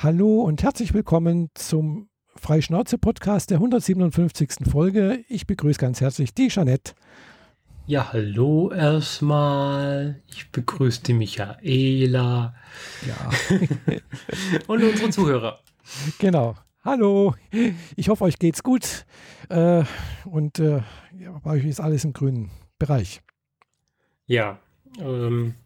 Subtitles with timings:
[0.00, 4.70] Hallo und herzlich willkommen zum Freischnauze-Podcast der 157.
[4.70, 5.24] Folge.
[5.28, 6.92] Ich begrüße ganz herzlich die Jeanette.
[7.88, 10.22] Ja, hallo erstmal.
[10.28, 12.54] Ich begrüße die Michaela.
[13.08, 13.30] Ja.
[14.68, 15.58] und unsere Zuhörer.
[16.20, 16.54] Genau.
[16.84, 17.34] Hallo.
[17.96, 19.04] Ich hoffe, euch geht's gut.
[19.48, 19.82] Äh,
[20.26, 20.82] und äh,
[21.42, 23.20] bei euch ist alles im grünen Bereich.
[24.26, 24.60] Ja.
[25.00, 25.56] Ähm,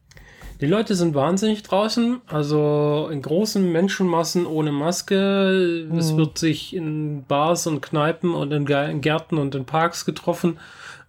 [0.62, 5.88] die Leute sind wahnsinnig draußen, also in großen Menschenmassen ohne Maske.
[5.90, 5.98] Mhm.
[5.98, 10.60] Es wird sich in Bars und Kneipen und in Gärten und in Parks getroffen,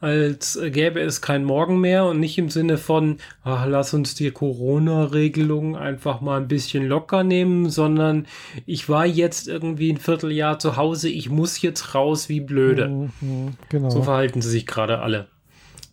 [0.01, 4.31] als gäbe es kein Morgen mehr und nicht im Sinne von, ach, lass uns die
[4.31, 8.25] Corona-Regelung einfach mal ein bisschen locker nehmen, sondern
[8.65, 12.87] ich war jetzt irgendwie ein Vierteljahr zu Hause, ich muss jetzt raus wie blöde.
[12.87, 13.91] Mhm, genau.
[13.91, 15.27] So verhalten sie sich gerade alle.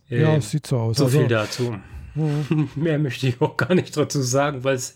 [0.09, 0.97] Ja, äh, sieht so aus.
[0.97, 1.75] So also, viel dazu.
[2.15, 2.69] Mhm.
[2.75, 4.93] Mehr möchte ich auch gar nicht dazu sagen, weil es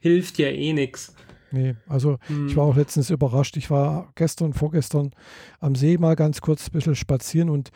[0.00, 1.14] hilft ja eh nichts.
[1.52, 2.48] Nee, also mhm.
[2.48, 3.56] ich war auch letztens überrascht.
[3.56, 5.12] Ich war gestern, vorgestern
[5.58, 7.70] am See mal ganz kurz ein bisschen spazieren und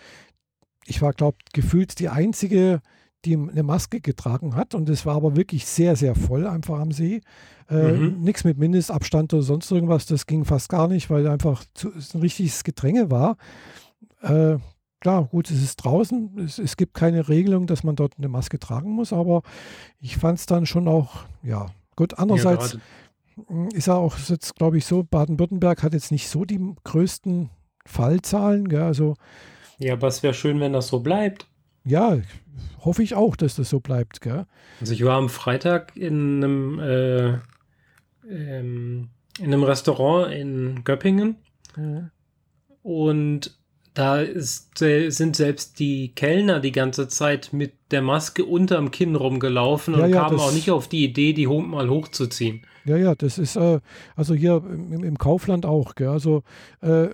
[0.86, 2.80] ich war, glaube ich, gefühlt die Einzige,
[3.24, 4.74] die eine Maske getragen hat.
[4.74, 7.22] Und es war aber wirklich sehr, sehr voll einfach am See.
[7.70, 8.20] Äh, mhm.
[8.20, 10.06] Nichts mit Mindestabstand oder sonst irgendwas.
[10.06, 13.36] Das ging fast gar nicht, weil einfach zu, ein richtiges Gedränge war.
[14.20, 14.58] Äh,
[15.04, 16.38] Klar, gut, es ist draußen.
[16.38, 19.42] Es, es, gibt keine Regelung, dass man dort eine Maske tragen muss, aber
[20.00, 22.18] ich fand es dann schon auch, ja, gut.
[22.18, 22.78] Andererseits
[23.36, 27.50] ja, ist ja auch jetzt, glaube ich, so, Baden-Württemberg hat jetzt nicht so die größten
[27.84, 28.66] Fallzahlen.
[28.66, 29.14] Gell, also,
[29.76, 31.48] ja, aber es wäre schön, wenn das so bleibt.
[31.84, 32.16] Ja,
[32.82, 34.22] hoffe ich auch, dass das so bleibt.
[34.22, 34.46] Gell?
[34.80, 37.28] Also ich war am Freitag in einem, äh,
[38.26, 41.36] ähm, in einem Restaurant in Göppingen.
[41.76, 42.10] Mhm.
[42.82, 43.58] Und
[43.94, 49.94] da ist, sind selbst die Kellner die ganze Zeit mit der Maske unterm Kinn rumgelaufen
[49.94, 52.66] und ja, ja, kamen auch nicht auf die Idee, die mal hochzuziehen.
[52.84, 53.80] Ja, ja, das ist äh,
[54.16, 55.94] also hier im, im, Kaufland auch.
[55.94, 56.08] Gell?
[56.08, 56.42] Also
[56.80, 57.08] äh,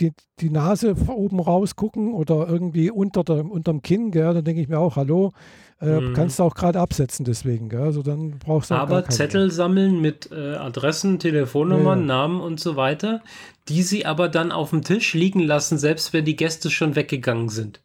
[0.00, 4.34] die, die Nase oben rausgucken oder irgendwie unter der, unterm Kinn, gell?
[4.34, 5.32] dann denke ich mir auch, hallo,
[5.80, 6.14] äh, mhm.
[6.14, 7.68] kannst du auch gerade absetzen deswegen.
[7.68, 7.82] Gell?
[7.82, 12.76] Also dann brauchst du Aber Zettel sammeln mit äh, Adressen, Telefonnummern, ja, Namen und so
[12.76, 13.22] weiter,
[13.68, 17.50] die sie aber dann auf dem Tisch liegen lassen, selbst wenn die Gäste schon weggegangen
[17.50, 17.80] sind.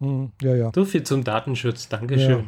[0.00, 0.72] Mhm, ja, ja.
[0.74, 1.88] So viel zum Datenschutz.
[1.88, 2.38] Dankeschön.
[2.38, 2.44] Ja.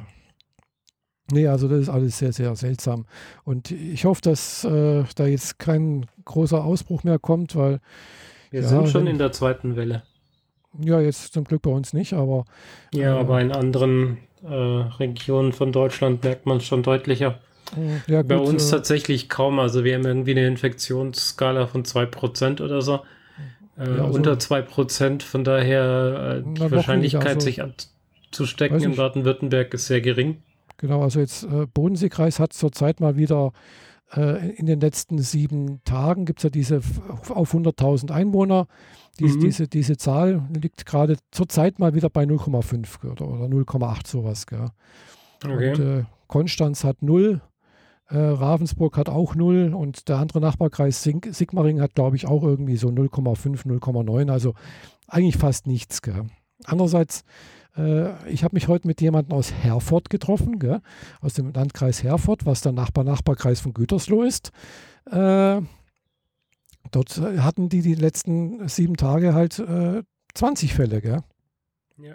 [1.31, 3.07] Nee, also das ist alles sehr, sehr seltsam.
[3.45, 7.81] Und ich hoffe, dass äh, da jetzt kein großer Ausbruch mehr kommt, weil.
[8.51, 10.03] Wir ja, sind schon wenn, in der zweiten Welle.
[10.79, 12.45] Ja, jetzt zum Glück bei uns nicht, aber.
[12.93, 17.39] Ja, äh, aber in anderen äh, Regionen von Deutschland merkt man es schon deutlicher.
[18.07, 19.59] Ja, gut, Bei uns äh, tatsächlich kaum.
[19.59, 23.01] Also wir haben irgendwie eine Infektionsskala von 2% oder so.
[23.79, 25.23] Äh, ja, also, unter 2%.
[25.23, 30.43] Von daher äh, die Wahrscheinlichkeit, also, sich anzustecken in Baden-Württemberg ist sehr gering.
[30.77, 33.53] Genau, also jetzt äh, Bodenseekreis hat zurzeit mal wieder
[34.15, 36.81] äh, in den letzten sieben Tagen gibt es ja diese
[37.29, 38.67] auf 100.000 Einwohner.
[39.19, 39.41] Dies, mhm.
[39.41, 44.47] diese, diese Zahl liegt gerade zurzeit mal wieder bei 0,5 oder, oder 0,8 sowas.
[44.47, 44.67] Gell.
[45.45, 45.71] Okay.
[45.71, 47.41] Und äh, Konstanz hat 0
[48.13, 52.43] äh, Ravensburg hat auch 0 und der andere Nachbarkreis Sig Sigmaring hat, glaube ich, auch
[52.43, 54.31] irgendwie so 0,5, 0,9.
[54.31, 54.55] Also
[55.09, 56.03] eigentlich fast nichts.
[56.03, 56.27] Gell.
[56.65, 57.25] Andererseits,
[57.77, 60.81] äh, ich habe mich heute mit jemandem aus Herford getroffen, gell,
[61.23, 64.53] aus dem Landkreis Herford, was der Nachbar-Nachbarkreis von Gütersloh ist.
[65.11, 65.63] Äh,
[66.93, 69.55] dort hatten die die letzten sieben Tage halt
[70.35, 71.01] 20 äh, Fälle.
[71.01, 71.23] Gell.
[71.99, 72.15] Ja.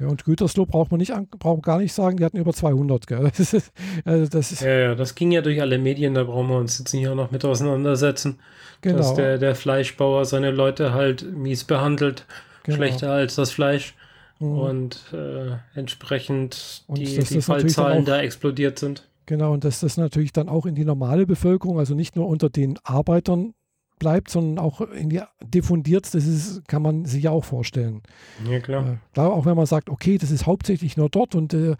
[0.00, 3.06] Ja, und Gütersloh braucht man nicht, braucht gar nicht sagen, die hatten über 200.
[3.06, 3.30] Gell?
[3.36, 3.70] Das ist,
[4.06, 6.78] also das ist ja, ja, das ging ja durch alle Medien, da brauchen wir uns
[6.78, 8.38] jetzt nicht auch noch mit auseinandersetzen,
[8.80, 8.96] genau.
[8.96, 12.24] dass der, der Fleischbauer seine Leute halt mies behandelt,
[12.62, 12.76] genau.
[12.76, 13.94] schlechter als das Fleisch
[14.38, 14.58] mhm.
[14.58, 19.06] und äh, entsprechend und die, die Fallzahlen da explodiert sind.
[19.26, 22.48] Genau, und dass das natürlich dann auch in die normale Bevölkerung, also nicht nur unter
[22.48, 23.52] den Arbeitern
[24.00, 28.02] bleibt, sondern auch in die diffundiert, das ist, kann man sich ja auch vorstellen.
[28.50, 28.98] Ja, klar.
[29.14, 31.76] Äh, auch wenn man sagt, okay, das ist hauptsächlich nur dort und äh,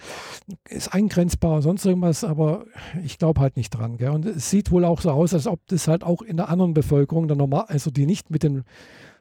[0.69, 2.67] ist eingrenzbar und sonst irgendwas, aber
[3.03, 3.97] ich glaube halt nicht dran.
[3.97, 4.11] Gell?
[4.11, 6.75] Und es sieht wohl auch so aus, als ob das halt auch in der anderen
[6.75, 8.63] Bevölkerung, der normal, also die nicht mit den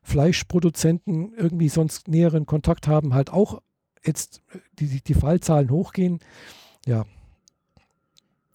[0.03, 3.61] Fleischproduzenten irgendwie sonst näheren Kontakt haben, halt auch
[4.05, 4.41] jetzt
[4.79, 6.19] die, die Fallzahlen hochgehen.
[6.85, 7.05] Ja,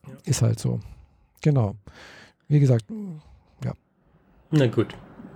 [0.06, 0.14] ja.
[0.24, 0.80] ist halt so.
[1.42, 1.76] Genau.
[2.48, 2.86] Wie gesagt,
[4.56, 4.88] na gut.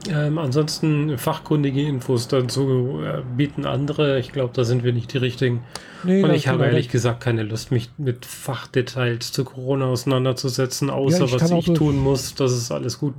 [0.08, 4.18] Ähm, ansonsten fachkundige Infos dazu äh, bieten andere.
[4.20, 5.64] Ich glaube, da sind wir nicht die richtigen.
[6.04, 6.92] Nee, Und ich habe ehrlich nicht.
[6.92, 11.98] gesagt keine Lust, mich mit Fachdetails zu Corona auseinanderzusetzen, außer ja, ich was ich tun
[11.98, 12.34] muss.
[12.34, 13.14] Das ist alles gut.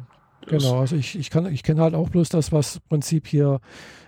[0.48, 3.60] Genau, also ich, ich, ich kenne halt auch bloß das, was im Prinzip hier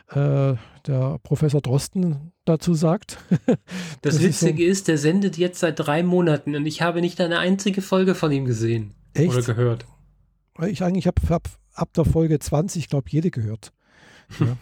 [0.10, 0.54] äh,
[0.88, 3.18] der Professor Drosten dazu sagt.
[4.02, 7.02] das, das Witzige ist, so, ist, der sendet jetzt seit drei Monaten und ich habe
[7.02, 9.30] nicht eine einzige Folge von ihm gesehen echt?
[9.30, 9.86] oder gehört.
[10.68, 13.72] Ich eigentlich habe hab ab der Folge 20, glaube ich, jede gehört.
[14.40, 14.58] Ja.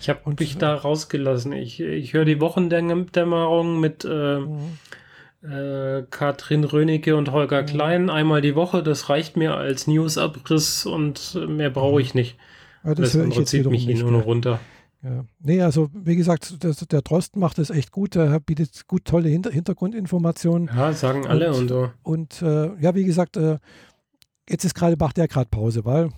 [0.00, 1.52] Ich habe mich da rausgelassen.
[1.52, 4.78] Ich, ich höre die Wochendämmerung mit äh, mhm.
[5.48, 7.66] äh, Katrin Rönecke und Holger mhm.
[7.66, 8.82] Klein einmal die Woche.
[8.82, 12.36] Das reicht mir als Newsabriss und mehr brauche ich nicht.
[12.84, 14.58] Ja, das, das höre ich jetzt zieht mich nicht, nur noch runter.
[15.02, 15.24] Ja.
[15.40, 18.14] Nee, also wie gesagt, das, der Drosten macht es echt gut.
[18.14, 20.70] Er bietet gut tolle Hinter Hintergrundinformationen.
[20.74, 21.90] Ja, sagen alle und, und so.
[22.02, 23.58] Und äh, ja, wie gesagt, äh,
[24.52, 26.10] jetzt ist gerade, macht er gerade Pause, weil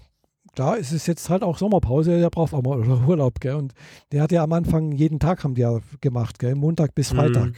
[0.54, 2.78] da ist es jetzt halt auch Sommerpause, der braucht auch mal
[3.08, 3.54] Urlaub, gell?
[3.54, 3.72] Und
[4.12, 6.54] der hat ja am Anfang jeden Tag haben die ja gemacht, gell?
[6.54, 7.16] Montag bis mhm.
[7.16, 7.46] Freitag.
[7.46, 7.54] Mhm.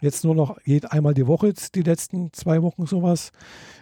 [0.00, 0.58] Jetzt nur noch
[0.90, 3.30] einmal die Woche, die letzten zwei Wochen sowas.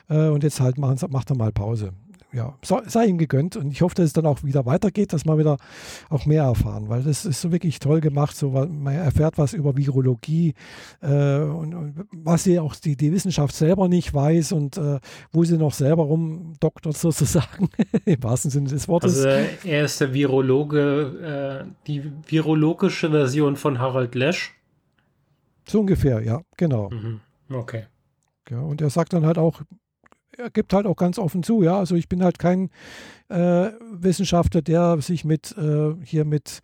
[0.08, 1.92] Äh, und jetzt halt macht er mal Pause
[2.32, 5.38] ja, sei ihm gegönnt und ich hoffe, dass es dann auch wieder weitergeht, dass wir
[5.38, 5.58] wieder
[6.08, 9.76] auch mehr erfahren, weil das ist so wirklich toll gemacht, so man erfährt was über
[9.76, 10.54] Virologie
[11.02, 14.98] äh, und, und, was sie auch die, die Wissenschaft selber nicht weiß und äh,
[15.30, 17.68] wo sie noch selber rumdoktert sozusagen,
[18.06, 19.18] im wahrsten Sinne des Wortes.
[19.18, 24.54] Also äh, er ist der Virologe, äh, die virologische Version von Harald Lesch.
[25.68, 26.90] So ungefähr, ja, genau.
[26.90, 27.20] Mhm.
[27.50, 27.84] Okay.
[28.50, 29.62] Ja, und er sagt dann halt auch,
[30.36, 31.78] er gibt halt auch ganz offen zu, ja.
[31.78, 32.70] Also ich bin halt kein
[33.28, 36.60] äh, Wissenschaftler, der sich mit äh, hier mit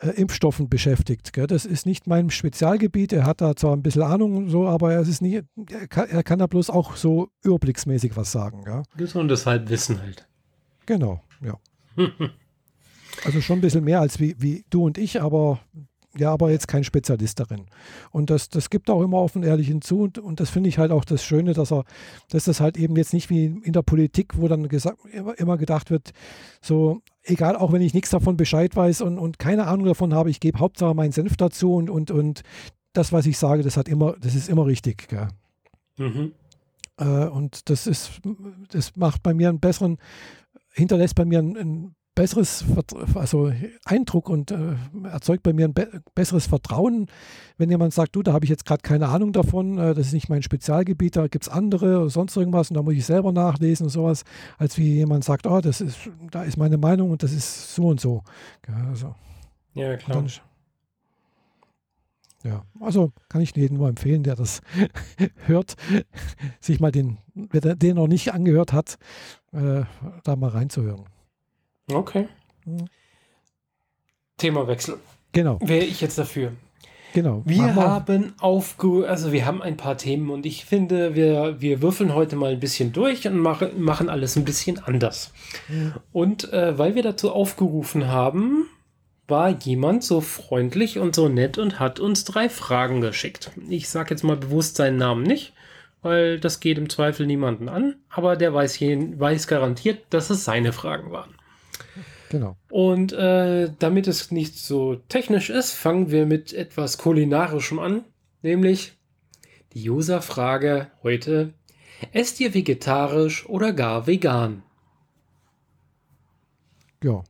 [0.00, 1.32] äh, Impfstoffen beschäftigt.
[1.32, 1.46] Gell?
[1.46, 3.12] Das ist nicht mein Spezialgebiet.
[3.12, 6.22] Er hat da zwar ein bisschen Ahnung so, aber er ist nie, er kann, er
[6.22, 8.64] kann da bloß auch so überblicksmäßig was sagen.
[8.66, 8.82] Ja?
[8.96, 10.28] Gesundes Halbwissen halt.
[10.86, 11.58] Genau, ja.
[13.24, 15.60] also schon ein bisschen mehr als wie, wie du und ich, aber
[16.18, 17.66] ja, aber jetzt kein Spezialist darin.
[18.10, 20.02] Und das, das gibt auch immer offen ehrlichen zu.
[20.02, 21.84] Und, und das finde ich halt auch das Schöne, dass er,
[22.28, 25.56] dass das halt eben jetzt nicht wie in der Politik, wo dann gesagt, immer, immer
[25.56, 26.10] gedacht wird,
[26.60, 30.30] so, egal, auch wenn ich nichts davon Bescheid weiß und, und keine Ahnung davon habe,
[30.30, 32.42] ich gebe Hauptsache meinen Senf dazu und, und, und
[32.92, 35.08] das, was ich sage, das hat immer, das ist immer richtig.
[35.96, 36.32] Mhm.
[36.98, 38.20] Äh, und das ist,
[38.70, 39.98] das macht bei mir einen besseren,
[40.72, 42.64] hinterlässt bei mir einen, einen besseres
[43.14, 43.52] also
[43.84, 44.74] Eindruck und äh,
[45.04, 47.06] erzeugt bei mir ein be besseres Vertrauen,
[47.58, 50.14] wenn jemand sagt, du, da habe ich jetzt gerade keine Ahnung davon, äh, das ist
[50.14, 53.30] nicht mein Spezialgebiet, da gibt es andere oder sonst irgendwas und da muss ich selber
[53.30, 54.24] nachlesen und sowas,
[54.58, 57.86] als wie jemand sagt, oh, das ist, da ist meine Meinung und das ist so
[57.86, 58.24] und so.
[58.66, 59.14] Ja, also,
[59.74, 60.24] ja klar.
[62.42, 64.60] Ja, also kann ich jedem nur empfehlen, der das
[65.46, 65.76] hört,
[66.60, 68.98] sich mal den, wer den noch nicht angehört hat,
[69.52, 69.82] äh,
[70.24, 71.04] da mal reinzuhören.
[71.92, 72.28] Okay.
[72.64, 72.88] Mhm.
[74.36, 74.98] Themawechsel.
[75.32, 75.58] Genau.
[75.60, 76.52] Wäre ich jetzt dafür.
[77.14, 77.42] Genau.
[77.44, 82.14] Wir haben aufge, also wir haben ein paar Themen und ich finde, wir, wir würfeln
[82.14, 85.32] heute mal ein bisschen durch und machen, machen alles ein bisschen anders.
[86.12, 88.68] Und äh, weil wir dazu aufgerufen haben,
[89.26, 93.50] war jemand so freundlich und so nett und hat uns drei Fragen geschickt.
[93.68, 95.52] Ich sage jetzt mal bewusst seinen Namen nicht,
[96.02, 100.72] weil das geht im Zweifel niemanden an, aber der weiß, weiß garantiert, dass es seine
[100.72, 101.34] Fragen waren.
[102.30, 102.56] Genau.
[102.70, 108.04] Und äh, damit es nicht so technisch ist, fangen wir mit etwas Kulinarischem an,
[108.42, 108.98] nämlich
[109.72, 111.54] die User-Frage heute:
[112.12, 114.62] Esst ihr vegetarisch oder gar vegan?
[117.02, 117.22] Ja,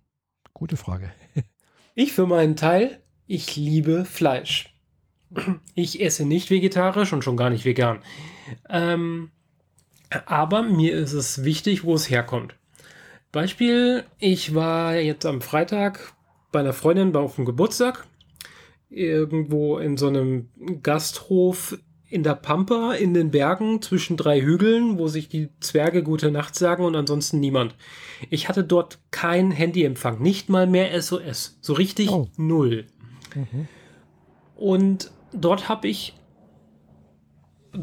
[0.53, 1.13] gute Frage.
[1.95, 4.75] ich für meinen Teil, ich liebe Fleisch.
[5.75, 8.01] Ich esse nicht vegetarisch und schon gar nicht vegan.
[8.69, 9.31] Ähm,
[10.25, 12.57] aber mir ist es wichtig, wo es herkommt.
[13.33, 16.15] Beispiel, ich war jetzt am Freitag
[16.51, 18.07] bei einer Freundin auf dem Geburtstag,
[18.89, 20.49] irgendwo in so einem
[20.83, 21.79] Gasthof
[22.11, 26.55] in der Pampa in den Bergen zwischen drei Hügeln, wo sich die Zwerge gute Nacht
[26.55, 27.75] sagen und ansonsten niemand.
[28.31, 32.29] Ich hatte dort kein Handyempfang, nicht mal mehr SOS, so richtig oh.
[32.39, 32.87] null.
[33.35, 33.69] Mhm.
[34.57, 36.15] Und dort habe ich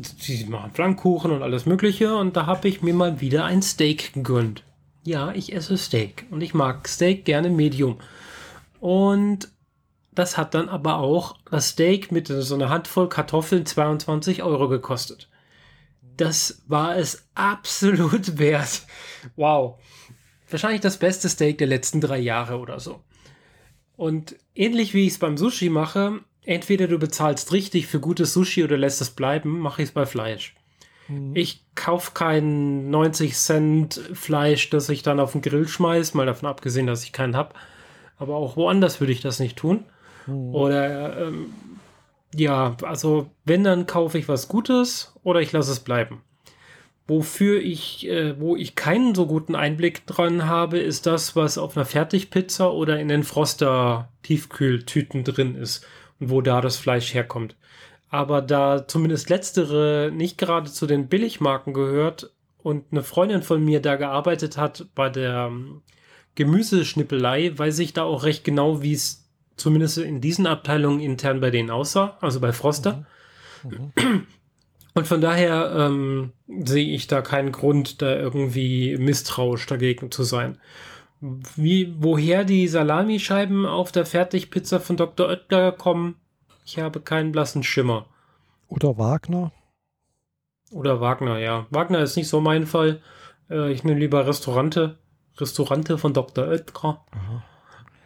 [0.02, 4.14] sie machen Flankkuchen und alles Mögliche und da habe ich mir mal wieder ein Steak
[4.14, 4.64] gegönnt.
[5.06, 8.00] Ja, ich esse Steak und ich mag Steak gerne Medium.
[8.80, 9.50] Und
[10.12, 15.30] das hat dann aber auch das Steak mit so einer Handvoll Kartoffeln 22 Euro gekostet.
[16.18, 18.82] Das war es absolut wert.
[19.36, 19.80] Wow.
[20.50, 23.02] Wahrscheinlich das beste Steak der letzten drei Jahre oder so.
[23.98, 28.64] Und ähnlich wie ich es beim Sushi mache, entweder du bezahlst richtig für gutes Sushi
[28.64, 30.56] oder lässt es bleiben, mache ich es bei Fleisch.
[31.08, 31.36] Mhm.
[31.36, 36.50] Ich kaufe kein 90 Cent Fleisch, das ich dann auf den Grill schmeiße, mal davon
[36.50, 37.54] abgesehen, dass ich keinen habe.
[38.18, 39.86] Aber auch woanders würde ich das nicht tun.
[40.28, 40.56] Mhm.
[40.56, 41.54] Oder ähm,
[42.34, 46.22] ja, also wenn, dann kaufe ich was Gutes oder ich lasse es bleiben.
[47.08, 51.78] Wofür ich, äh, wo ich keinen so guten Einblick dran habe, ist das, was auf
[51.78, 55.86] einer Fertigpizza oder in den Froster-Tiefkühltüten drin ist
[56.20, 57.56] und wo da das Fleisch herkommt.
[58.16, 62.32] Aber da zumindest letztere nicht gerade zu den Billigmarken gehört
[62.64, 65.82] und eine Freundin von mir da gearbeitet hat bei der ähm,
[66.36, 71.52] Gemüseschnippelei, weiß ich da auch recht genau, wie es zumindest in diesen Abteilungen intern bei
[71.52, 73.06] denen aussah, also bei Froster.
[73.64, 73.92] Mhm.
[73.98, 74.28] Mhm.
[74.94, 80.58] Und von daher ähm, sehe ich da keinen Grund, da irgendwie misstrauisch dagegen zu sein.
[81.20, 85.28] Wie, woher die Salamischeiben auf der Fertigpizza von Dr.
[85.28, 86.16] Oetker kommen,
[86.66, 88.08] ich habe keinen blassen Schimmer.
[88.68, 89.52] Oder Wagner?
[90.72, 91.68] Oder Wagner, ja.
[91.70, 93.02] Wagner ist nicht so mein Fall.
[93.50, 94.98] Äh, ich nehme lieber Restaurante.
[95.38, 96.48] Restaurante von Dr.
[96.48, 97.06] Oetker.
[97.12, 97.44] Aha.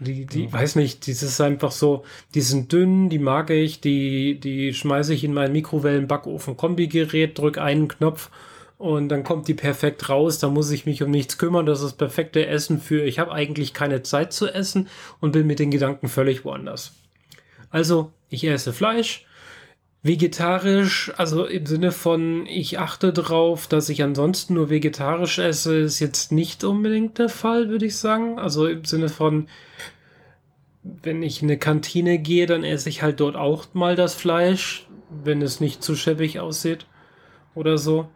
[0.01, 0.53] Die, die, ja.
[0.53, 5.13] weiß nicht, das ist einfach so, die sind dünn, die mag ich, die, die schmeiße
[5.13, 8.29] ich in mein Mikrowellen-Backofen-Kombigerät, drück einen Knopf
[8.77, 10.39] und dann kommt die perfekt raus.
[10.39, 11.65] Da muss ich mich um nichts kümmern.
[11.65, 14.87] Das ist das perfekte Essen für, ich habe eigentlich keine Zeit zu essen
[15.19, 16.93] und bin mit den Gedanken völlig woanders.
[17.69, 19.25] Also, ich esse Fleisch,
[20.01, 25.99] vegetarisch, also im Sinne von, ich achte darauf, dass ich ansonsten nur vegetarisch esse, ist
[25.99, 28.39] jetzt nicht unbedingt der Fall, würde ich sagen.
[28.39, 29.47] Also im Sinne von,
[30.83, 34.87] wenn ich in eine Kantine gehe, dann esse ich halt dort auch mal das Fleisch,
[35.23, 36.85] wenn es nicht zu schäbig aussieht
[37.55, 38.07] oder so.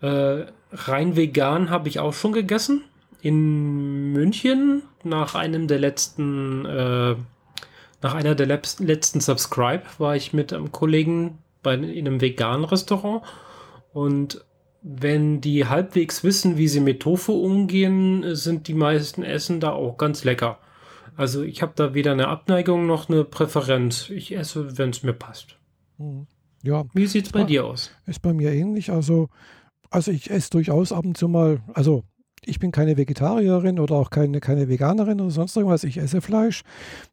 [0.00, 2.84] Äh, rein vegan habe ich auch schon gegessen.
[3.20, 7.16] In München nach einem der letzten, äh,
[8.02, 13.22] nach einer der letzten Subscribe war ich mit einem Kollegen bei, in einem veganen Restaurant.
[13.92, 14.44] Und
[14.82, 19.96] wenn die halbwegs wissen, wie sie mit Tofu umgehen, sind die meisten Essen da auch
[19.96, 20.58] ganz lecker.
[21.16, 24.10] Also ich habe da weder eine Abneigung noch eine Präferenz.
[24.10, 25.56] Ich esse, wenn es mir passt.
[25.98, 26.26] Mhm.
[26.62, 26.84] Ja.
[26.92, 27.90] Wie sieht es bei dir aus?
[28.06, 28.90] Ist bei mir ähnlich.
[28.90, 29.28] Also
[29.90, 32.04] also ich esse durchaus ab und zu mal, also
[32.46, 35.84] ich bin keine Vegetarierin oder auch keine, keine Veganerin oder sonst irgendwas.
[35.84, 36.62] Ich esse Fleisch.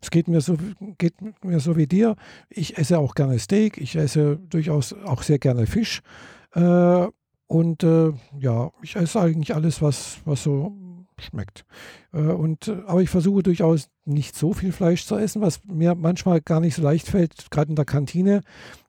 [0.02, 0.58] Es geht mir so,
[0.98, 2.16] geht mir so wie dir.
[2.50, 3.78] Ich esse auch gerne Steak.
[3.78, 6.02] Ich esse durchaus auch sehr gerne Fisch.
[6.54, 7.08] Äh,
[7.48, 10.75] und äh, ja, ich esse eigentlich alles, was, was so
[11.20, 11.66] schmeckt.
[12.13, 16.42] Äh, und, aber ich versuche durchaus nicht so viel Fleisch zu essen, was mir manchmal
[16.42, 18.42] gar nicht so leicht fällt, gerade in der Kantine,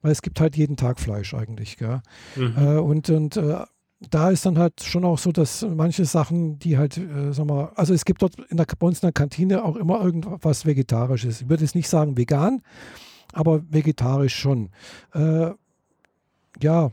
[0.03, 1.79] weil es gibt halt jeden Tag Fleisch eigentlich.
[1.81, 2.55] Mhm.
[2.57, 3.65] Äh, und und äh,
[4.11, 7.73] da ist dann halt schon auch so, dass manche Sachen, die halt, äh, sag mal,
[7.75, 11.43] also es gibt dort in der, bei Kantine auch immer irgendwas Vegetarisches.
[11.43, 12.63] Ich würde jetzt nicht sagen vegan,
[13.33, 14.71] aber vegetarisch schon.
[15.13, 15.51] Äh,
[16.61, 16.93] ja,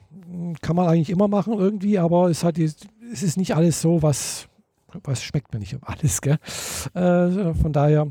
[0.62, 2.78] kann man eigentlich immer machen irgendwie, aber es, hat, es
[3.12, 4.48] ist nicht alles so, was,
[5.04, 6.38] was schmeckt mir nicht alles, gell?
[6.94, 8.08] Äh, von daher,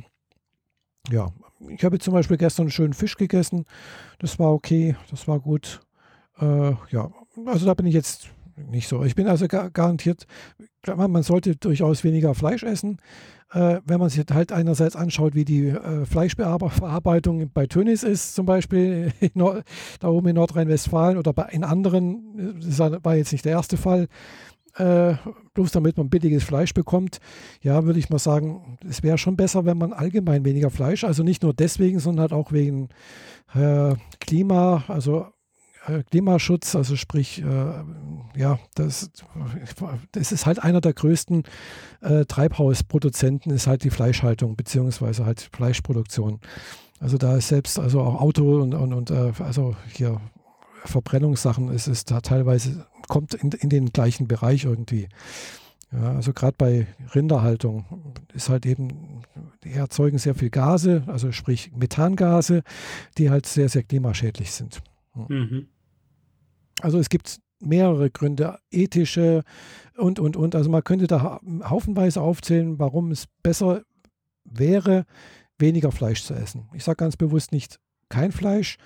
[1.10, 1.28] ja,
[1.68, 3.64] ich habe zum Beispiel gestern einen schönen Fisch gegessen.
[4.18, 5.80] Das war okay, das war gut.
[6.38, 7.10] Äh, ja,
[7.46, 9.04] also da bin ich jetzt nicht so.
[9.04, 10.26] Ich bin also garantiert,
[10.86, 12.98] man sollte durchaus weniger Fleisch essen.
[13.52, 18.46] Äh, wenn man sich halt einerseits anschaut, wie die äh, Fleischverarbeitung bei Tönis ist, zum
[18.46, 19.12] Beispiel
[20.00, 24.06] da oben in Nordrhein-Westfalen oder bei, in anderen, das war jetzt nicht der erste Fall,
[24.76, 25.14] äh,
[25.54, 27.18] bloß damit man billiges Fleisch bekommt,
[27.60, 31.22] ja, würde ich mal sagen, es wäre schon besser, wenn man allgemein weniger Fleisch, also
[31.22, 32.88] nicht nur deswegen, sondern halt auch wegen
[33.54, 35.39] äh, Klima, also äh,
[36.10, 37.72] Klimaschutz, also sprich, äh,
[38.36, 39.10] ja, das,
[40.12, 41.44] das ist halt einer der größten
[42.02, 46.40] äh, Treibhausproduzenten, ist halt die Fleischhaltung, beziehungsweise halt Fleischproduktion.
[47.00, 50.20] Also da ist selbst, also auch Auto und, und, und äh, also hier
[50.84, 55.08] Verbrennungssachen, ist es da teilweise, kommt in, in den gleichen Bereich irgendwie.
[55.92, 57.84] Ja, also gerade bei Rinderhaltung
[58.32, 59.22] ist halt eben,
[59.64, 62.62] die erzeugen sehr viel Gase, also sprich Methangase,
[63.18, 64.82] die halt sehr, sehr klimaschädlich sind.
[65.28, 65.68] Mhm.
[66.80, 69.44] Also es gibt mehrere Gründe, ethische
[69.96, 70.54] und, und, und.
[70.54, 73.82] Also man könnte da haufenweise aufzählen, warum es besser
[74.44, 75.04] wäre,
[75.58, 76.68] weniger Fleisch zu essen.
[76.74, 78.78] Ich sage ganz bewusst nicht kein Fleisch,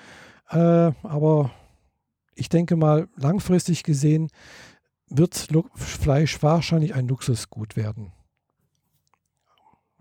[0.51, 0.57] äh,
[1.03, 1.53] aber
[2.35, 4.29] ich denke mal, langfristig gesehen
[5.09, 8.13] wird Lu Fleisch wahrscheinlich ein Luxusgut werden.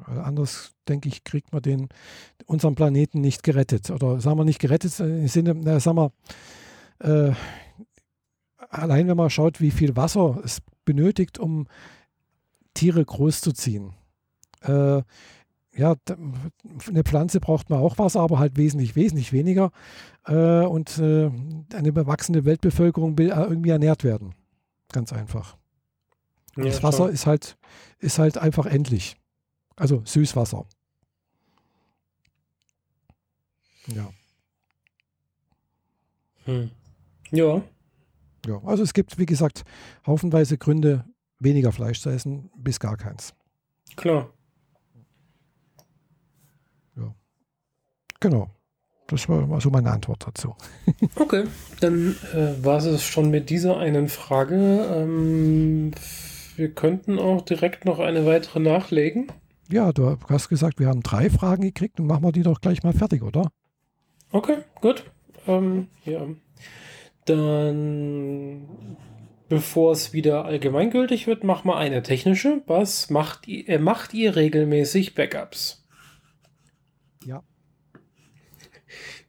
[0.05, 1.89] Anders, denke ich, kriegt man den,
[2.45, 3.89] unseren Planeten nicht gerettet.
[3.89, 6.11] Oder sagen wir nicht gerettet im Sinne, na, sagen wir,
[6.99, 7.33] äh,
[8.69, 11.67] allein wenn man schaut, wie viel Wasser es benötigt, um
[12.73, 13.93] Tiere großzuziehen.
[14.61, 15.01] Äh,
[15.75, 15.95] ja,
[16.87, 19.71] eine Pflanze braucht man auch Wasser, aber halt wesentlich, wesentlich weniger.
[20.25, 21.31] Äh, und äh,
[21.73, 24.35] eine bewachsene Weltbevölkerung will irgendwie ernährt werden.
[24.91, 25.57] Ganz einfach.
[26.55, 27.57] Ja, das Wasser ist halt,
[27.99, 29.15] ist halt einfach endlich.
[29.75, 30.65] Also Süßwasser.
[33.87, 34.09] Ja.
[36.45, 36.71] Hm.
[37.31, 37.61] Ja.
[38.45, 39.63] Ja, also es gibt, wie gesagt,
[40.05, 41.05] haufenweise Gründe,
[41.39, 43.33] weniger Fleisch zu essen, bis gar keins.
[43.95, 44.29] Klar.
[46.95, 47.15] Ja.
[48.19, 48.49] Genau.
[49.07, 50.55] das war so meine Antwort dazu.
[51.15, 51.45] okay,
[51.79, 54.55] dann äh, war es schon mit dieser einen Frage.
[54.91, 55.91] Ähm,
[56.55, 59.31] wir könnten auch direkt noch eine weitere nachlegen.
[59.69, 62.83] Ja, du hast gesagt, wir haben drei Fragen gekriegt und machen wir die doch gleich
[62.83, 63.51] mal fertig, oder?
[64.31, 65.11] Okay, gut.
[65.47, 66.27] Ähm, ja.
[67.25, 68.67] Dann,
[69.47, 72.61] bevor es wieder allgemeingültig wird, machen wir eine technische.
[72.67, 75.85] Was macht ihr, äh, macht ihr regelmäßig Backups?
[77.25, 77.43] Ja.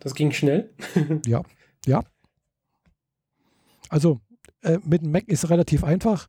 [0.00, 0.70] Das ging schnell.
[1.26, 1.42] ja,
[1.86, 2.02] ja.
[3.88, 4.20] Also
[4.62, 6.28] äh, mit dem Mac ist relativ einfach.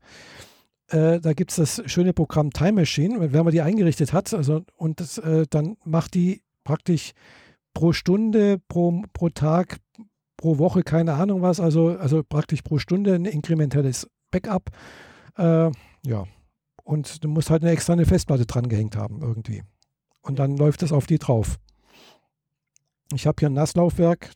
[0.87, 3.31] Äh, da gibt es das schöne Programm Time Machine.
[3.33, 7.11] Wenn man die eingerichtet hat, also und das, äh, dann macht die praktisch
[7.73, 9.79] pro Stunde, pro, pro Tag,
[10.37, 14.69] pro Woche, keine Ahnung was, also, also praktisch pro Stunde ein inkrementelles Backup.
[15.37, 15.71] Äh,
[16.05, 16.25] ja.
[16.83, 19.63] Und du musst halt eine extra eine Festplatte dran gehängt haben irgendwie.
[20.21, 21.57] Und dann läuft das auf die drauf.
[23.13, 24.31] Ich habe hier ein Nasslaufwerk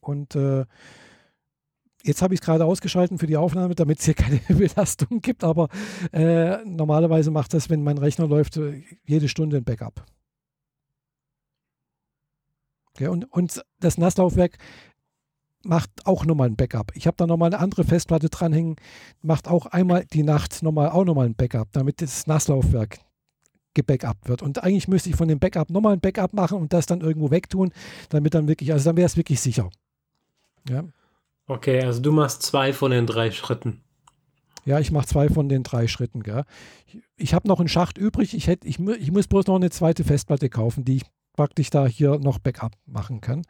[0.00, 0.64] und äh,
[2.06, 5.44] jetzt habe ich es gerade ausgeschalten für die Aufnahme, damit es hier keine Belastung gibt,
[5.44, 5.68] aber
[6.12, 10.04] äh, normalerweise macht das, wenn mein Rechner läuft, äh, jede Stunde ein Backup.
[12.94, 14.56] Okay, und, und das Nasslaufwerk
[15.62, 16.92] macht auch nochmal ein Backup.
[16.94, 18.76] Ich habe da nochmal eine andere Festplatte dranhängen,
[19.20, 23.00] macht auch einmal die Nacht nochmal auch nochmal ein Backup, damit das Nasslaufwerk
[23.74, 24.42] gebackupt wird.
[24.42, 27.30] Und eigentlich müsste ich von dem Backup nochmal ein Backup machen und das dann irgendwo
[27.30, 27.72] wegtun,
[28.08, 29.68] damit dann wirklich, also dann wäre es wirklich sicher.
[30.68, 30.84] Ja.
[31.46, 33.82] Okay, also du machst zwei von den drei Schritten.
[34.64, 36.22] Ja, ich mache zwei von den drei Schritten.
[36.22, 36.44] Gell.
[36.86, 38.34] Ich, ich habe noch einen Schacht übrig.
[38.34, 41.02] Ich, hätt, ich, ich muss bloß noch eine zweite Festplatte kaufen, die ich
[41.34, 43.42] praktisch da hier noch Backup machen kann.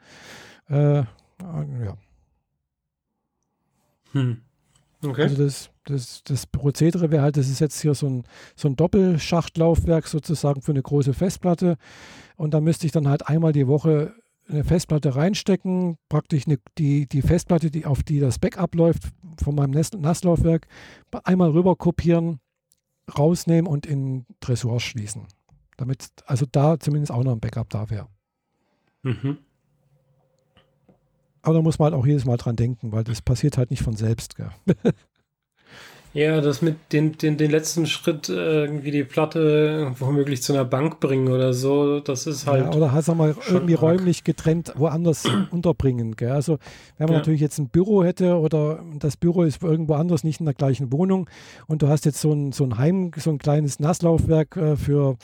[0.69, 1.03] Äh,
[1.41, 1.97] ja.
[4.11, 4.41] Hm.
[5.03, 5.23] Okay.
[5.23, 8.23] Also das, das, das Prozedere wäre halt, das ist jetzt hier so ein,
[8.55, 11.77] so ein Doppelschachtlaufwerk sozusagen für eine große Festplatte.
[12.35, 14.13] Und da müsste ich dann halt einmal die Woche
[14.49, 19.03] eine Festplatte reinstecken, praktisch eine, die, die Festplatte, die, auf die das Backup läuft,
[19.41, 20.67] von meinem Nasslaufwerk,
[21.23, 22.39] einmal rüber kopieren,
[23.17, 25.27] rausnehmen und in Tresor schließen.
[25.77, 28.07] Damit also da zumindest auch noch ein Backup da wäre.
[29.03, 29.37] Mhm.
[31.41, 33.83] Aber da muss man halt auch jedes Mal dran denken, weil das passiert halt nicht
[33.83, 34.35] von selbst.
[36.13, 40.65] Ja, das mit den, den, den letzten Schritt, äh, irgendwie die Platte womöglich zu einer
[40.65, 42.65] Bank bringen oder so, das ist halt.
[42.65, 43.83] Ja, oder halt, sag mal, irgendwie arg.
[43.83, 46.15] räumlich getrennt woanders unterbringen.
[46.15, 46.31] Gell?
[46.31, 46.57] Also,
[46.97, 47.19] wenn man ja.
[47.19, 50.91] natürlich jetzt ein Büro hätte oder das Büro ist irgendwo anders, nicht in der gleichen
[50.91, 51.29] Wohnung
[51.67, 55.17] und du hast jetzt so ein, so ein Heim, so ein kleines Nasslaufwerk äh, für,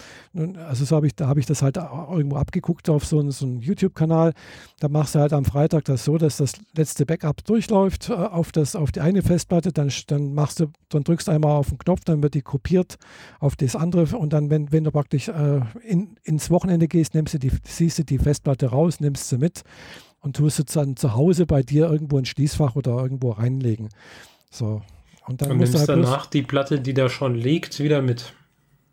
[0.68, 3.62] also so habe ich, da habe ich das halt irgendwo abgeguckt auf so, so einen
[3.62, 4.34] YouTube-Kanal.
[4.80, 8.52] Da machst du halt am Freitag das so, dass das letzte Backup durchläuft äh, auf,
[8.52, 12.02] das, auf die eine Festplatte, dann, dann machst du dann drückst einmal auf den Knopf,
[12.06, 12.98] dann wird die kopiert
[13.40, 17.34] auf das andere und dann, wenn, wenn du praktisch äh, in, ins Wochenende gehst, nimmst
[17.34, 19.64] du die, siehst du die Festplatte raus, nimmst sie mit
[20.22, 23.90] und tust sie dann zu Hause bei dir irgendwo ins Schließfach oder irgendwo reinlegen.
[24.50, 24.82] So.
[25.28, 28.02] Und dann und musst nimmst du halt danach die Platte, die da schon liegt, wieder
[28.02, 28.34] mit.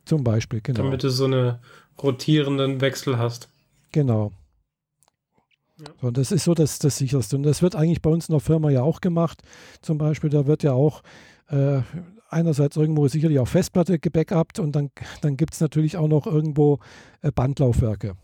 [0.04, 0.84] Zum Beispiel, genau.
[0.84, 1.58] Damit du so einen
[2.02, 3.48] rotierenden Wechsel hast.
[3.92, 4.32] Genau.
[5.78, 5.86] Ja.
[6.00, 7.36] Und das ist so das, das sicherste.
[7.36, 9.42] Und das wird eigentlich bei uns in der Firma ja auch gemacht.
[9.82, 11.02] Zum Beispiel, da wird ja auch
[11.50, 11.82] äh,
[12.28, 16.78] einerseits irgendwo sicherlich auf Festplatte gebackupt und dann, dann gibt es natürlich auch noch irgendwo
[17.22, 18.14] äh, Bandlaufwerke,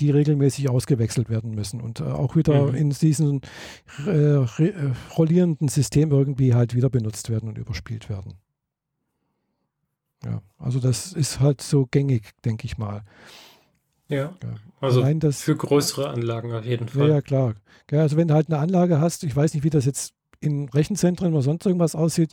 [0.00, 2.74] die regelmäßig ausgewechselt werden müssen und äh, auch wieder mhm.
[2.74, 3.40] in diesem
[4.06, 8.34] äh, äh, rollierenden System irgendwie halt wieder benutzt werden und überspielt werden.
[10.24, 13.02] Ja, also das ist halt so gängig, denke ich mal.
[14.08, 14.54] Ja, ja.
[14.80, 17.08] also das, für größere Anlagen auf jeden Fall.
[17.08, 17.54] Ja, ja klar.
[17.90, 20.68] Ja, also wenn du halt eine Anlage hast, ich weiß nicht, wie das jetzt in
[20.68, 22.32] Rechenzentren oder sonst irgendwas aussieht,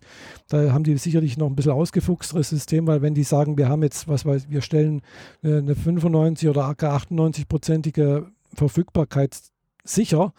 [0.49, 3.83] da haben die sicherlich noch ein bisschen ausgefuchsteres System, weil wenn die sagen, wir haben
[3.83, 5.01] jetzt, was weiß wir stellen
[5.43, 9.37] eine 95 oder gar 98-prozentige Verfügbarkeit
[9.83, 10.33] sicher,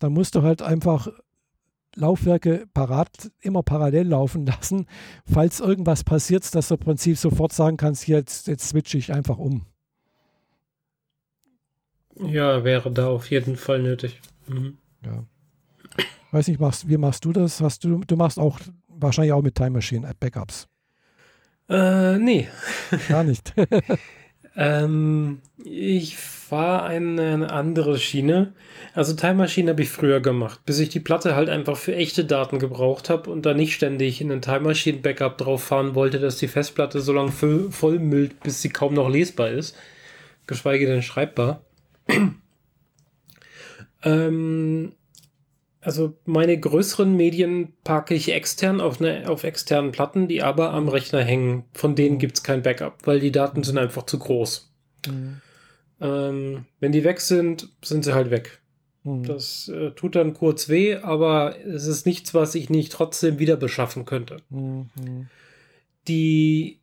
[0.00, 1.08] dann musst du halt einfach
[1.96, 4.86] Laufwerke parat, immer parallel laufen lassen,
[5.24, 9.38] falls irgendwas passiert, dass du im Prinzip sofort sagen kannst, jetzt, jetzt switche ich einfach
[9.38, 9.66] um.
[12.16, 14.20] Ja, wäre da auf jeden Fall nötig.
[14.46, 14.78] Mhm.
[15.04, 15.24] Ja.
[16.32, 17.60] Weiß nicht, machst, wie machst du das?
[17.60, 20.68] Hast du, du machst auch wahrscheinlich auch mit Time Machine Backups.
[21.68, 22.48] Äh, nee.
[23.08, 23.52] Gar nicht.
[24.56, 28.52] ähm, ich fahre eine andere Schiene.
[28.94, 32.24] Also Time Machine habe ich früher gemacht, bis ich die Platte halt einfach für echte
[32.24, 36.18] Daten gebraucht habe und da nicht ständig in ein Time Machine Backup drauf fahren wollte,
[36.18, 39.76] dass die Festplatte so lange voll, vollmüllt, bis sie kaum noch lesbar ist.
[40.46, 41.64] Geschweige denn schreibbar.
[44.02, 44.92] ähm,
[45.82, 50.88] also meine größeren Medien packe ich extern auf, ne, auf externen Platten, die aber am
[50.88, 51.64] Rechner hängen.
[51.72, 52.18] Von denen mhm.
[52.18, 54.70] gibt es kein Backup, weil die Daten sind einfach zu groß.
[55.06, 55.40] Mhm.
[56.00, 58.60] Ähm, wenn die weg sind, sind sie halt weg.
[59.04, 59.24] Mhm.
[59.24, 63.56] Das äh, tut dann kurz weh, aber es ist nichts, was ich nicht trotzdem wieder
[63.56, 64.36] beschaffen könnte.
[64.50, 65.28] Mhm.
[66.08, 66.78] Die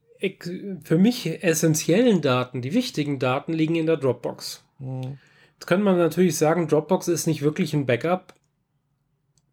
[0.83, 4.63] für mich essentiellen Daten, die wichtigen Daten liegen in der Dropbox.
[4.79, 5.19] Mhm.
[5.53, 8.33] Jetzt könnte man natürlich sagen, Dropbox ist nicht wirklich ein Backup,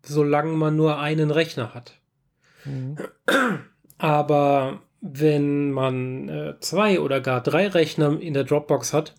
[0.05, 1.95] solange man nur einen Rechner hat.
[2.65, 2.97] Mhm.
[3.99, 9.15] Aber wenn man äh, zwei oder gar drei Rechner in der Dropbox hat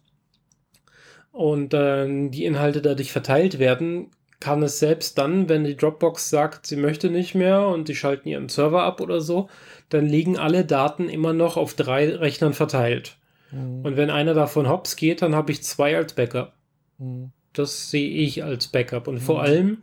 [1.32, 6.66] und äh, die Inhalte dadurch verteilt werden, kann es selbst dann, wenn die Dropbox sagt,
[6.66, 9.50] sie möchte nicht mehr und die schalten ihren Server ab oder so,
[9.90, 13.18] dann liegen alle Daten immer noch auf drei Rechnern verteilt.
[13.52, 13.86] Mhm.
[13.86, 16.54] Und wenn einer davon hops geht, dann habe ich zwei als Backup.
[16.98, 17.32] Mhm.
[17.54, 19.08] Das sehe ich als Backup.
[19.08, 19.22] Und mhm.
[19.22, 19.78] vor allem,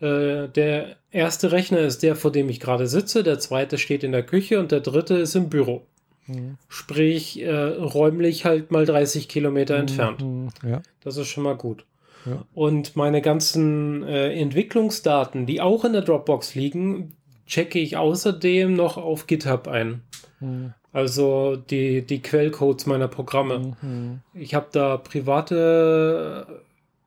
[0.00, 4.12] äh, der erste Rechner ist der, vor dem ich gerade sitze, der zweite steht in
[4.12, 5.82] der Küche und der dritte ist im Büro.
[6.26, 6.58] Mhm.
[6.68, 9.80] Sprich, äh, räumlich halt mal 30 Kilometer mhm.
[9.80, 10.24] entfernt.
[10.62, 10.82] Ja.
[11.02, 11.84] Das ist schon mal gut.
[12.26, 12.44] Ja.
[12.54, 17.14] Und meine ganzen äh, Entwicklungsdaten, die auch in der Dropbox liegen,
[17.46, 20.02] checke ich außerdem noch auf GitHub ein.
[20.40, 20.74] Mhm.
[20.92, 23.76] Also die, die Quellcodes meiner Programme.
[23.80, 24.20] Mhm.
[24.34, 26.62] Ich habe da private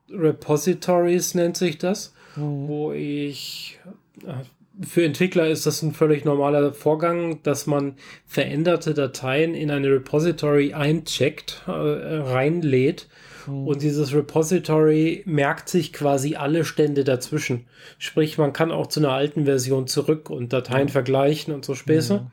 [0.10, 2.68] Repositories, nennt sich das, mhm.
[2.68, 3.80] wo ich
[4.26, 9.90] äh, für Entwickler ist das ein völlig normaler Vorgang, dass man veränderte Dateien in eine
[9.90, 13.08] Repository eincheckt, äh, reinlädt
[13.48, 13.68] Mhm.
[13.68, 17.66] Und dieses Repository merkt sich quasi alle Stände dazwischen.
[17.98, 20.92] Sprich, man kann auch zu einer alten Version zurück und Dateien mhm.
[20.92, 22.20] vergleichen und so Späße.
[22.20, 22.32] Mhm.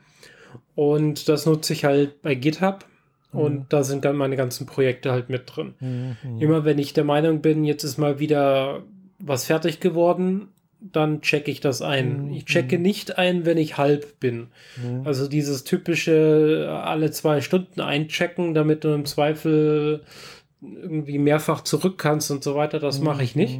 [0.75, 2.85] Und das nutze ich halt bei GitHub.
[3.31, 3.65] Und mhm.
[3.69, 5.75] da sind dann meine ganzen Projekte halt mit drin.
[5.79, 6.39] Mhm.
[6.39, 8.81] Immer wenn ich der Meinung bin, jetzt ist mal wieder
[9.19, 10.49] was fertig geworden,
[10.81, 12.27] dann checke ich das ein.
[12.27, 12.33] Mhm.
[12.33, 14.47] Ich checke nicht ein, wenn ich halb bin.
[14.81, 15.05] Mhm.
[15.05, 20.03] Also dieses typische alle zwei Stunden einchecken, damit du im Zweifel
[20.61, 23.05] irgendwie mehrfach zurück kannst und so weiter, das mhm.
[23.05, 23.59] mache ich nicht.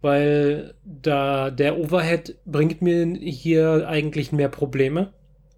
[0.00, 5.12] Weil da der Overhead bringt mir hier eigentlich mehr Probleme.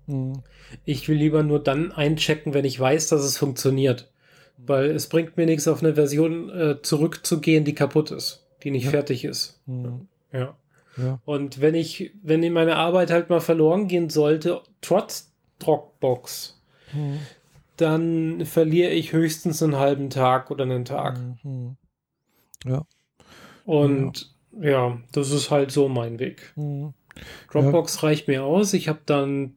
[0.07, 0.43] Mhm.
[0.85, 4.11] Ich will lieber nur dann einchecken, wenn ich weiß, dass es funktioniert.
[4.59, 8.87] Weil es bringt mir nichts, auf eine Version äh, zurückzugehen, die kaputt ist, die nicht
[8.87, 8.91] ja.
[8.91, 9.61] fertig ist.
[9.67, 10.09] Mhm.
[10.33, 10.57] Ja.
[10.97, 11.21] ja.
[11.25, 16.61] Und wenn ich, wenn meine Arbeit halt mal verloren gehen sollte, trotz Dropbox,
[16.93, 17.21] mhm
[17.77, 21.19] dann verliere ich höchstens einen halben Tag oder einen Tag.
[21.43, 21.77] Mhm.
[22.65, 22.87] Ja.
[23.65, 24.71] Und ja.
[24.71, 24.99] ja.
[25.13, 26.53] das ist halt so mein Weg.
[26.57, 26.95] Mhm.
[27.51, 28.75] Dropbox reicht mir aus.
[28.75, 29.55] Ich habe dann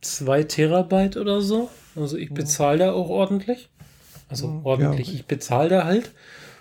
[0.00, 1.70] zwei Terabyte oder so.
[1.96, 2.34] Also ich mhm.
[2.34, 3.70] bezahle da auch ordentlich.
[4.28, 4.66] Also mhm.
[4.66, 6.12] ordentlich, ich bezahle da halt.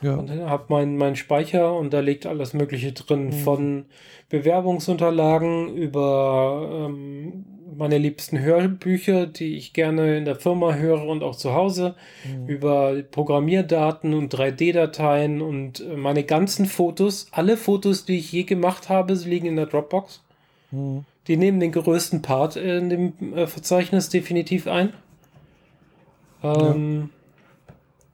[0.03, 0.15] Ja.
[0.15, 3.31] Und habe meinen mein Speicher und da liegt alles Mögliche drin, mhm.
[3.31, 3.85] von
[4.29, 7.45] Bewerbungsunterlagen über ähm,
[7.77, 12.47] meine liebsten Hörbücher, die ich gerne in der Firma höre und auch zu Hause, mhm.
[12.47, 19.13] über Programmierdaten und 3D-Dateien und meine ganzen Fotos, alle Fotos, die ich je gemacht habe,
[19.13, 20.21] liegen in der Dropbox.
[20.71, 21.05] Mhm.
[21.27, 24.93] Die nehmen den größten Part in dem äh, Verzeichnis definitiv ein.
[26.43, 27.22] Ähm, ja.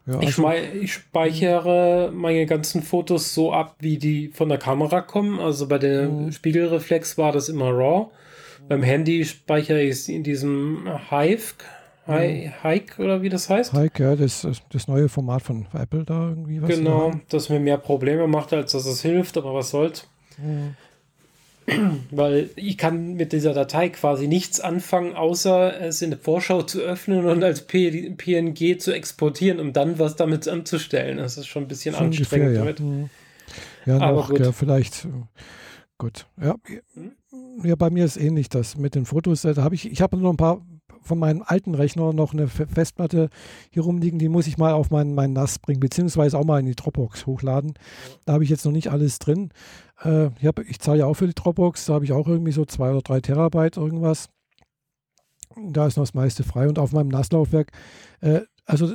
[0.10, 5.02] Ja, also ich, ich, speichere meine ganzen Fotos so ab, wie die von der Kamera
[5.02, 5.40] kommen.
[5.40, 6.32] Also bei der mhm.
[6.32, 8.08] Spiegelreflex war das immer RAW.
[8.68, 11.54] Beim Handy speichere ich es in diesem Hive,
[12.08, 13.74] Hike oder wie das heißt.
[13.74, 16.62] Hike, ja, das, das neue Format von Apple da irgendwie.
[16.62, 20.08] Was genau, das mir mehr Probleme macht, als dass es hilft, aber was soll's.
[20.38, 20.76] Mhm.
[22.12, 26.80] Weil ich kann mit dieser Datei quasi nichts anfangen, außer es in der Vorschau zu
[26.80, 31.18] öffnen und als P PNG zu exportieren, um dann was damit anzustellen.
[31.18, 32.60] Das ist schon ein bisschen schon anstrengend ungefähr, ja.
[32.60, 32.80] damit.
[32.80, 33.10] Mhm.
[33.86, 35.08] Ja, aber noch, ja, vielleicht.
[35.98, 36.28] Gut.
[36.42, 36.56] Ja.
[36.94, 37.12] Hm?
[37.64, 39.42] ja, bei mir ist ähnlich das mit den Fotos.
[39.42, 40.62] Da habe ich, ich habe noch ein paar
[41.02, 43.30] von meinem alten Rechner noch eine Festplatte
[43.72, 46.66] hier rumliegen, die muss ich mal auf meinen, meinen NAS bringen, beziehungsweise auch mal in
[46.66, 47.74] die Dropbox hochladen.
[48.26, 49.50] Da habe ich jetzt noch nicht alles drin.
[50.04, 52.66] Äh, ich, ich zahle ja auch für die Dropbox, da habe ich auch irgendwie so
[52.66, 54.30] zwei oder drei Terabyte irgendwas.
[55.56, 57.72] Da ist noch das meiste frei und auf meinem NAS-Laufwerk,
[58.22, 58.94] äh, also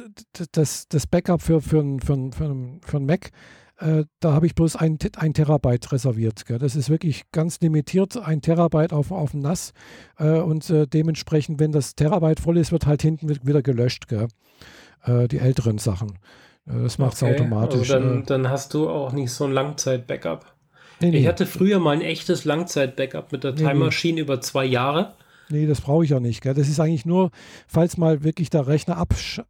[0.52, 3.32] das, das Backup für, für, für, für, für einen Mac,
[3.78, 6.46] äh, da habe ich bloß ein, ein Terabyte reserviert.
[6.46, 6.58] Gell.
[6.58, 9.72] Das ist wirklich ganz limitiert, ein Terabyte auf, auf dem NAS.
[10.16, 14.06] Äh, und äh, dementsprechend, wenn das Terabyte voll ist, wird halt hinten wieder gelöscht.
[14.12, 16.18] Äh, die älteren Sachen.
[16.66, 17.34] Äh, das macht es okay.
[17.34, 17.90] automatisch.
[17.90, 20.53] Also dann, dann, hast du auch nicht so ein Langzeit-Backup.
[21.00, 21.18] Nee, nee.
[21.18, 25.14] Ich hatte früher mal ein echtes Langzeit-Backup mit der Time Machine nee, über zwei Jahre.
[25.48, 26.40] Nee, das brauche ich ja nicht.
[26.40, 26.54] Gell?
[26.54, 27.30] Das ist eigentlich nur,
[27.66, 29.40] falls mal wirklich der Rechner absch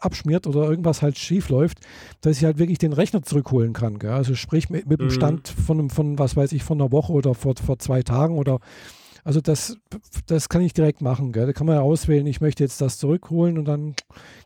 [0.00, 1.80] abschmiert oder irgendwas halt schief läuft,
[2.20, 3.98] dass ich halt wirklich den Rechner zurückholen kann.
[3.98, 4.12] Gell?
[4.12, 5.12] Also sprich mit, mit dem mhm.
[5.12, 8.60] Stand von, von, was weiß ich, von einer Woche oder vor, vor zwei Tagen oder
[9.24, 9.76] Also das,
[10.26, 11.32] das kann ich direkt machen.
[11.32, 11.46] Gell?
[11.46, 13.96] Da kann man ja auswählen, ich möchte jetzt das zurückholen und dann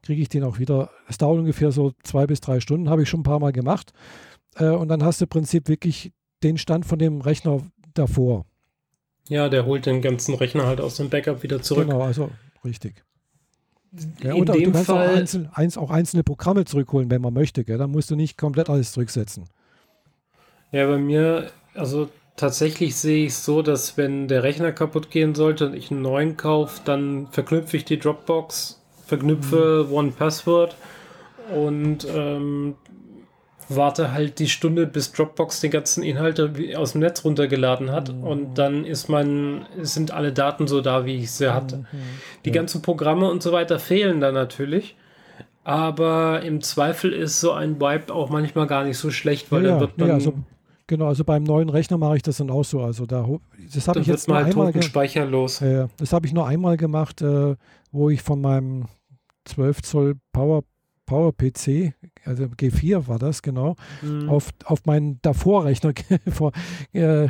[0.03, 0.91] kriege ich den auch wieder.
[1.07, 3.93] Es dauert ungefähr so zwei bis drei Stunden, habe ich schon ein paar Mal gemacht.
[4.57, 6.13] Äh, und dann hast du im Prinzip wirklich
[6.43, 7.63] den Stand von dem Rechner
[7.95, 8.45] davor.
[9.29, 11.87] Ja, der holt den ganzen Rechner halt aus dem Backup wieder zurück.
[11.87, 12.31] Genau, also
[12.65, 13.05] richtig.
[14.23, 17.63] Ja, und du kannst Fall, auch, einzeln, eins, auch, einzelne Programme zurückholen, wenn man möchte.
[17.65, 17.79] Gell?
[17.79, 19.45] Dann musst du nicht komplett alles zurücksetzen.
[20.71, 25.35] Ja, bei mir, also tatsächlich sehe ich es so, dass wenn der Rechner kaputt gehen
[25.35, 29.95] sollte und ich einen neuen kaufe, dann verknüpfe ich die Dropbox, verknüpfe mhm.
[29.95, 30.75] One Password
[31.55, 32.77] und ähm,
[33.77, 36.41] warte halt die Stunde, bis Dropbox den ganzen Inhalt
[36.77, 38.25] aus dem Netz runtergeladen hat mhm.
[38.25, 41.79] und dann ist mein, sind alle Daten so da, wie ich sie hatte.
[41.79, 41.87] Mhm.
[42.45, 42.55] Die ja.
[42.55, 44.97] ganzen Programme und so weiter fehlen dann natürlich.
[45.65, 49.71] Aber im Zweifel ist so ein Wipe auch manchmal gar nicht so schlecht, weil ja,
[49.71, 50.09] dann wird man.
[50.09, 50.35] Ja, also,
[50.89, 52.81] genau, also beim neuen Rechner mache ich das dann auch so.
[52.81, 53.29] Also da,
[53.73, 55.63] das habe ich jetzt mal einmal Speicher los.
[55.63, 57.55] Äh, das habe ich nur einmal gemacht, äh,
[57.93, 58.87] wo ich von meinem
[59.45, 60.65] 12 Zoll Power
[61.13, 61.93] PowerPC,
[62.25, 64.31] also G4 war das, genau, mhm.
[64.31, 65.93] auf, auf meinen Davorrechner
[66.95, 67.29] äh,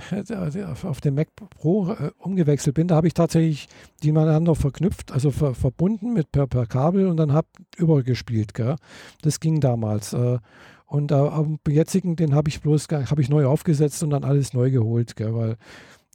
[0.85, 2.87] auf den Mac Pro äh, umgewechselt bin.
[2.87, 3.67] Da habe ich tatsächlich
[4.05, 8.55] die miteinander verknüpft, also ver, verbunden mit per, per Kabel und dann habe übergespielt.
[8.55, 8.77] Gell?
[9.23, 10.13] Das ging damals.
[10.13, 10.39] Äh,
[10.87, 14.53] und äh, am jetzigen, den habe ich bloß habe ich neu aufgesetzt und dann alles
[14.53, 15.35] neu geholt, gell?
[15.35, 15.57] weil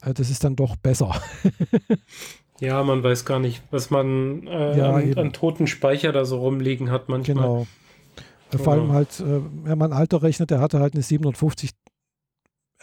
[0.03, 1.13] äh, das ist dann doch besser.
[2.59, 6.39] Ja, man weiß gar nicht, was man äh, ja, an, an, toten Speicher da so
[6.39, 7.35] rumliegen hat manchmal.
[7.35, 7.67] Genau.
[8.55, 11.71] Vor allem halt, äh, ja, mein alter Rechner, der hatte halt eine 750,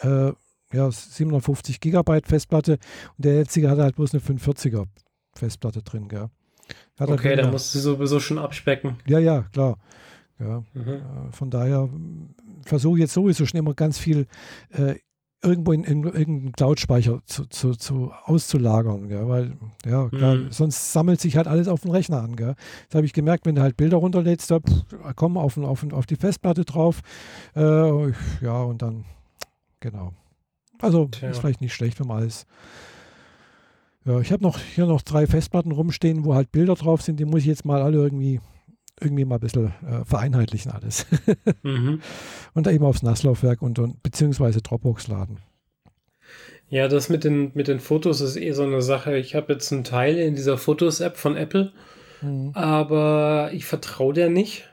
[0.01, 0.31] äh,
[0.71, 2.73] ja, 750 Gigabyte Festplatte
[3.17, 4.85] und der jetzige hatte halt bloß eine 540er
[5.33, 6.29] Festplatte drin, gell.
[6.99, 8.97] Hat okay, halt da musst du sowieso schon abspecken.
[9.05, 9.77] Ja, ja, klar.
[10.39, 10.89] Ja, mhm.
[10.89, 11.89] Äh, von daher
[12.65, 14.27] versuche ich jetzt sowieso schon immer ganz viel
[14.71, 14.95] äh,
[15.45, 19.27] irgendwo in, in irgendeinen Cloud-Speicher zu, zu, zu, auszulagern, gell?
[19.27, 19.53] weil
[19.85, 20.51] ja, klar, mhm.
[20.51, 22.35] sonst sammelt sich halt alles auf den Rechner an.
[22.35, 22.55] Gell?
[22.89, 24.59] Das habe ich gemerkt, wenn du halt Bilder runterlädst, da
[25.15, 27.01] kommen auf, auf, auf die Festplatte drauf.
[27.55, 27.61] Äh,
[28.41, 29.05] ja, und dann,
[29.79, 30.11] genau.
[30.79, 31.29] Also Tja.
[31.29, 32.45] ist vielleicht nicht schlecht, wenn man alles.
[34.03, 37.25] Ja, ich habe noch hier noch drei Festplatten rumstehen, wo halt Bilder drauf sind, die
[37.25, 38.39] muss ich jetzt mal alle irgendwie
[38.99, 41.05] irgendwie mal ein bisschen äh, vereinheitlichen alles.
[41.63, 42.01] mhm.
[42.53, 45.39] Und da eben aufs Nasslaufwerk und, und beziehungsweise Dropbox laden.
[46.69, 49.17] Ja, das mit den, mit den Fotos ist eh so eine Sache.
[49.17, 51.71] Ich habe jetzt einen Teil in dieser Fotos-App von Apple,
[52.21, 52.51] mhm.
[52.53, 54.69] aber ich vertraue der nicht.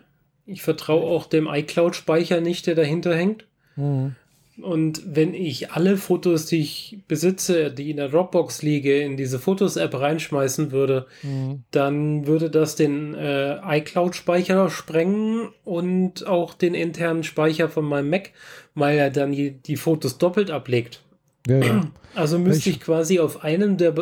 [0.47, 3.47] Ich vertraue auch dem iCloud-Speicher nicht, der dahinter hängt.
[3.77, 4.17] Mhm.
[4.63, 9.39] Und wenn ich alle Fotos, die ich besitze, die in der Dropbox liege, in diese
[9.39, 11.65] Fotos-App reinschmeißen würde, mhm.
[11.71, 18.31] dann würde das den äh, iCloud-Speicher sprengen und auch den internen Speicher von meinem Mac,
[18.75, 21.03] weil er dann die, die Fotos doppelt ablegt.
[21.47, 21.91] Ja, ja.
[22.15, 23.95] Also müsste ich quasi auf einen der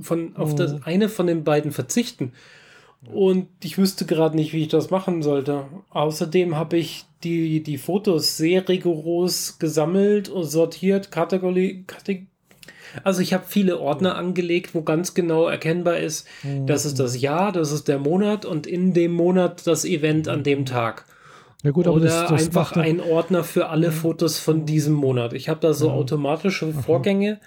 [0.00, 0.80] von auf das mhm.
[0.84, 2.32] eine von den beiden verzichten.
[3.12, 5.66] Und ich wüsste gerade nicht, wie ich das machen sollte.
[5.90, 12.26] Außerdem habe ich die, die Fotos sehr rigoros gesammelt und sortiert, Kategorie, Kategorie
[13.04, 16.66] also ich habe viele Ordner angelegt, wo ganz genau erkennbar ist, mhm.
[16.66, 20.42] das ist das Jahr, das ist der Monat und in dem Monat das Event an
[20.42, 21.04] dem Tag.
[21.62, 25.32] Ja gut, Oder das, das einfach ein Ordner für alle Fotos von diesem Monat.
[25.32, 27.40] Ich habe da so automatische Vorgänge,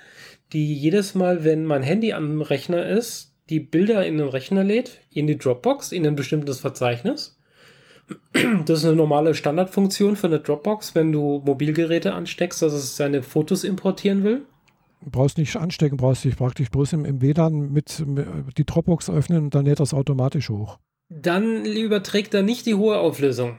[0.52, 5.02] die jedes Mal, wenn mein Handy am Rechner ist, die Bilder in den Rechner lädt,
[5.12, 7.38] in die Dropbox, in ein bestimmtes Verzeichnis.
[8.66, 13.22] Das ist eine normale Standardfunktion für eine Dropbox, wenn du Mobilgeräte ansteckst, dass es seine
[13.22, 14.46] Fotos importieren will.
[15.02, 19.10] Du brauchst nicht anstecken, brauchst dich praktisch bloß im, im WLAN mit, mit, die Dropbox
[19.10, 20.80] öffnen und dann lädt das automatisch hoch.
[21.10, 23.58] Dann überträgt er nicht die hohe Auflösung.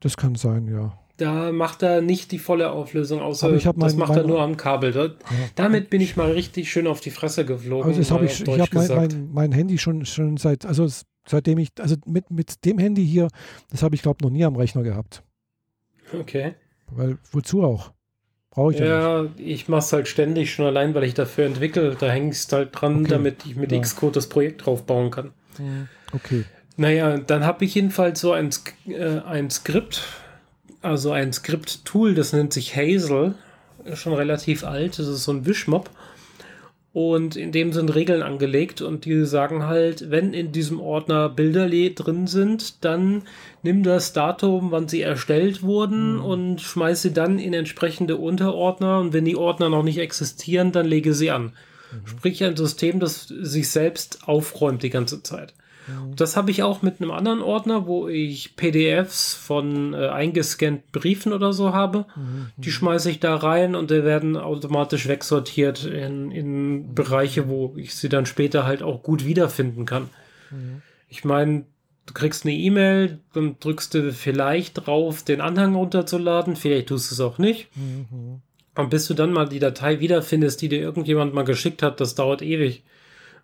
[0.00, 0.99] Das kann sein, ja.
[1.20, 4.90] Da macht er nicht die volle Auflösung, außer mein, das macht er nur am Kabel.
[4.90, 5.12] Da, ja.
[5.54, 7.88] Damit bin ich mal richtig schön auf die Fresse geflogen.
[7.88, 10.88] Also das habe ich, ich habe mein, mein, mein, Handy schon, schon seit, also
[11.26, 13.28] seitdem ich, also mit, mit dem Handy hier,
[13.70, 15.22] das habe ich glaube noch nie am Rechner gehabt.
[16.18, 16.54] Okay.
[16.90, 17.92] Weil, wozu auch?
[18.48, 19.40] Brauche ich ja, ja nicht.
[19.40, 21.96] ich mache es halt ständig schon allein, weil ich dafür entwickle.
[22.00, 23.10] Da hänge ich halt dran, okay.
[23.10, 23.78] damit ich mit ja.
[23.78, 25.32] Xcode das Projekt drauf bauen kann.
[26.14, 26.44] Okay.
[26.78, 28.48] Naja, dann habe ich jedenfalls so ein,
[28.88, 30.02] äh, ein Skript,
[30.82, 33.34] also ein Skript-Tool, das nennt sich Hazel,
[33.84, 35.90] ist schon relativ alt, das ist so ein Wischmob.
[36.92, 41.68] Und in dem sind Regeln angelegt und die sagen halt, wenn in diesem Ordner Bilder
[41.68, 43.22] drin sind, dann
[43.62, 46.24] nimm das Datum, wann sie erstellt wurden mhm.
[46.24, 50.86] und schmeiß sie dann in entsprechende Unterordner und wenn die Ordner noch nicht existieren, dann
[50.86, 51.52] lege sie an.
[51.92, 52.06] Mhm.
[52.06, 55.54] Sprich ein System, das sich selbst aufräumt die ganze Zeit.
[55.86, 56.16] Mhm.
[56.16, 61.32] Das habe ich auch mit einem anderen Ordner, wo ich PDFs von äh, eingescannten Briefen
[61.32, 62.06] oder so habe.
[62.16, 62.50] Mhm.
[62.56, 67.94] Die schmeiße ich da rein und die werden automatisch wegsortiert in, in Bereiche, wo ich
[67.94, 70.08] sie dann später halt auch gut wiederfinden kann.
[70.50, 70.82] Mhm.
[71.08, 71.64] Ich meine,
[72.06, 77.14] du kriegst eine E-Mail, dann drückst du vielleicht drauf, den Anhang runterzuladen, vielleicht tust du
[77.14, 77.68] es auch nicht.
[77.76, 78.42] Mhm.
[78.76, 82.14] Und bis du dann mal die Datei wiederfindest, die dir irgendjemand mal geschickt hat, das
[82.14, 82.82] dauert ewig.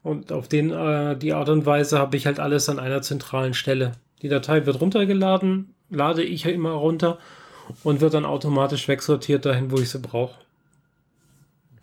[0.06, 3.54] Und auf den, äh, die Art und Weise habe ich halt alles an einer zentralen
[3.54, 3.90] Stelle.
[4.22, 7.18] Die Datei wird runtergeladen, lade ich immer runter
[7.82, 10.38] und wird dann automatisch wegsortiert dahin, wo ich sie brauche.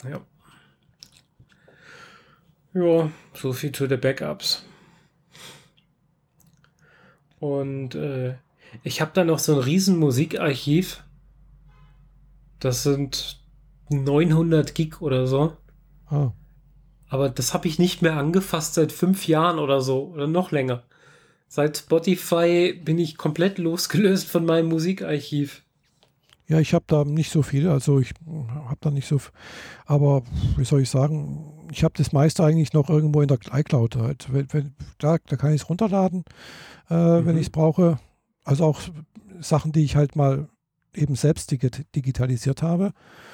[0.10, 0.22] Ja.
[2.74, 4.66] Ja, so viel zu den Backups.
[7.42, 8.36] Und äh,
[8.84, 11.04] ich habe da noch so ein riesen Musikarchiv.
[12.62, 13.42] Das sind
[13.90, 15.58] 900 Gig oder so.
[16.10, 16.32] Oh.
[17.14, 20.82] Aber das habe ich nicht mehr angefasst seit fünf Jahren oder so oder noch länger.
[21.48, 25.62] Seit Spotify bin ich komplett losgelöst von meinem Musikarchiv.
[26.48, 29.22] Ja, ich habe da nicht so viel, also ich habe da nicht so,
[29.86, 30.24] aber
[30.58, 33.96] wie soll ich sagen, ich habe das meiste eigentlich noch irgendwo in der iCloud.
[33.98, 34.34] Halt.
[34.34, 36.24] Wenn, wenn, da, da kann ich es runterladen,
[36.90, 37.28] äh, mhm.
[37.28, 38.00] wenn ich es brauche.
[38.44, 38.82] Also auch
[39.40, 40.50] Sachen, die ich halt mal
[40.96, 42.92] eben selbst digitalisiert habe.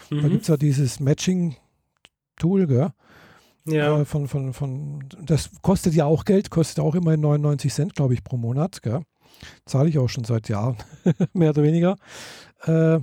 [0.09, 0.21] Mhm.
[0.21, 2.91] Da gibt es ja dieses Matching-Tool, gell?
[3.65, 3.99] Ja.
[3.99, 8.13] Äh, von, von, von, das kostet ja auch Geld, kostet auch immerhin 99 Cent, glaube
[8.13, 8.81] ich, pro Monat.
[9.65, 10.77] Zahle ich auch schon seit Jahren,
[11.33, 11.95] mehr oder weniger.
[12.63, 12.99] Äh,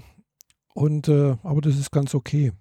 [0.75, 2.53] und, äh, aber das ist ganz okay.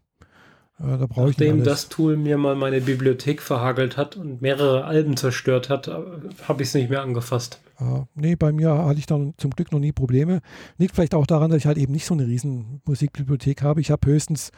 [0.80, 5.70] Äh, da Nachdem das Tool mir mal meine Bibliothek verhagelt hat und mehrere Alben zerstört
[5.70, 7.62] hat, habe ich es nicht mehr angefasst.
[7.80, 10.42] Äh, nee, bei mir hatte ich dann zum Glück noch nie Probleme.
[10.78, 13.82] Liegt vielleicht auch daran, dass ich halt eben nicht so eine riesen Musikbibliothek habe.
[13.82, 14.52] Ich habe höchstens,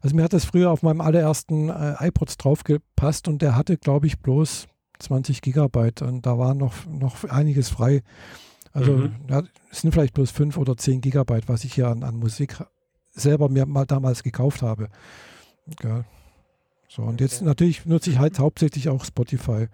[0.00, 4.06] also mir hat das früher auf meinem allerersten äh, iPods draufgepasst und der hatte, glaube
[4.06, 8.02] ich, bloß 20 Gigabyte und da war noch, noch einiges frei.
[8.72, 9.12] Also mhm.
[9.28, 12.56] ja, es sind vielleicht bloß 5 oder 10 Gigabyte, was ich hier an, an Musik
[13.10, 14.88] selber mir mal damals gekauft habe.
[15.82, 16.04] Ja.
[16.88, 19.68] So, und jetzt natürlich nutze ich halt hauptsächlich auch Spotify,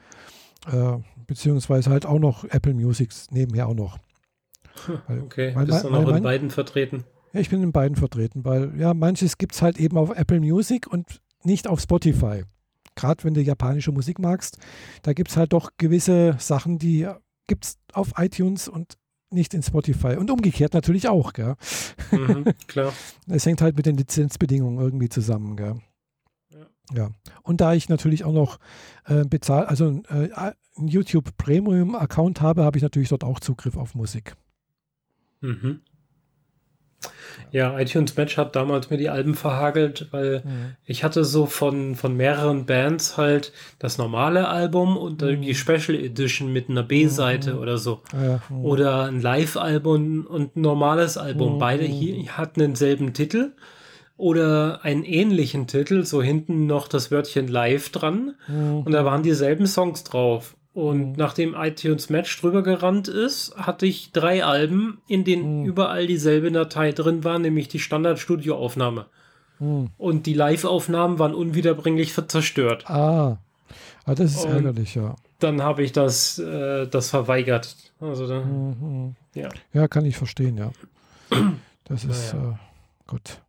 [0.70, 3.98] äh, beziehungsweise halt auch noch Apple Music nebenher auch noch.
[5.06, 7.04] Weil, okay, weil, bist du noch in beiden vertreten?
[7.32, 10.40] Ja, ich bin in beiden vertreten, weil ja, manches gibt es halt eben auf Apple
[10.40, 12.42] Music und nicht auf Spotify.
[12.96, 14.58] Gerade wenn du japanische Musik magst,
[15.02, 17.08] da gibt es halt doch gewisse Sachen, die
[17.46, 18.94] gibt es auf iTunes und
[19.34, 20.16] nicht in Spotify.
[20.16, 21.54] Und umgekehrt natürlich auch, gell?
[22.10, 22.92] Mhm, klar.
[23.26, 25.80] Es hängt halt mit den Lizenzbedingungen irgendwie zusammen, gell?
[26.50, 26.66] Ja.
[26.94, 27.10] ja.
[27.42, 28.58] Und da ich natürlich auch noch
[29.06, 33.76] äh, bezahl, also äh, einen YouTube Premium Account habe, habe ich natürlich dort auch Zugriff
[33.76, 34.34] auf Musik.
[35.40, 35.80] Mhm.
[37.50, 40.74] Ja, iTunes Match hat damals mir die Alben verhagelt, weil mhm.
[40.84, 45.40] ich hatte so von, von mehreren Bands halt das normale Album und mhm.
[45.40, 47.58] die Special Edition mit einer B-Seite mhm.
[47.60, 48.00] oder so.
[48.12, 48.64] Ja, mhm.
[48.64, 51.54] oder ein Live-Album und ein normales Album.
[51.54, 51.58] Mhm.
[51.58, 53.52] Beide hier hatten denselben Titel
[54.16, 58.34] oder einen ähnlichen Titel, so hinten noch das Wörtchen Live dran.
[58.48, 58.78] Mhm.
[58.78, 60.56] Und da waren dieselben Songs drauf.
[60.74, 61.14] Und mhm.
[61.16, 65.66] nachdem iTunes Match drüber gerannt ist, hatte ich drei Alben, in denen mhm.
[65.66, 69.06] überall dieselbe Datei drin war, nämlich die Standard-Studio-Aufnahme.
[69.60, 69.90] Mhm.
[69.96, 72.90] Und die Live-Aufnahmen waren unwiederbringlich zerstört.
[72.90, 73.38] Ah,
[74.04, 75.14] ah das ist Und ärgerlich, ja.
[75.38, 77.76] Dann habe ich das, äh, das verweigert.
[78.00, 79.16] Also dann, mhm.
[79.34, 79.50] ja.
[79.72, 80.72] ja, kann ich verstehen, ja.
[81.84, 82.50] Das ist naja.
[82.52, 83.40] äh, gut.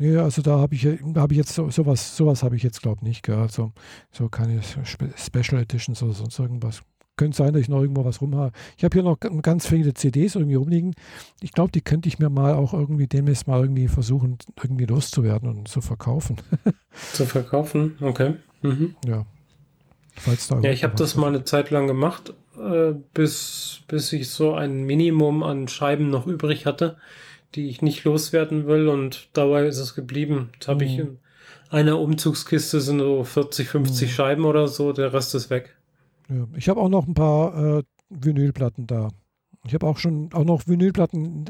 [0.00, 2.98] Nee, also da habe ich, hab ich jetzt so, sowas, sowas habe ich jetzt glaube
[3.00, 3.22] ich nicht.
[3.24, 3.34] Gell?
[3.34, 3.72] Also,
[4.12, 6.82] so keine Special Editions oder sonst irgendwas.
[7.16, 8.52] Könnte sein, dass ich noch irgendwo was rum habe.
[8.76, 10.94] Ich habe hier noch ganz viele CDs irgendwie rumliegen.
[11.40, 15.48] Ich glaube, die könnte ich mir mal auch irgendwie demnächst mal irgendwie versuchen, irgendwie loszuwerden
[15.48, 16.36] und zu verkaufen.
[17.12, 18.34] zu verkaufen, okay.
[18.62, 18.94] Mhm.
[19.04, 19.26] Ja.
[20.12, 24.30] Falls da ja, ich habe das mal eine Zeit lang gemacht, äh, bis, bis ich
[24.30, 26.98] so ein Minimum an Scheiben noch übrig hatte
[27.54, 30.50] die ich nicht loswerden will und dabei ist es geblieben.
[30.54, 30.90] Jetzt habe mhm.
[30.90, 31.18] ich in
[31.70, 34.12] einer Umzugskiste sind so 40, 50 mhm.
[34.12, 35.76] Scheiben oder so, der Rest ist weg.
[36.28, 39.08] Ja, ich habe auch noch ein paar äh, Vinylplatten da.
[39.66, 41.44] Ich habe auch schon auch noch Vinylplatten,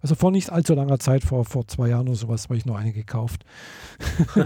[0.00, 2.76] also vor nicht allzu langer Zeit, vor, vor zwei Jahren oder sowas, habe ich noch
[2.76, 3.44] eine gekauft.
[4.34, 4.44] ja,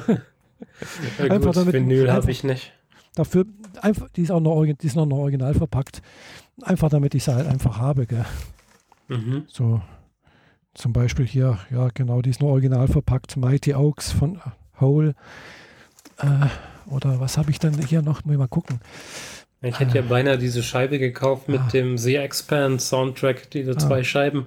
[1.18, 2.72] einfach gut, damit, Vinyl habe ich nicht.
[3.14, 3.46] Dafür,
[3.80, 6.02] einfach, die ist auch noch, die ist noch original verpackt.
[6.62, 8.26] Einfach damit ich sie halt einfach habe, gell?
[9.08, 9.44] Mhm.
[9.48, 9.80] So,
[10.76, 14.40] zum Beispiel hier, ja genau, die ist nur original verpackt, Mighty Oaks von
[14.80, 15.14] Hole.
[16.18, 16.46] Äh,
[16.90, 18.24] oder was habe ich denn hier noch?
[18.24, 18.80] Mal gucken.
[19.62, 21.68] Ich hätte ja äh, beinahe diese Scheibe gekauft mit ah.
[21.72, 23.78] dem The Expand Soundtrack, diese ah.
[23.78, 24.46] zwei Scheiben.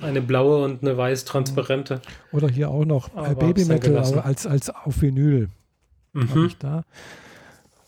[0.00, 2.00] Eine blaue und eine weiß transparente.
[2.30, 5.48] Oder hier auch noch äh, Baby Metal als, als auf Vinyl.
[6.12, 6.46] Mhm.
[6.46, 6.84] ich da.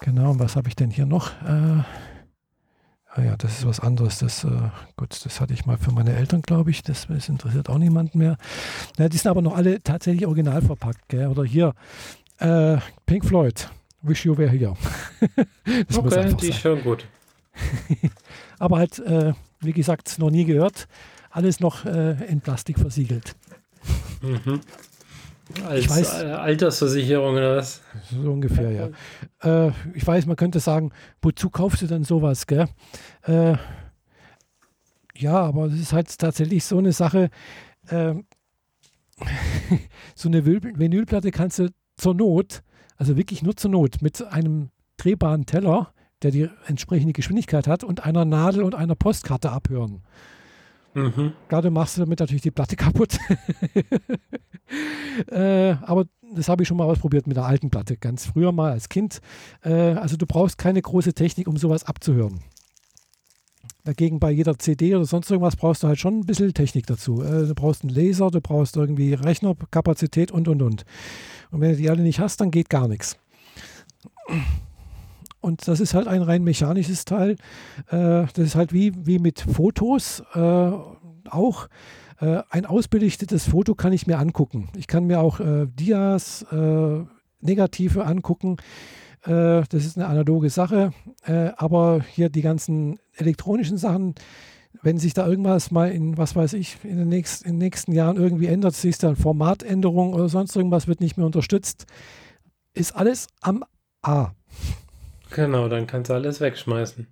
[0.00, 1.30] Genau, was habe ich denn hier noch?
[1.44, 1.84] Äh,
[3.12, 4.18] Ah ja, das ist was anderes.
[4.18, 4.48] Das, äh,
[4.96, 6.82] gut, das hatte ich mal für meine Eltern, glaube ich.
[6.82, 8.36] Das, das, interessiert auch niemanden mehr.
[8.98, 11.08] Ja, die sind aber noch alle tatsächlich original verpackt.
[11.08, 11.26] Gell?
[11.26, 11.74] Oder hier,
[12.38, 13.68] äh, Pink Floyd,
[14.02, 14.76] Wish You Were Here.
[15.88, 17.04] das okay, die ist schon gut.
[18.60, 20.86] aber halt, äh, wie gesagt, noch nie gehört.
[21.30, 23.34] Alles noch äh, in Plastik versiegelt.
[24.22, 24.60] Mhm.
[25.64, 27.82] Als ich weiß, Altersversicherung oder was?
[28.10, 29.66] So ungefähr, ja.
[29.68, 30.92] Äh, ich weiß, man könnte sagen,
[31.22, 32.66] wozu kaufst du denn sowas, gell?
[33.22, 33.56] Äh,
[35.16, 37.30] ja, aber es ist halt tatsächlich so eine Sache.
[37.88, 38.14] Äh,
[40.14, 42.62] so eine Vinylplatte kannst du zur Not,
[42.96, 45.92] also wirklich nur zur Not, mit einem drehbaren Teller,
[46.22, 50.02] der die entsprechende Geschwindigkeit hat, und einer Nadel und einer Postkarte abhören.
[50.94, 51.32] Mhm.
[51.48, 53.18] Du machst damit natürlich die Platte kaputt.
[55.30, 58.72] äh, aber das habe ich schon mal ausprobiert mit der alten Platte, ganz früher mal
[58.72, 59.20] als Kind.
[59.62, 62.40] Äh, also du brauchst keine große Technik, um sowas abzuhören.
[63.84, 67.22] Dagegen bei jeder CD oder sonst irgendwas brauchst du halt schon ein bisschen Technik dazu.
[67.22, 70.84] Äh, du brauchst einen Laser, du brauchst irgendwie Rechnerkapazität und und und.
[71.50, 73.16] Und wenn du die alle nicht hast, dann geht gar nichts.
[75.40, 77.32] Und das ist halt ein rein mechanisches Teil.
[77.88, 80.70] Äh, das ist halt wie, wie mit Fotos äh,
[81.30, 81.68] auch.
[82.20, 84.68] Äh, ein ausbelichtetes Foto kann ich mir angucken.
[84.76, 86.44] Ich kann mir auch Dias,
[87.40, 88.56] Negative angucken.
[89.22, 90.92] Das ist eine analoge Sache.
[91.56, 94.14] aber hier die ganzen elektronischen Sachen,
[94.82, 97.92] wenn sich da irgendwas mal in, was weiß ich, in den, nächsten, in den nächsten
[97.92, 101.86] Jahren irgendwie ändert, du eine Formatänderung oder sonst irgendwas wird nicht mehr unterstützt,
[102.72, 103.64] ist alles am
[104.02, 104.32] A.
[105.34, 107.06] Genau, dann kannst du alles wegschmeißen.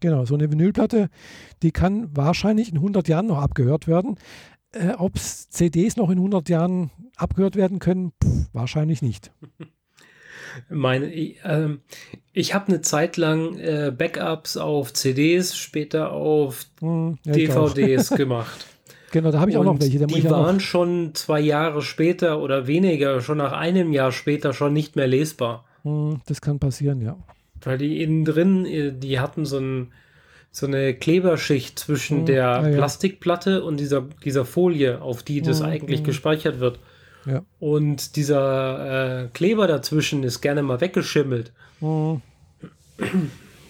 [0.00, 1.08] Genau, so eine Vinylplatte,
[1.62, 4.16] die kann wahrscheinlich in 100 Jahren noch abgehört werden.
[4.72, 9.32] Äh, Ob CDs noch in 100 Jahren abgehört werden können, pff, wahrscheinlich nicht.
[10.68, 11.78] Meine, äh,
[12.32, 18.66] ich habe eine Zeit lang äh, Backups auf CDs, später auf hm, ja, DVDs gemacht.
[19.12, 20.06] Genau, da habe ich Und auch noch welche.
[20.06, 24.96] die waren schon zwei Jahre später oder weniger, schon nach einem Jahr später schon nicht
[24.96, 25.64] mehr lesbar.
[25.82, 27.16] Hm, das kann passieren, ja.
[27.66, 29.92] Weil die innen drin, äh, die hatten so, ein,
[30.52, 32.26] so eine Kleberschicht zwischen mhm.
[32.26, 32.76] der ah, ja.
[32.76, 35.66] Plastikplatte und dieser, dieser Folie, auf die das mhm.
[35.66, 36.04] eigentlich mhm.
[36.04, 36.78] gespeichert wird.
[37.26, 37.42] Ja.
[37.58, 41.52] Und dieser äh, Kleber dazwischen ist gerne mal weggeschimmelt.
[41.80, 42.22] Mhm.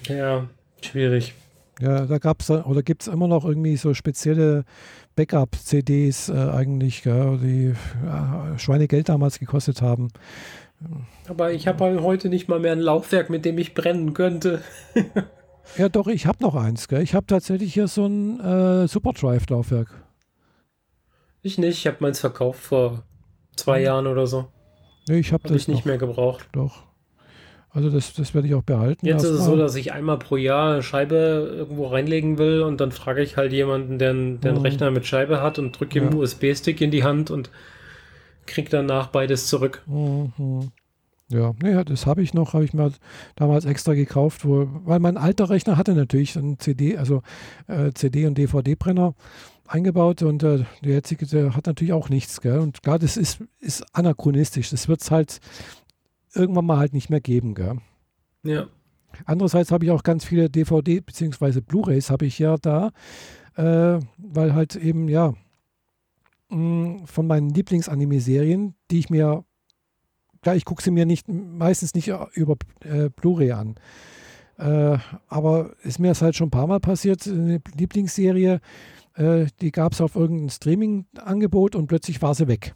[0.09, 0.47] Ja,
[0.83, 1.33] schwierig.
[1.81, 4.65] Ja, da gab es oder gibt es immer noch irgendwie so spezielle
[5.15, 7.75] Backup-CDs äh, eigentlich, gell, die
[8.07, 10.09] äh, Schweinegeld damals gekostet haben.
[11.29, 14.63] Aber ich habe halt heute nicht mal mehr ein Laufwerk, mit dem ich brennen könnte.
[15.77, 16.89] ja, doch, ich habe noch eins.
[16.89, 17.03] Gell?
[17.03, 19.89] Ich habe tatsächlich hier so ein äh, Superdrive-Laufwerk.
[21.43, 21.79] Ich nicht.
[21.79, 23.03] Ich habe meins verkauft vor
[23.57, 23.85] zwei hm.
[23.85, 24.49] Jahren oder so.
[25.09, 26.49] Nee, ich habe hab das ich nicht mehr gebraucht.
[26.53, 26.85] Doch.
[27.71, 29.05] Also das, das werde ich auch behalten.
[29.05, 32.81] Jetzt ist es so, dass ich einmal pro Jahr eine Scheibe irgendwo reinlegen will und
[32.81, 34.67] dann frage ich halt jemanden, der, einen, der einen mhm.
[34.67, 36.17] Rechner mit Scheibe hat und drücke ihm ja.
[36.17, 37.51] USB-Stick in die Hand und
[38.47, 39.83] krieg danach beides zurück.
[39.87, 40.71] Mhm.
[41.29, 42.93] Ja, nee, das habe ich noch, habe ich mir
[43.35, 47.23] damals extra gekauft, wo, weil mein alter Rechner hatte natürlich einen CD, also
[47.67, 49.15] äh, CD- und DVD-Brenner
[49.67, 52.61] eingebaut und äh, der jetzige der hat natürlich auch nichts, gell?
[52.61, 54.71] Und klar, das ist, ist anachronistisch.
[54.71, 55.41] Das wird es halt
[56.33, 57.79] irgendwann mal halt nicht mehr geben, gell?
[58.45, 58.69] Ja.
[59.25, 61.61] Andererseits habe ich auch ganz viele DVD bzw.
[61.61, 62.93] Blu-rays habe ich ja da,
[63.57, 65.35] äh, weil halt eben, ja,
[66.49, 69.45] von meinen Lieblingsanime-Serien, die ich mir,
[70.43, 73.75] klar, ich gucke sie mir nicht, meistens nicht über äh, Blu-ray an.
[74.59, 78.61] Äh, aber ist mir das halt schon ein paar Mal passiert, eine Lieblingsserie,
[79.15, 82.75] äh, die gab es auf irgendeinem Streaming-Angebot und plötzlich war sie weg.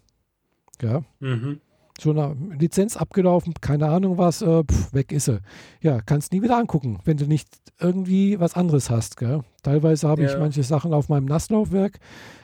[0.83, 1.03] Ja.
[1.21, 1.61] Mhm.
[2.01, 5.41] So eine Lizenz abgelaufen, keine Ahnung was, äh, pf, weg ist sie.
[5.83, 7.49] Ja, kannst nie wieder angucken, wenn du nicht
[7.79, 9.17] irgendwie was anderes hast.
[9.17, 9.43] Gell?
[9.63, 10.31] Teilweise habe ja.
[10.31, 11.99] ich manche Sachen auf meinem Nasslaufwerk,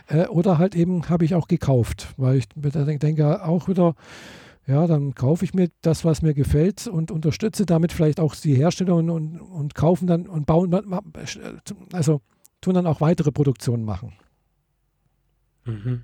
[0.08, 3.94] äh, oder halt eben habe ich auch gekauft, weil ich denke auch wieder,
[4.66, 8.54] ja, dann kaufe ich mir das, was mir gefällt und unterstütze damit vielleicht auch die
[8.54, 10.74] Hersteller und, und, und kaufen dann und bauen,
[11.92, 12.20] also
[12.60, 14.12] tun dann auch weitere Produktionen machen.
[15.64, 16.02] Mhm.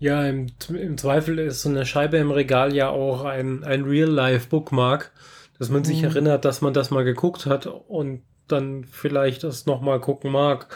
[0.00, 5.12] Ja, im, im, Zweifel ist so eine Scheibe im Regal ja auch ein, ein Real-Life-Bookmark,
[5.58, 6.08] dass man sich mhm.
[6.08, 10.74] erinnert, dass man das mal geguckt hat und dann vielleicht das nochmal gucken mag.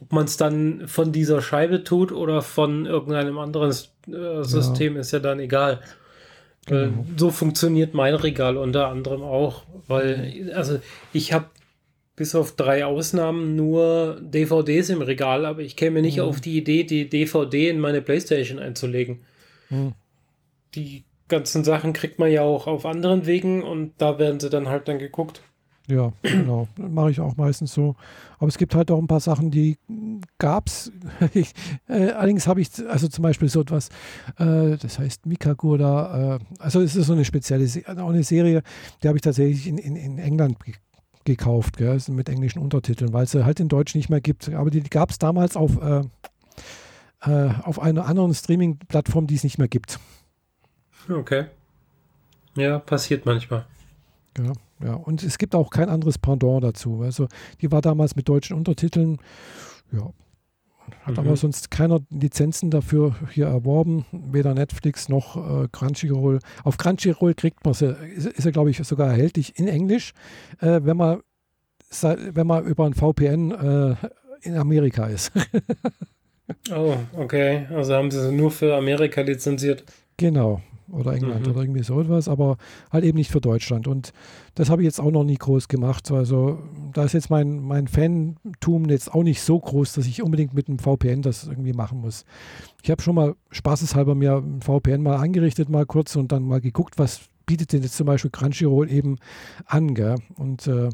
[0.00, 5.00] Ob man es dann von dieser Scheibe tut oder von irgendeinem anderen äh, System, ja.
[5.00, 5.80] ist ja dann egal.
[6.66, 7.04] Genau.
[7.16, 10.78] so funktioniert mein Regal unter anderem auch, weil, also
[11.12, 11.46] ich habe
[12.20, 16.24] bis auf drei Ausnahmen nur DVDs im Regal, aber ich käme nicht mhm.
[16.24, 19.20] auf die Idee, die DVD in meine Playstation einzulegen.
[19.70, 19.94] Mhm.
[20.74, 24.68] Die ganzen Sachen kriegt man ja auch auf anderen Wegen und da werden sie dann
[24.68, 25.40] halt dann geguckt.
[25.88, 26.68] Ja, genau.
[26.76, 27.96] Mache ich auch meistens so.
[28.38, 29.78] Aber es gibt halt auch ein paar Sachen, die
[30.36, 30.92] gab es.
[31.88, 33.88] äh, allerdings habe ich, also zum Beispiel so etwas,
[34.36, 38.62] äh, das heißt Mikagura, äh, also es ist so eine spezielle, auch eine Serie,
[39.02, 40.58] die habe ich tatsächlich in, in, in England
[41.24, 44.48] gekauft, gell, mit englischen Untertiteln, weil es halt in Deutsch nicht mehr gibt.
[44.50, 46.02] Aber die, die gab es damals auf, äh,
[47.22, 49.98] äh, auf einer anderen Streaming-Plattform, die es nicht mehr gibt.
[51.08, 51.46] Okay.
[52.56, 53.66] Ja, passiert manchmal.
[54.38, 54.52] Ja,
[54.82, 57.02] ja, und es gibt auch kein anderes Pendant dazu.
[57.02, 57.28] Also
[57.60, 59.18] die war damals mit deutschen Untertiteln,
[59.92, 60.10] ja,
[61.02, 61.20] hat mhm.
[61.20, 66.38] aber sonst keiner Lizenzen dafür hier erworben, weder Netflix noch äh, Crunchyroll.
[66.64, 70.12] Auf Crunchyroll kriegt man sie, ist, ist er glaube ich sogar erhältlich in Englisch,
[70.60, 71.20] äh, wenn man
[72.02, 73.96] wenn man über ein VPN äh,
[74.42, 75.32] in Amerika ist.
[76.72, 77.66] oh, okay.
[77.70, 79.82] Also haben sie nur für Amerika lizenziert.
[80.16, 80.60] Genau
[80.92, 81.52] oder England mhm.
[81.52, 82.56] oder irgendwie so etwas, aber
[82.90, 83.86] halt eben nicht für Deutschland.
[83.86, 84.12] Und
[84.54, 86.10] das habe ich jetzt auch noch nie groß gemacht.
[86.10, 86.58] Also
[86.92, 90.68] da ist jetzt mein, mein Fantum jetzt auch nicht so groß, dass ich unbedingt mit
[90.68, 92.24] einem VPN das irgendwie machen muss.
[92.82, 96.60] Ich habe schon mal spaßeshalber mir ein VPN mal angerichtet, mal kurz und dann mal
[96.60, 99.16] geguckt, was bietet denn jetzt zum Beispiel Crunchyroll eben
[99.66, 99.94] an.
[99.94, 100.16] Gell?
[100.36, 100.88] Und äh,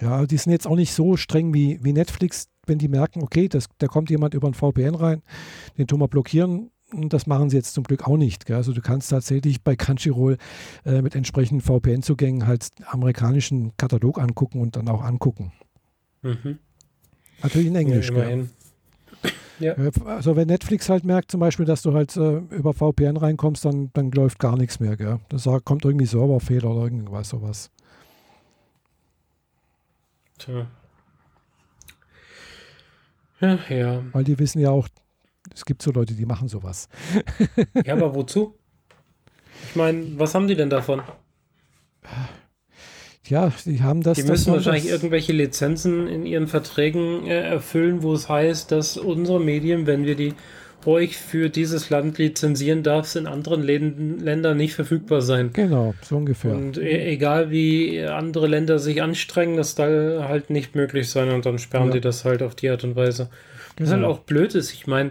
[0.00, 3.48] ja, die sind jetzt auch nicht so streng wie, wie Netflix, wenn die merken, okay,
[3.48, 5.22] das, da kommt jemand über ein VPN rein,
[5.78, 8.46] den tun wir blockieren, und das machen sie jetzt zum Glück auch nicht.
[8.46, 8.56] Gell?
[8.56, 10.38] Also du kannst tatsächlich bei Crunchyroll
[10.84, 15.52] äh, mit entsprechenden VPN-Zugängen halt amerikanischen Katalog angucken und dann auch angucken.
[16.22, 16.58] Mhm.
[17.42, 18.10] Natürlich in Englisch.
[18.10, 19.74] Ja, ja.
[20.04, 23.90] Also wenn Netflix halt merkt zum Beispiel, dass du halt äh, über VPN reinkommst, dann,
[23.94, 24.96] dann läuft gar nichts mehr.
[24.96, 25.18] Gell?
[25.28, 27.70] Da kommt irgendwie Serverfehler oder irgendwas sowas.
[30.38, 30.66] Tja.
[33.40, 34.02] Ja, ja.
[34.12, 34.88] Weil die wissen ja auch,
[35.56, 36.88] es gibt so Leute, die machen sowas.
[37.84, 38.54] ja, aber wozu?
[39.70, 41.00] Ich meine, was haben die denn davon?
[43.24, 44.18] Ja, die haben das.
[44.18, 48.98] Die müssen wahrscheinlich das irgendwelche Lizenzen in ihren Verträgen äh, erfüllen, wo es heißt, dass
[48.98, 50.34] unsere Medien, wenn wir die
[50.84, 55.50] euch für dieses Land lizenzieren darf, in anderen Läden, Ländern nicht verfügbar sein.
[55.52, 56.54] Genau, so ungefähr.
[56.54, 61.46] Und e egal wie andere Länder sich anstrengen, das soll halt nicht möglich sein und
[61.46, 61.94] dann sperren ja.
[61.94, 63.30] die das halt auf die Art und Weise.
[63.76, 63.90] Genau.
[63.90, 64.72] Was halt auch blöd ist.
[64.72, 65.10] Ich meine,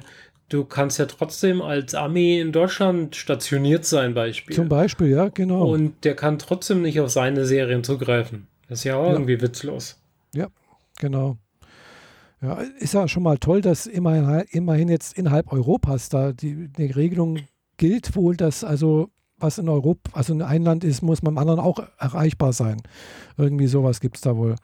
[0.50, 4.56] du kannst ja trotzdem als Armee in Deutschland stationiert sein, Beispiel.
[4.56, 5.68] Zum Beispiel, ja, genau.
[5.68, 8.48] Und der kann trotzdem nicht auf seine Serien zugreifen.
[8.68, 9.14] Das ist ja auch ja.
[9.14, 10.02] irgendwie witzlos.
[10.34, 10.48] Ja,
[11.00, 11.38] genau.
[12.42, 16.92] Ja, ist ja schon mal toll, dass immerhin, immerhin jetzt innerhalb Europas da die, die
[16.92, 17.40] Regelung
[17.78, 21.38] gilt wohl, dass also was in Europa, also in einem Land ist, muss man im
[21.38, 22.82] anderen auch erreichbar sein.
[23.38, 24.56] Irgendwie sowas gibt es da wohl.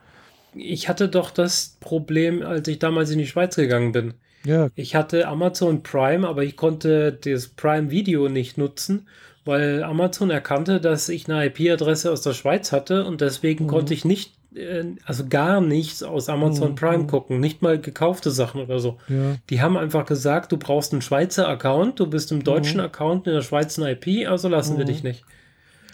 [0.54, 4.14] Ich hatte doch das Problem, als ich damals in die Schweiz gegangen bin.
[4.44, 4.68] Ja.
[4.74, 9.06] Ich hatte Amazon Prime, aber ich konnte das Prime Video nicht nutzen,
[9.44, 13.68] weil Amazon erkannte, dass ich eine IP-Adresse aus der Schweiz hatte und deswegen mhm.
[13.68, 16.74] konnte ich nicht, äh, also gar nichts aus Amazon mhm.
[16.76, 18.98] Prime gucken, nicht mal gekaufte Sachen oder so.
[19.08, 19.36] Ja.
[19.50, 22.86] Die haben einfach gesagt, du brauchst einen Schweizer Account, du bist im deutschen mhm.
[22.86, 24.88] Account in der Schweizer IP, also lassen wir mhm.
[24.88, 25.24] dich nicht.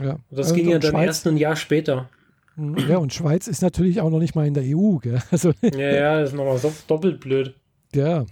[0.01, 0.13] Ja.
[0.13, 2.09] Und das also ging ja dann Schweiz erst ein Jahr später.
[2.57, 2.77] Mhm.
[2.89, 5.23] Ja, und Schweiz ist natürlich auch noch nicht mal in der EU, gell?
[5.31, 7.55] Also ja, ja, das ist nochmal so doppelt blöd.
[7.95, 8.27] Ja,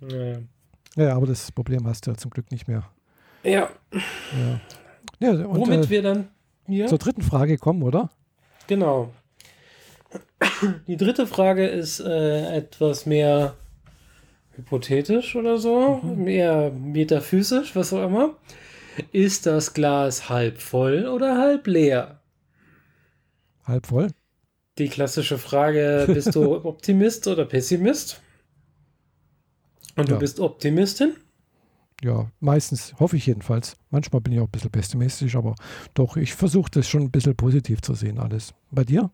[0.00, 0.38] ja.
[0.96, 2.88] ja, aber das Problem hast du ja zum Glück nicht mehr.
[3.42, 3.68] Ja.
[3.92, 4.60] ja.
[5.20, 6.28] ja und, Womit äh, wir dann
[6.66, 8.10] hier zur dritten Frage kommen, oder?
[8.66, 9.12] Genau.
[10.86, 13.56] Die dritte Frage ist äh, etwas mehr
[14.56, 16.24] hypothetisch oder so, mhm.
[16.24, 18.36] mehr metaphysisch, was auch immer.
[19.12, 22.20] Ist das Glas halb voll oder halb leer?
[23.64, 24.08] Halb voll.
[24.78, 28.20] Die klassische Frage, bist du Optimist oder Pessimist?
[29.96, 31.14] Und du bist Optimistin?
[32.02, 33.76] Ja, meistens, hoffe ich jedenfalls.
[33.90, 35.54] Manchmal bin ich auch ein bisschen pessimistisch, aber
[35.94, 38.52] doch, ich versuche das schon ein bisschen positiv zu sehen, alles.
[38.70, 39.10] Bei dir?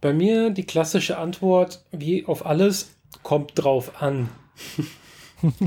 [0.00, 4.28] Bei mir die klassische Antwort, wie auf alles, kommt drauf an.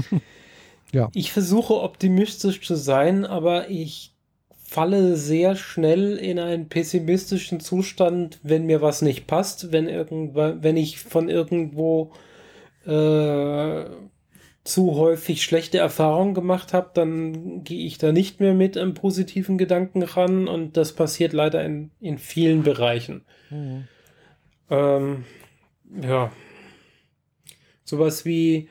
[0.93, 1.09] ja.
[1.13, 4.13] Ich versuche optimistisch zu sein, aber ich
[4.63, 10.76] falle sehr schnell in einen pessimistischen Zustand, wenn mir was nicht passt, wenn, irgendwann, wenn
[10.76, 12.11] ich von irgendwo
[12.88, 13.85] äh,
[14.63, 19.57] zu häufig schlechte Erfahrungen gemacht habe, dann gehe ich da nicht mehr mit einem positiven
[19.57, 23.23] Gedanken ran und das passiert leider in, in vielen Bereichen.
[23.49, 23.88] Mhm.
[24.69, 25.25] Ähm,
[26.01, 26.31] ja.
[27.85, 28.67] Sowas wie,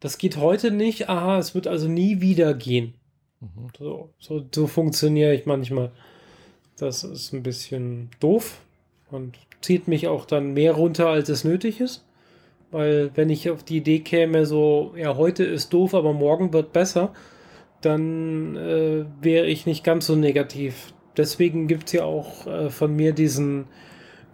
[0.00, 2.94] das geht heute nicht, aha, es wird also nie wieder gehen.
[3.40, 3.68] Mhm.
[3.78, 5.92] So, so, so funktioniere ich manchmal.
[6.78, 8.60] Das ist ein bisschen doof
[9.10, 12.04] und zieht mich auch dann mehr runter, als es nötig ist.
[12.70, 16.72] Weil wenn ich auf die Idee käme, so, ja, heute ist doof, aber morgen wird
[16.72, 17.12] besser,
[17.80, 22.94] dann äh, wäre ich nicht ganz so negativ deswegen gibt es ja auch äh, von
[22.94, 23.66] mir diesen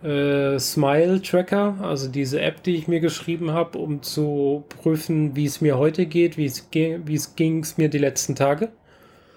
[0.02, 5.46] äh, Smile Tracker, also diese App, die ich mir geschrieben habe, um zu prüfen, wie
[5.46, 8.68] es mir heute geht, wie es ging es mir die letzten Tage.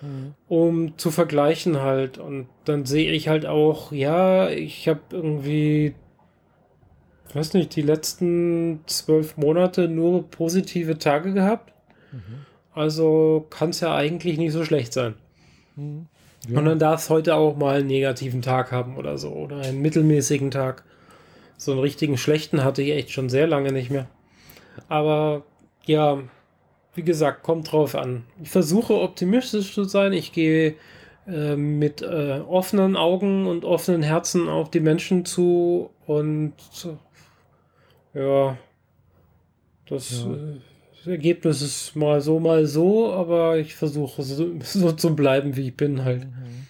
[0.02, 0.36] Mhm.
[0.48, 2.18] Um zu vergleichen halt.
[2.20, 5.96] Und dann sehe ich halt auch, ja, ich habe irgendwie,
[7.30, 11.74] ich weiß nicht, die letzten zwölf Monate nur positive Tage gehabt.
[12.12, 12.46] Mhm.
[12.74, 15.16] Also kann es ja eigentlich nicht so schlecht sein.
[15.76, 16.08] Mhm.
[16.48, 16.60] Ja.
[16.60, 19.32] Und dann darf es heute auch mal einen negativen Tag haben oder so.
[19.32, 20.84] Oder einen mittelmäßigen Tag.
[21.58, 24.08] So einen richtigen schlechten hatte ich echt schon sehr lange nicht mehr.
[24.88, 25.44] Aber
[25.86, 26.20] ja,
[26.94, 28.24] wie gesagt, kommt drauf an.
[28.42, 30.14] Ich versuche optimistisch zu sein.
[30.14, 30.76] Ich gehe
[31.28, 35.90] äh, mit äh, offenen Augen und offenen Herzen auf die Menschen zu.
[36.06, 36.54] Und
[38.18, 38.58] ja,
[39.88, 40.24] das.
[40.24, 40.34] Ja.
[40.34, 40.60] Äh,
[41.06, 45.78] Ergebnis ist mal so, mal so, aber ich versuche so, so zu bleiben, wie ich
[45.78, 46.26] bin halt.
[46.26, 46.68] Mhm.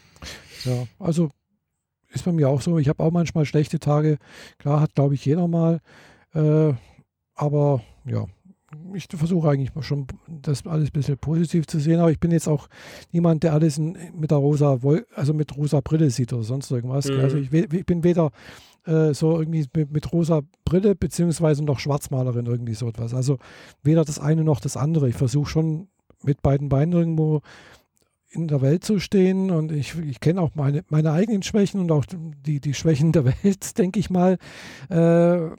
[0.64, 1.30] Ja, also
[2.14, 2.78] ist bei mir auch so.
[2.78, 4.18] Ich habe auch manchmal schlechte Tage.
[4.60, 5.82] Klar, hat glaube ich jeder mal.
[6.34, 6.74] Äh,
[7.36, 8.26] aber ja,
[8.94, 12.48] ich versuche eigentlich schon das alles ein bisschen positiv zu sehen, aber ich bin jetzt
[12.48, 12.68] auch
[13.12, 14.80] niemand, der alles in, mit der rosa,
[15.16, 17.08] also mit rosa Brille sieht oder sonst irgendwas.
[17.10, 17.20] Mhm.
[17.20, 18.32] Also ich, ich, bin weder
[18.88, 23.14] äh, so irgendwie mit, mit, rosa Brille beziehungsweise noch Schwarzmalerin irgendwie so etwas.
[23.14, 23.38] Also
[23.84, 25.10] weder das eine noch das andere.
[25.10, 25.88] Ich versuche schon
[26.24, 27.42] mit beiden Beinen irgendwo
[28.30, 31.92] in der Welt zu stehen und ich, ich kenne auch meine, meine eigenen Schwächen und
[31.92, 34.38] auch die, die Schwächen der Welt, denke ich mal.
[34.90, 35.50] Äh,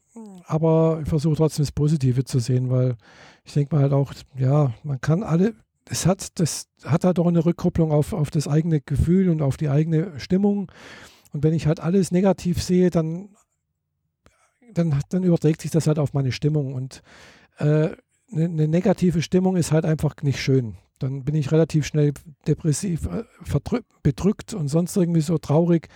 [0.44, 2.96] aber ich versuche trotzdem das Positive zu sehen, weil
[3.44, 5.54] ich denke mal halt auch, ja, man kann alle,
[5.90, 9.56] es hat, das hat halt auch eine Rückkopplung auf, auf das eigene Gefühl und auf
[9.56, 10.70] die eigene Stimmung.
[11.32, 13.30] Und wenn ich halt alles negativ sehe, dann,
[14.72, 16.74] dann, dann überträgt sich das halt auf meine Stimmung.
[16.74, 17.02] Und
[17.58, 17.90] äh,
[18.30, 20.76] eine, eine negative Stimmung ist halt einfach nicht schön.
[20.98, 22.12] Dann bin ich relativ schnell
[22.46, 23.24] depressiv, äh,
[24.02, 25.88] bedrückt und sonst irgendwie so traurig.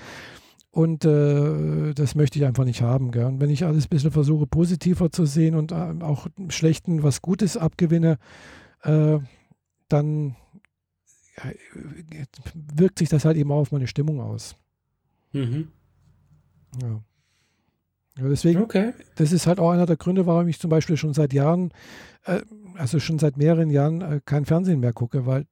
[0.70, 3.10] Und äh, das möchte ich einfach nicht haben.
[3.10, 3.26] Gell?
[3.26, 7.02] Und wenn ich alles ein bisschen versuche, positiver zu sehen und äh, auch im Schlechten
[7.02, 8.18] was Gutes abgewinne,
[8.82, 9.18] äh,
[9.88, 10.36] dann
[12.54, 14.56] wirkt sich das halt eben auch auf meine Stimmung aus.
[15.32, 15.68] Mhm.
[16.80, 17.00] Ja.
[18.18, 18.28] ja.
[18.28, 18.92] deswegen, okay.
[19.16, 21.72] das ist halt auch einer der Gründe, warum ich zum Beispiel schon seit Jahren,
[22.24, 22.40] äh,
[22.74, 25.46] also schon seit mehreren Jahren äh, kein Fernsehen mehr gucke, weil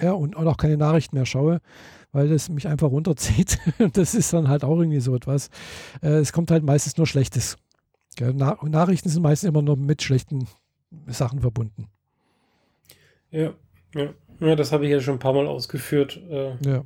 [0.00, 1.60] ja, und, und auch keine Nachrichten mehr schaue,
[2.12, 3.58] weil das mich einfach runterzieht.
[3.92, 5.50] das ist dann halt auch irgendwie so etwas.
[6.02, 7.56] Äh, es kommt halt meistens nur Schlechtes.
[8.18, 10.46] Na Nachrichten sind meistens immer nur mit schlechten
[11.06, 11.88] Sachen verbunden.
[13.30, 13.52] Ja,
[13.94, 14.14] ja.
[14.40, 16.20] ja das habe ich ja schon ein paar Mal ausgeführt.
[16.28, 16.84] Äh, ja.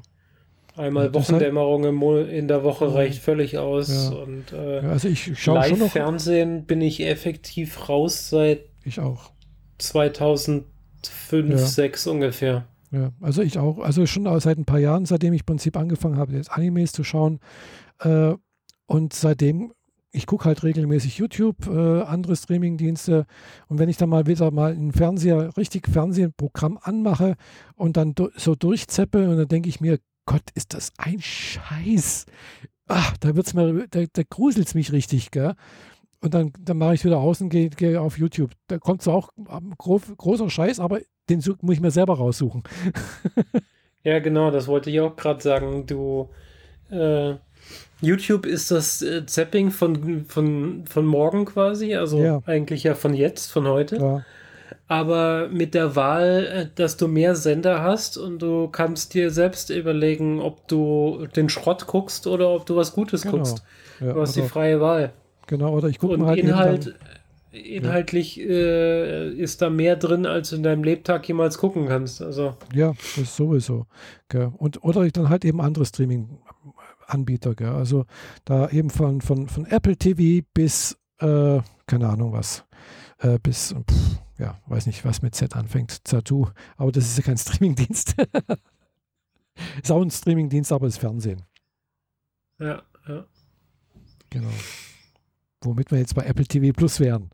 [0.76, 1.84] Einmal Wochendämmerung
[2.28, 4.10] in der Woche reicht völlig aus.
[4.10, 4.18] Ja.
[4.18, 5.90] Und äh, ja, also ich schaue schon noch.
[5.90, 9.32] Fernsehen bin ich effektiv raus seit ich auch
[9.78, 10.64] 2005,
[11.02, 11.56] ja.
[11.56, 12.66] 2006 ungefähr.
[12.92, 13.78] Ja, also ich auch.
[13.78, 17.04] Also schon seit ein paar Jahren, seitdem ich im Prinzip angefangen habe, jetzt Animes zu
[17.04, 17.40] schauen.
[18.00, 18.34] Äh,
[18.86, 19.72] und seitdem,
[20.10, 23.26] ich gucke halt regelmäßig YouTube, äh, andere Streamingdienste.
[23.68, 27.36] Und wenn ich dann mal wieder mal ein Fernseher, richtig Fernsehprogramm anmache
[27.76, 32.26] und dann do, so durchzeppe und dann denke ich mir, Gott, ist das ein Scheiß.
[32.88, 35.54] Ach, da wird's mir, da, da gruselt es mich richtig, gell?
[36.22, 38.50] Und dann, dann mache ich wieder aus und gehe geh auf YouTube.
[38.66, 39.30] Da kommt zwar auch
[39.78, 41.00] groß, großer Scheiß, aber
[41.30, 42.62] den muss ich mir selber raussuchen.
[44.04, 45.86] ja, genau, das wollte ich auch gerade sagen.
[45.86, 46.28] Du,
[46.90, 47.36] äh,
[48.02, 52.42] YouTube ist das äh, Zapping von, von, von morgen quasi, also ja.
[52.44, 53.96] eigentlich ja von jetzt, von heute.
[53.96, 54.24] Ja.
[54.88, 59.70] Aber mit der Wahl, äh, dass du mehr Sender hast und du kannst dir selbst
[59.70, 63.36] überlegen, ob du den Schrott guckst oder ob du was Gutes genau.
[63.36, 63.62] guckst.
[64.00, 65.12] Ja, du hast die freie Wahl.
[65.46, 66.94] Genau, oder ich gucke mal halt Inhalt,
[67.52, 68.44] inhaltlich ja.
[68.44, 72.22] äh, ist da mehr drin, als du in deinem Lebtag jemals gucken kannst.
[72.22, 72.54] Also.
[72.74, 73.86] Ja, das ist sowieso.
[74.28, 74.52] Gell.
[74.56, 77.54] Und, oder ich dann halt eben andere Streaming-Anbieter.
[77.74, 78.06] Also
[78.44, 82.64] da eben von, von, von Apple TV bis, äh, keine Ahnung was,
[83.18, 87.22] äh, bis, pff, ja, weiß nicht, was mit Z anfängt, Zatu, aber das ist ja
[87.22, 88.14] kein Streamingdienst.
[89.82, 91.42] ist auch ein Streamingdienst, aber ist Fernsehen.
[92.58, 93.26] Ja, ja.
[94.30, 94.50] Genau
[95.62, 97.30] womit wir jetzt bei Apple TV Plus wären.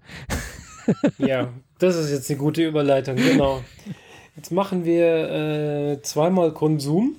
[1.19, 3.63] ja, das ist jetzt eine gute Überleitung, genau.
[4.37, 7.17] Jetzt machen wir äh, zweimal Konsum,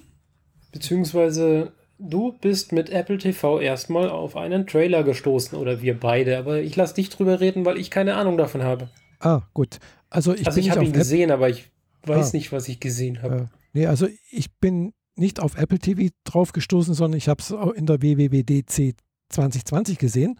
[0.71, 6.59] beziehungsweise du bist mit Apple TV erstmal auf einen Trailer gestoßen oder wir beide, aber
[6.59, 8.89] ich lasse dich drüber reden, weil ich keine Ahnung davon habe.
[9.19, 9.79] Ah, gut.
[10.09, 11.71] Also ich, also ich habe ihn gesehen, aber ich
[12.03, 13.35] weiß ah, nicht, was ich gesehen habe.
[13.35, 17.51] Äh, nee, also ich bin nicht auf Apple TV drauf gestoßen, sondern ich habe es
[17.75, 18.95] in der WWWDC
[19.29, 20.39] 2020 gesehen.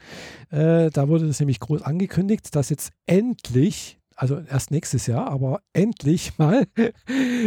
[0.49, 5.61] Äh, da wurde das nämlich groß angekündigt, dass jetzt endlich, also erst nächstes Jahr, aber
[5.73, 6.65] endlich mal,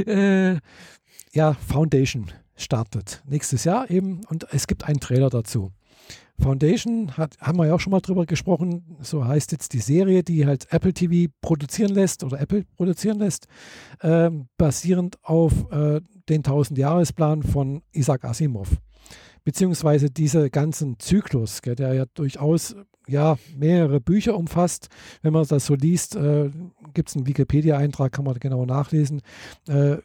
[0.06, 0.58] äh,
[1.32, 3.22] ja, Foundation startet.
[3.26, 5.72] Nächstes Jahr eben und es gibt einen Trailer dazu.
[6.38, 8.96] Foundation hat, haben wir ja auch schon mal drüber gesprochen.
[9.00, 13.46] So heißt jetzt die Serie, die halt Apple TV produzieren lässt oder Apple produzieren lässt,
[14.00, 18.76] äh, basierend auf äh, den 1000-Jahresplan von Isaac Asimov.
[19.44, 22.76] Beziehungsweise dieser ganzen Zyklus, gell, der ja durchaus
[23.10, 24.88] ja, mehrere Bücher umfasst.
[25.22, 26.50] Wenn man das so liest, äh,
[26.94, 29.22] gibt es einen Wikipedia-Eintrag, kann man genau nachlesen.
[29.68, 29.96] Äh,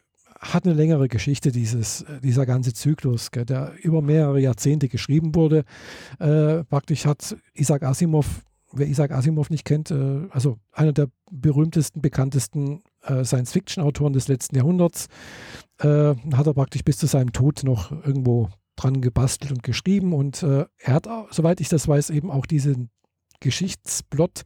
[0.52, 5.64] hat eine längere Geschichte, dieses, dieser ganze Zyklus, gell, der über mehrere Jahrzehnte geschrieben wurde.
[6.18, 8.42] Äh, praktisch hat Isaac Asimov,
[8.72, 14.56] wer Isaac Asimov nicht kennt, äh, also einer der berühmtesten, bekanntesten äh, Science-Fiction-Autoren des letzten
[14.56, 15.08] Jahrhunderts,
[15.78, 20.12] äh, hat er praktisch bis zu seinem Tod noch irgendwo dran gebastelt und geschrieben.
[20.12, 22.90] Und äh, er hat, soweit ich das weiß, eben auch diesen
[23.40, 24.42] Geschichtsplot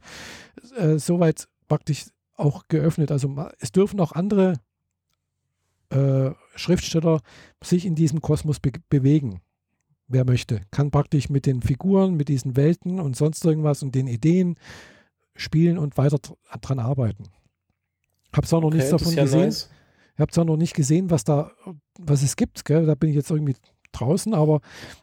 [0.77, 3.11] äh, soweit praktisch auch geöffnet.
[3.11, 4.55] Also es dürfen auch andere
[5.91, 7.21] äh, Schriftsteller
[7.63, 9.41] sich in diesem Kosmos be bewegen.
[10.07, 14.07] Wer möchte, kann praktisch mit den Figuren, mit diesen Welten und sonst irgendwas und den
[14.07, 14.55] Ideen
[15.35, 16.17] spielen und weiter
[16.61, 17.23] dran arbeiten.
[18.35, 19.39] Habe zwar noch okay, nichts davon ja gesehen.
[19.41, 19.69] Nice.
[20.15, 21.51] Ich habe zwar noch nicht gesehen, was da,
[21.97, 22.65] was es gibt.
[22.65, 22.85] Gell?
[22.85, 23.55] Da bin ich jetzt irgendwie
[23.93, 24.61] draußen, aber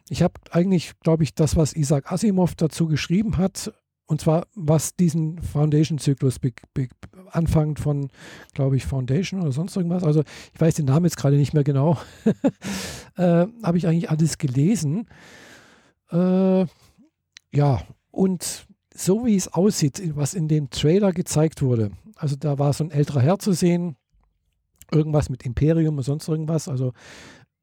[0.09, 3.73] ich habe eigentlich, glaube ich, das, was Isaac Asimov dazu geschrieben hat,
[4.09, 6.39] und zwar, was diesen Foundation-Zyklus
[7.29, 8.09] anfängt von,
[8.55, 10.03] glaube ich, Foundation oder sonst irgendwas.
[10.03, 11.95] Also ich weiß den Namen jetzt gerade nicht mehr genau.
[13.17, 15.07] äh, Habe ich eigentlich alles gelesen.
[16.11, 16.65] Äh,
[17.53, 22.73] ja, und so wie es aussieht, was in dem Trailer gezeigt wurde, also da war
[22.73, 23.95] so ein älterer Herr zu sehen,
[24.91, 26.67] irgendwas mit Imperium und sonst irgendwas.
[26.67, 26.93] Also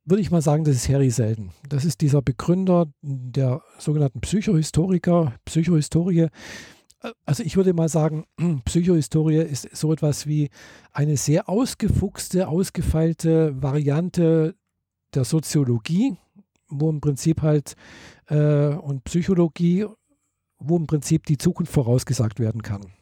[0.07, 1.51] würde ich mal sagen, das ist Harry Selden.
[1.69, 6.29] Das ist dieser Begründer der sogenannten Psychohistoriker, Psychohistorie.
[7.25, 8.25] Also ich würde mal sagen,
[8.65, 10.49] Psychohistorie ist so etwas wie
[10.93, 14.55] eine sehr ausgefuchste, ausgefeilte Variante
[15.13, 16.17] der Soziologie,
[16.69, 17.75] wo im Prinzip halt
[18.29, 19.87] äh, und Psychologie,
[20.59, 22.93] wo im Prinzip die Zukunft vorausgesagt werden kann.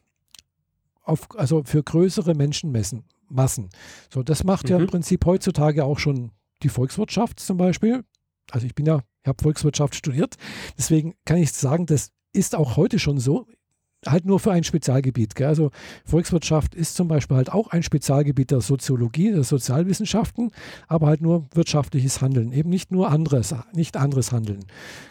[1.02, 3.68] Auf, also für größere Menschenmassen.
[4.10, 4.70] So, das macht mhm.
[4.70, 4.88] ja im mhm.
[4.88, 6.30] Prinzip heutzutage auch schon
[6.64, 8.04] die Volkswirtschaft zum Beispiel.
[8.50, 10.36] Also ich bin ja, ich habe Volkswirtschaft studiert,
[10.76, 13.46] deswegen kann ich sagen, das ist auch heute schon so,
[14.06, 15.34] halt nur für ein Spezialgebiet.
[15.34, 15.46] Gell?
[15.46, 15.70] Also
[16.04, 20.50] Volkswirtschaft ist zum Beispiel halt auch ein Spezialgebiet der Soziologie, der Sozialwissenschaften,
[20.88, 24.64] aber halt nur wirtschaftliches Handeln, eben nicht nur anderes, nicht anderes Handeln.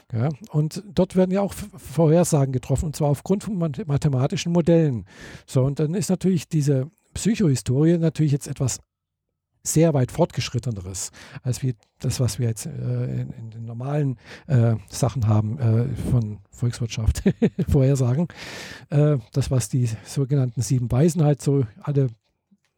[0.10, 0.30] Gell?
[0.52, 5.06] Und dort werden ja auch Vorhersagen getroffen, und zwar aufgrund von mathematischen Modellen.
[5.46, 8.80] So, und dann ist natürlich diese Psychohistorie natürlich jetzt etwas
[9.66, 11.12] sehr weit fortgeschritteneres,
[11.42, 15.88] als wie das, was wir jetzt äh, in, in, den normalen äh, Sachen haben äh,
[16.12, 17.24] von Volkswirtschaft
[17.70, 18.28] Vorhersagen.
[18.90, 22.10] Äh, das, was die sogenannten sieben Weisen halt so alle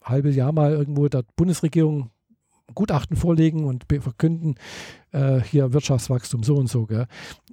[0.03, 2.11] halbe Jahr mal irgendwo der Bundesregierung
[2.73, 4.55] Gutachten vorlegen und verkünden,
[5.11, 6.85] äh, hier Wirtschaftswachstum so und so.
[6.85, 7.05] Gell.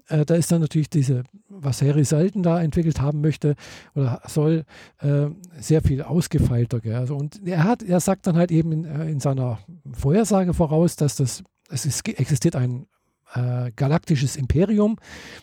[0.09, 3.55] Äh, da ist dann natürlich diese, was Harry Selden da entwickelt haben möchte
[3.95, 4.65] oder soll,
[5.01, 5.27] äh,
[5.59, 6.81] sehr viel ausgefeilter.
[6.81, 6.97] Gell.
[6.97, 9.59] Also, und er hat, er sagt dann halt eben in, äh, in seiner
[9.93, 12.87] Vorhersage voraus, dass das, es ist, existiert ein
[13.35, 14.97] äh, galaktisches Imperium,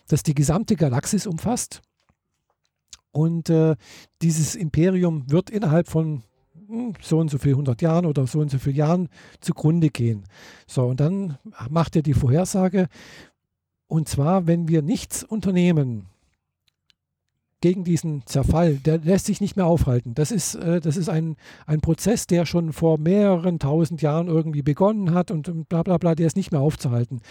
[0.07, 1.81] das die gesamte Galaxis umfasst.
[3.11, 3.75] Und äh,
[4.21, 6.23] dieses Imperium wird innerhalb von
[7.01, 9.09] so und so viel 100 Jahren oder so und so viel Jahren
[9.39, 10.23] zugrunde gehen.
[10.67, 11.37] So, und dann
[11.69, 12.87] macht er die Vorhersage,
[13.87, 16.05] und zwar, wenn wir nichts unternehmen
[17.61, 20.13] gegen diesen Zerfall, der lässt sich nicht mehr aufhalten.
[20.13, 24.61] Das ist, äh, das ist ein, ein Prozess, der schon vor mehreren tausend Jahren irgendwie
[24.61, 27.21] begonnen hat und bla bla bla, der ist nicht mehr aufzuhalten.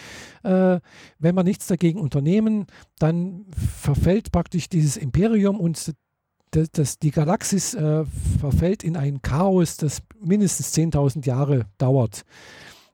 [0.43, 0.80] Äh,
[1.18, 2.66] wenn wir nichts dagegen unternehmen,
[2.99, 5.95] dann verfällt praktisch dieses Imperium und
[6.51, 8.05] das, das, die Galaxis äh,
[8.40, 12.24] verfällt in ein Chaos, das mindestens 10.000 Jahre dauert.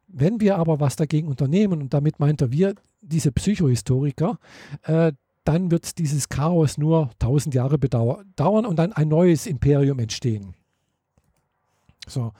[0.08, 4.38] Wenn wir aber was dagegen unternehmen, und damit meint er wir, diese Psychohistoriker,
[4.82, 5.12] äh,
[5.44, 10.54] dann wird dieses Chaos nur 1000 Jahre dauern und dann ein neues Imperium entstehen.
[12.06, 12.32] So,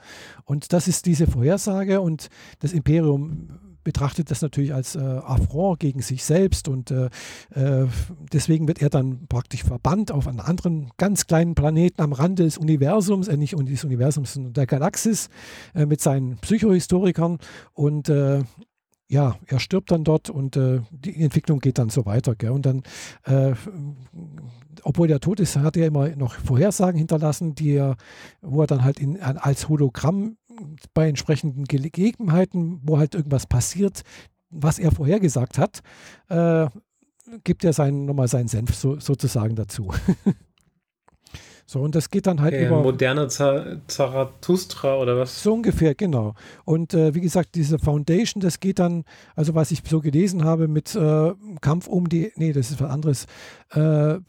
[0.45, 6.01] und das ist diese Vorhersage und das Imperium betrachtet das natürlich als äh, Affront gegen
[6.01, 7.05] sich selbst und äh,
[7.51, 7.87] äh,
[8.33, 12.57] deswegen wird er dann praktisch verbannt auf einen anderen ganz kleinen Planeten am Rande des
[12.57, 15.29] Universums, äh, nicht des Universums, sondern der Galaxis
[15.73, 17.37] äh, mit seinen Psychohistorikern
[17.73, 18.43] und äh,
[19.07, 22.35] ja, er stirbt dann dort und äh, die Entwicklung geht dann so weiter.
[22.35, 22.49] Gell?
[22.49, 22.81] Und dann,
[23.25, 23.53] äh,
[24.81, 27.97] obwohl er tot ist, hat er immer noch Vorhersagen hinterlassen, die er,
[28.41, 30.37] wo er dann halt in, als Hologramm
[30.93, 34.01] bei entsprechenden Gegebenheiten, wo halt irgendwas passiert,
[34.49, 35.81] was er vorhergesagt hat,
[36.29, 36.67] äh,
[37.43, 39.91] gibt er seinen, nochmal seinen Senf so, sozusagen dazu.
[41.67, 42.81] So, und das geht dann halt okay, über.
[42.81, 45.41] Moderne Zarathustra oder was?
[45.41, 46.35] So ungefähr, genau.
[46.63, 49.03] Und äh, wie gesagt, diese Foundation, das geht dann,
[49.35, 52.89] also was ich so gelesen habe, mit äh, Kampf um die, nee, das ist was
[52.91, 53.25] anderes,
[53.71, 54.19] äh,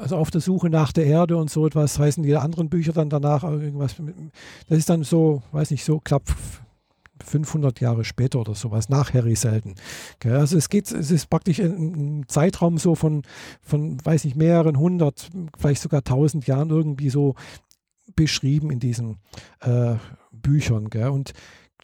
[0.00, 3.10] also auf der Suche nach der Erde und so etwas, heißen die anderen Bücher dann
[3.10, 3.96] danach irgendwas.
[4.68, 6.22] Das ist dann so, weiß nicht, so knapp
[7.24, 9.74] 500 Jahre später oder sowas, nach Harry Selden.
[10.24, 13.22] Also es geht, es ist praktisch ein, Zeitraum so von,
[13.60, 17.34] von, weiß nicht, mehreren hundert, vielleicht sogar tausend Jahren irgendwie so
[18.16, 19.18] beschrieben in diesen
[19.60, 19.96] äh,
[20.32, 20.90] Büchern.
[20.90, 21.08] Gell?
[21.08, 21.32] Und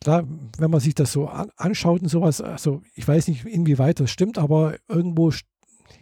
[0.00, 0.24] klar,
[0.58, 4.10] wenn man sich das so an, anschaut und sowas, also ich weiß nicht, inwieweit das
[4.10, 5.32] stimmt, aber irgendwo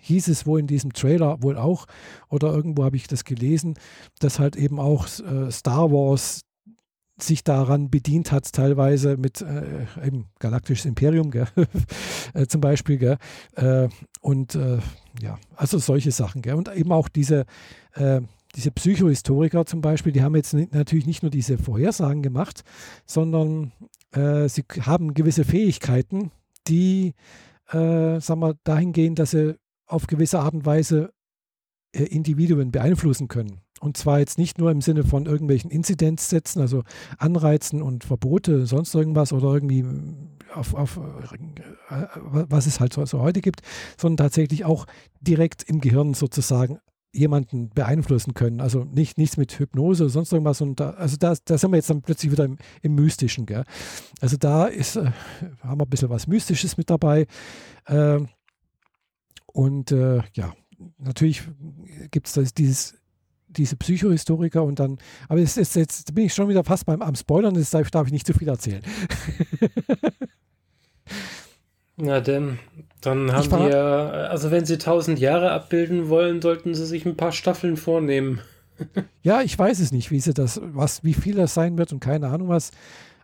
[0.01, 1.87] hieß es wohl in diesem Trailer wohl auch,
[2.29, 3.75] oder irgendwo habe ich das gelesen,
[4.21, 6.43] dass halt eben auch äh, Star Wars
[7.21, 11.31] sich daran bedient hat, teilweise mit äh, eben Galaktisches Imperium
[12.35, 13.19] äh, zum Beispiel.
[13.57, 13.89] Äh,
[14.21, 14.79] und äh,
[15.21, 16.43] ja, also solche Sachen.
[16.43, 16.55] Gell?
[16.55, 17.45] Und eben auch diese,
[17.95, 18.21] äh,
[18.55, 22.63] diese Psychohistoriker zum Beispiel, die haben jetzt natürlich nicht nur diese Vorhersagen gemacht,
[23.07, 23.73] sondern
[24.13, 26.31] äh, sie haben gewisse Fähigkeiten,
[26.69, 27.15] die,
[27.71, 31.13] äh, sagen wir, dahin gehen, dass sie auf gewisse Art und Weise
[31.93, 33.62] Individuen beeinflussen können.
[33.83, 36.85] Und zwar jetzt nicht nur im Sinne von irgendwelchen Inzidenzsätzen, also
[37.19, 39.85] Anreizen und Verbote, sonst irgendwas oder irgendwie
[40.55, 40.99] auf, auf
[41.91, 43.63] äh, was es halt so, so heute gibt,
[43.99, 44.87] sondern tatsächlich auch
[45.21, 46.79] direkt im Gehirn sozusagen
[47.13, 48.61] jemanden beeinflussen können.
[48.61, 50.61] Also nicht nichts mit Hypnose sonst irgendwas.
[50.61, 53.47] Und da, also da, da sind wir jetzt dann plötzlich wieder im, im Mystischen.
[53.47, 53.65] Gell?
[54.21, 55.11] Also da ist, äh,
[55.61, 57.27] haben wir ein bisschen was Mystisches mit dabei.
[57.87, 58.21] Äh,
[59.47, 60.55] und äh, ja,
[60.99, 61.43] natürlich
[62.13, 63.02] gibt es dieses
[63.57, 64.99] diese Psychohistoriker und dann,
[65.29, 68.13] aber jetzt, jetzt, jetzt bin ich schon wieder fast beim am Spoilern, darf, darf ich
[68.13, 68.83] nicht zu viel erzählen.
[71.97, 72.59] Na denn,
[73.01, 77.33] dann haben wir, also wenn sie tausend Jahre abbilden wollen, sollten sie sich ein paar
[77.33, 78.41] Staffeln vornehmen.
[79.23, 82.01] ja, ich weiß es nicht, wie sie das, was, wie viel das sein wird und
[82.01, 82.71] keine Ahnung was.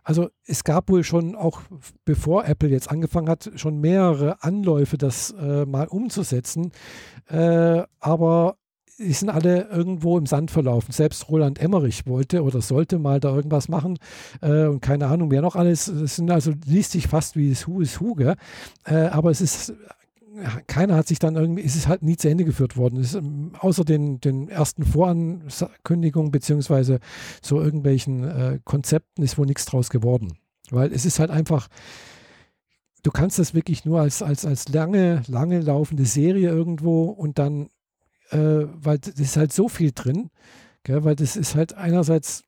[0.03, 1.61] Also es gab wohl schon auch,
[2.05, 6.71] bevor Apple jetzt angefangen hat, schon mehrere Anläufe, das äh, mal umzusetzen.
[7.27, 8.57] Äh, aber
[8.99, 10.91] die sind alle irgendwo im Sand verlaufen.
[10.91, 13.97] Selbst Roland Emmerich wollte oder sollte mal da irgendwas machen
[14.41, 15.87] äh, und keine Ahnung, wer noch alles.
[15.87, 18.35] Es sind also liest sich fast wie das Hu ist Hu, äh,
[18.85, 19.73] aber es ist
[20.67, 22.99] keiner hat sich dann irgendwie, es ist halt nie zu Ende geführt worden.
[22.99, 26.99] Ist, ähm, außer den, den ersten Vorankündigungen beziehungsweise
[27.41, 30.37] so irgendwelchen äh, Konzepten ist wohl nichts draus geworden.
[30.71, 31.67] Weil es ist halt einfach,
[33.03, 37.69] du kannst das wirklich nur als, als, als lange, lange laufende Serie irgendwo und dann
[38.31, 40.29] äh, weil das ist halt so viel drin,
[40.83, 42.43] gell, weil das ist halt einerseits,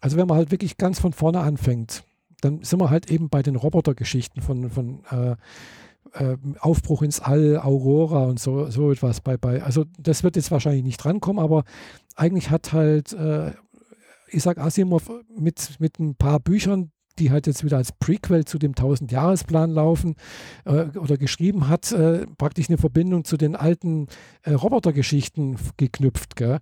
[0.00, 2.04] also wenn man halt wirklich ganz von vorne anfängt,
[2.40, 5.36] dann sind wir halt eben bei den Robotergeschichten von, von äh,
[6.12, 9.62] äh, Aufbruch ins All, Aurora und so, so etwas bei, bei.
[9.62, 11.64] Also das wird jetzt wahrscheinlich nicht drankommen, aber
[12.16, 13.52] eigentlich hat halt äh,
[14.30, 18.72] Isaac Asimov mit, mit ein paar Büchern die halt jetzt wieder als Prequel zu dem
[18.72, 20.16] 1000-Jahres-Plan laufen
[20.64, 24.08] äh, oder geschrieben hat, äh, praktisch eine Verbindung zu den alten
[24.42, 26.58] äh, Robotergeschichten geknüpft, gell?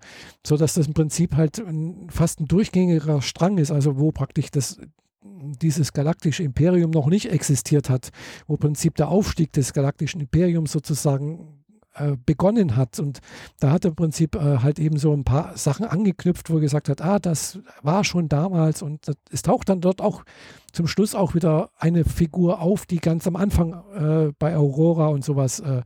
[0.46, 4.78] sodass das im Prinzip halt ein, fast ein durchgängiger Strang ist, also wo praktisch das
[5.24, 8.10] dieses galaktische Imperium noch nicht existiert hat,
[8.46, 11.61] wo im Prinzip der Aufstieg des galaktischen Imperiums sozusagen
[11.94, 12.98] äh, begonnen hat.
[12.98, 13.20] Und
[13.60, 16.60] da hat er im Prinzip äh, halt eben so ein paar Sachen angeknüpft, wo er
[16.60, 18.82] gesagt hat, ah, das war schon damals.
[18.82, 20.24] Und das, es taucht dann dort auch
[20.72, 25.22] zum Schluss auch wieder eine Figur auf, die ganz am Anfang äh, bei Aurora und
[25.22, 25.82] sowas äh,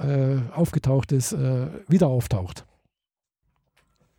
[0.00, 1.32] äh, aufgetaucht ist,
[1.88, 2.66] wieder auftaucht.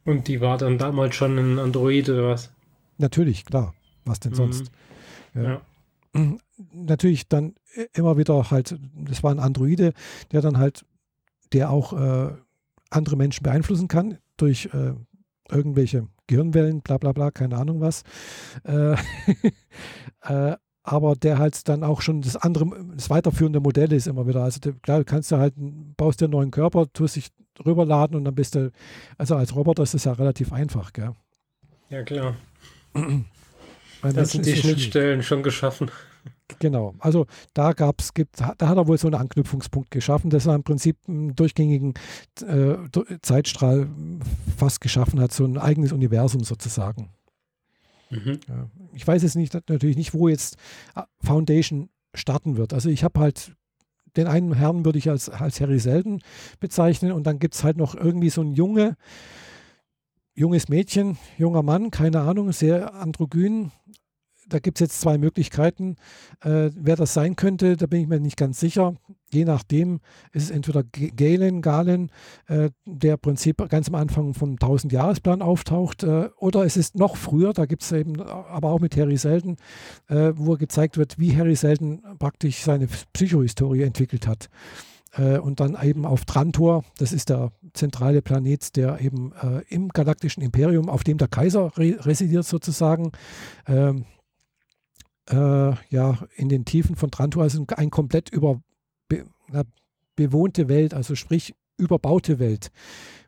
[0.03, 2.51] Und die war dann damals schon ein Android oder was?
[2.97, 3.75] Natürlich, klar.
[4.05, 4.35] Was denn mhm.
[4.35, 4.71] sonst?
[5.35, 5.43] Ja.
[5.43, 5.61] ja.
[6.73, 7.53] Natürlich dann
[7.93, 9.93] immer wieder halt, das war ein Androide,
[10.31, 10.85] der dann halt,
[11.53, 12.33] der auch äh,
[12.89, 14.93] andere Menschen beeinflussen kann durch äh,
[15.49, 18.03] irgendwelche Gehirnwellen, bla bla bla, keine Ahnung was.
[18.63, 18.95] Äh,
[20.21, 22.65] äh, aber der halt dann auch schon das andere,
[22.95, 24.43] das weiterführende Modell ist immer wieder.
[24.43, 25.53] Also klar, kannst du halt,
[25.97, 27.29] baust dir einen neuen Körper, tust dich
[27.65, 28.71] rüberladen und dann bist du,
[29.17, 31.13] also als Roboter ist das ja relativ einfach, gell?
[31.89, 32.35] Ja, klar.
[34.01, 35.91] das sind die Schnittstellen schon geschaffen.
[36.59, 40.45] Genau, also da gab es, gibt, da hat er wohl so einen Anknüpfungspunkt geschaffen, dass
[40.45, 41.93] er im Prinzip einen durchgängigen
[42.41, 42.75] äh,
[43.21, 43.87] Zeitstrahl
[44.55, 47.09] fast geschaffen hat, so ein eigenes Universum sozusagen.
[48.09, 48.39] Mhm.
[48.47, 48.69] Ja.
[48.93, 50.55] Ich weiß jetzt nicht, natürlich nicht, wo jetzt
[50.95, 52.73] äh, Foundation starten wird.
[52.73, 53.51] Also ich habe halt
[54.15, 56.21] den einen Herrn würde ich als, als Harry Selden
[56.59, 58.95] bezeichnen und dann gibt es halt noch irgendwie so ein junge,
[60.33, 63.71] junges Mädchen, junger Mann, keine Ahnung, sehr androgyn,
[64.47, 65.95] da gibt es jetzt zwei Möglichkeiten.
[66.41, 68.95] Äh, wer das sein könnte, da bin ich mir nicht ganz sicher.
[69.29, 69.99] Je nachdem
[70.31, 72.11] ist es entweder Galen, Galen,
[72.47, 77.17] äh, der im Prinzip ganz am Anfang vom 1000-Jahresplan auftaucht, äh, oder es ist noch
[77.17, 79.57] früher, da gibt es eben aber auch mit Harry Selden,
[80.07, 84.49] äh, wo gezeigt wird, wie Harry Selden praktisch seine Psychohistorie entwickelt hat
[85.17, 89.89] äh, und dann eben auf Trantor, das ist der zentrale Planet, der eben äh, im
[89.89, 93.11] galaktischen Imperium, auf dem der Kaiser re residiert sozusagen,
[93.67, 94.05] ähm,
[95.29, 98.61] äh, ja, in den Tiefen von Trantor, also ein komplett über
[99.07, 99.63] be, na,
[100.15, 102.71] bewohnte Welt, also sprich überbaute Welt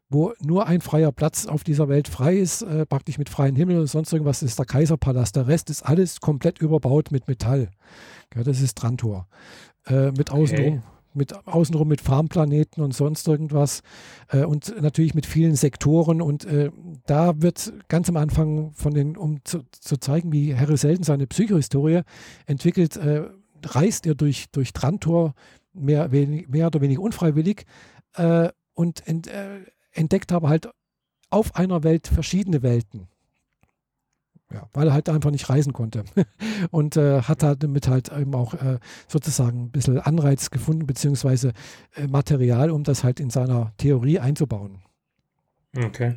[0.09, 3.79] wo nur ein freier Platz auf dieser Welt frei ist, äh, praktisch mit freiem Himmel
[3.79, 5.35] und sonst irgendwas, ist der Kaiserpalast.
[5.35, 7.69] Der Rest ist alles komplett überbaut mit Metall.
[8.35, 9.27] Ja, das ist Trantor.
[9.85, 13.83] Äh, mit außenrum, okay mit außenrum mit Farmplaneten und sonst irgendwas
[14.29, 16.21] äh, und natürlich mit vielen Sektoren.
[16.21, 16.71] Und äh,
[17.05, 21.27] da wird ganz am Anfang von den, um zu, zu zeigen, wie Harry Selden seine
[21.27, 22.01] Psychohistorie
[22.47, 23.29] entwickelt, äh,
[23.63, 25.35] reist er durch, durch Trantor
[25.73, 27.65] mehr, wenig, mehr oder weniger unfreiwillig
[28.15, 29.59] äh, und ent, äh,
[29.91, 30.69] entdeckt aber halt
[31.29, 33.07] auf einer Welt verschiedene Welten
[34.51, 36.03] ja, weil er halt einfach nicht reisen konnte.
[36.71, 41.53] und äh, hat halt damit halt eben auch äh, sozusagen ein bisschen Anreiz gefunden, beziehungsweise
[41.95, 44.79] äh, Material, um das halt in seiner Theorie einzubauen.
[45.77, 46.15] Okay.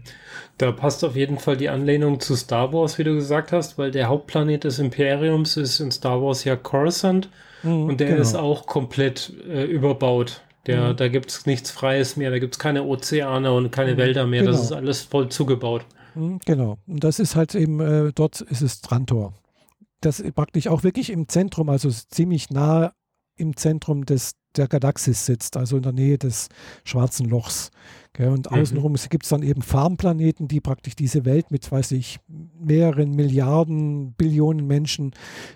[0.57, 3.91] Da passt auf jeden Fall die Anlehnung zu Star Wars, wie du gesagt hast, weil
[3.91, 7.29] der Hauptplanet des Imperiums ist in Star Wars ja Coruscant
[7.63, 8.23] mhm, und der genau.
[8.23, 10.41] ist auch komplett äh, überbaut.
[10.67, 10.97] Der, mhm.
[10.97, 14.27] Da gibt es nichts Freies mehr, da gibt es keine Ozeane und keine mhm, Wälder
[14.27, 14.53] mehr, genau.
[14.53, 15.85] das ist alles voll zugebaut.
[16.15, 16.79] Hm, genau.
[16.87, 19.35] Und das ist halt eben, äh, dort ist es Trantor.
[20.01, 22.93] Das praktisch auch wirklich im Zentrum, also ziemlich nah
[23.37, 26.49] im Zentrum des, der Galaxis sitzt, also in der Nähe des
[26.85, 27.71] schwarzen Lochs.
[28.13, 28.29] Gell?
[28.29, 28.59] Und mhm.
[28.59, 34.13] außenrum gibt es dann eben Farmplaneten, die praktisch diese Welt mit, weiß ich, mehreren Milliarden,
[34.15, 35.13] Billionen Menschen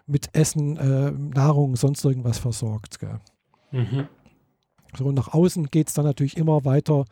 [0.06, 2.98] mit Essen, äh, Nahrung, sonst irgendwas versorgt.
[3.72, 4.08] Mhm.
[4.96, 7.04] So nach außen geht es dann natürlich immer weiter,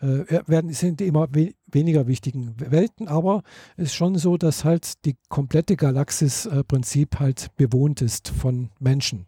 [0.00, 3.42] äh, werden, sind immer we weniger wichtigen Welten, aber
[3.76, 9.26] es ist schon so, dass halt die komplette Galaxis-Prinzip äh, halt bewohnt ist von Menschen.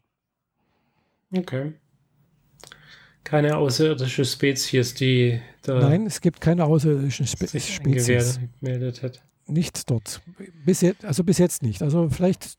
[1.35, 1.73] Okay.
[3.25, 8.39] Keine außerirdische Spezies, die da Nein, es gibt keine außerirdischen Spe Spezies.
[8.61, 10.23] gemeldet hat nicht dort.
[10.65, 11.83] Bis jetzt, also bis jetzt nicht.
[11.83, 12.59] Also vielleicht,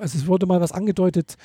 [0.00, 1.36] also es wurde mal was angedeutet,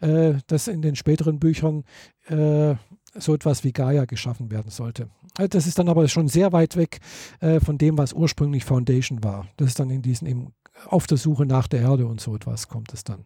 [0.00, 1.84] äh, dass in den späteren Büchern
[2.26, 2.74] äh,
[3.14, 5.08] so etwas wie Gaia geschaffen werden sollte.
[5.38, 7.00] Äh, das ist dann aber schon sehr weit weg
[7.40, 9.46] äh, von dem, was ursprünglich Foundation war.
[9.56, 10.52] Das ist dann in diesen eben
[10.86, 13.24] auf der Suche nach der Erde und so etwas kommt es dann.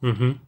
[0.00, 0.40] Mhm.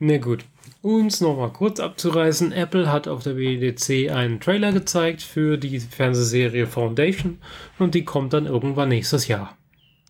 [0.00, 0.44] Na gut,
[0.80, 5.80] um es nochmal kurz abzureißen, Apple hat auf der WDC einen Trailer gezeigt für die
[5.80, 7.38] Fernsehserie Foundation
[7.80, 9.56] und die kommt dann irgendwann nächstes Jahr.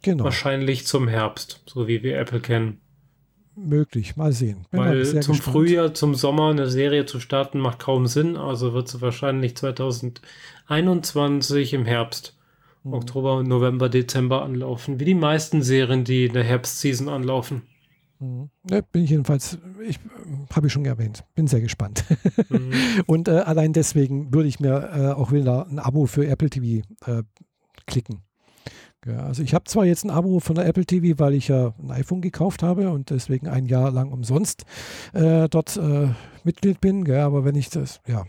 [0.02, 0.24] Genau.
[0.24, 2.80] Wahrscheinlich zum Herbst, so wie wir Apple kennen.
[3.58, 4.66] Möglich, mal sehen.
[4.70, 5.40] Bin Weil zum gespannt.
[5.40, 8.36] Frühjahr, zum Sommer eine Serie zu starten, macht kaum Sinn.
[8.36, 12.36] Also wird sie wahrscheinlich 2021 im Herbst,
[12.84, 12.94] mhm.
[12.94, 15.00] Oktober, November, Dezember anlaufen.
[15.00, 17.62] Wie die meisten Serien, die in der Herbstseason anlaufen.
[18.20, 18.50] Mhm.
[18.70, 19.98] Ja, bin ich jedenfalls, ich
[20.52, 22.04] habe ich schon erwähnt, bin sehr gespannt.
[22.48, 22.72] Mhm.
[23.06, 26.86] Und äh, allein deswegen würde ich mir äh, auch wieder ein Abo für Apple TV
[27.06, 27.22] äh,
[27.86, 28.22] klicken.
[29.08, 31.74] Ja, also ich habe zwar jetzt ein Abo von der Apple TV, weil ich ja
[31.82, 34.64] ein iPhone gekauft habe und deswegen ein Jahr lang umsonst
[35.14, 36.08] äh, dort äh,
[36.44, 38.26] Mitglied bin, gell, aber wenn ich das, ja,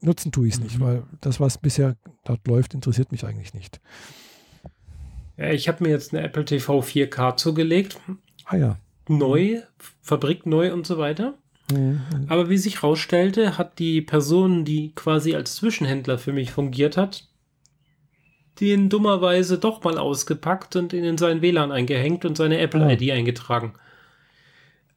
[0.00, 0.64] nutzen tue ich es mhm.
[0.64, 3.80] nicht, weil das, was bisher dort läuft, interessiert mich eigentlich nicht.
[5.36, 8.00] Ja, ich habe mir jetzt eine Apple TV 4K zugelegt
[8.46, 8.78] Ah ja.
[9.08, 9.60] Neu,
[10.00, 11.34] Fabrik neu und so weiter.
[11.70, 12.00] Mhm.
[12.28, 17.28] Aber wie sich herausstellte, hat die Person, die quasi als Zwischenhändler für mich fungiert hat,
[18.60, 23.74] den dummerweise doch mal ausgepackt und ihn in sein WLAN eingehängt und seine Apple-ID eingetragen.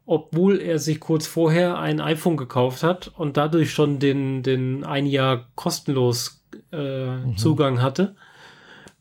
[0.05, 5.05] Obwohl er sich kurz vorher ein iPhone gekauft hat und dadurch schon den, den ein
[5.05, 7.37] Jahr kostenlos äh, mhm.
[7.37, 8.15] Zugang hatte,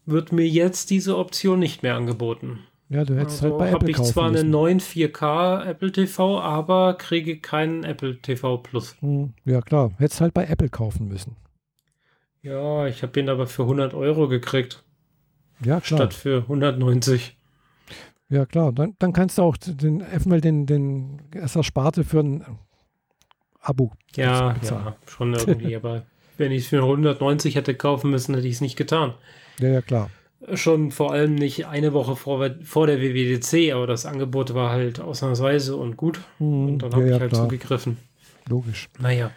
[0.07, 2.61] wird mir jetzt diese Option nicht mehr angeboten.
[2.91, 5.93] Ja, du hättest halt also halt bei Apple kaufen ich zwar einen neuen 4K Apple
[5.93, 8.97] TV, aber kriege keinen Apple TV Plus.
[9.01, 9.93] Hm, ja, klar.
[9.99, 11.37] Hättest halt bei Apple kaufen müssen.
[12.43, 14.85] Ja, ich habe ihn aber für 100 Euro gekriegt.
[15.61, 15.99] Ja, klar.
[15.99, 17.37] Statt für 190.
[18.29, 18.73] Ja, klar.
[18.73, 21.21] Dann, dann kannst du auch den, erstmal den, den
[21.63, 22.45] Sparte für ein
[23.61, 24.85] Abo ja, bezahlen.
[24.87, 25.75] Ja, schon irgendwie.
[25.75, 29.15] aber wenn ich es für 190 hätte kaufen müssen, hätte ich es nicht getan.
[29.59, 30.11] Ja, ja, klar
[30.55, 35.01] schon vor allem nicht eine Woche vor, vor der WWDC, aber das Angebot war halt
[35.01, 36.21] ausnahmsweise und gut.
[36.39, 37.43] Mhm, und dann habe ja, ich halt klar.
[37.45, 37.99] zugegriffen.
[38.49, 38.89] Logisch.
[38.99, 39.31] Naja.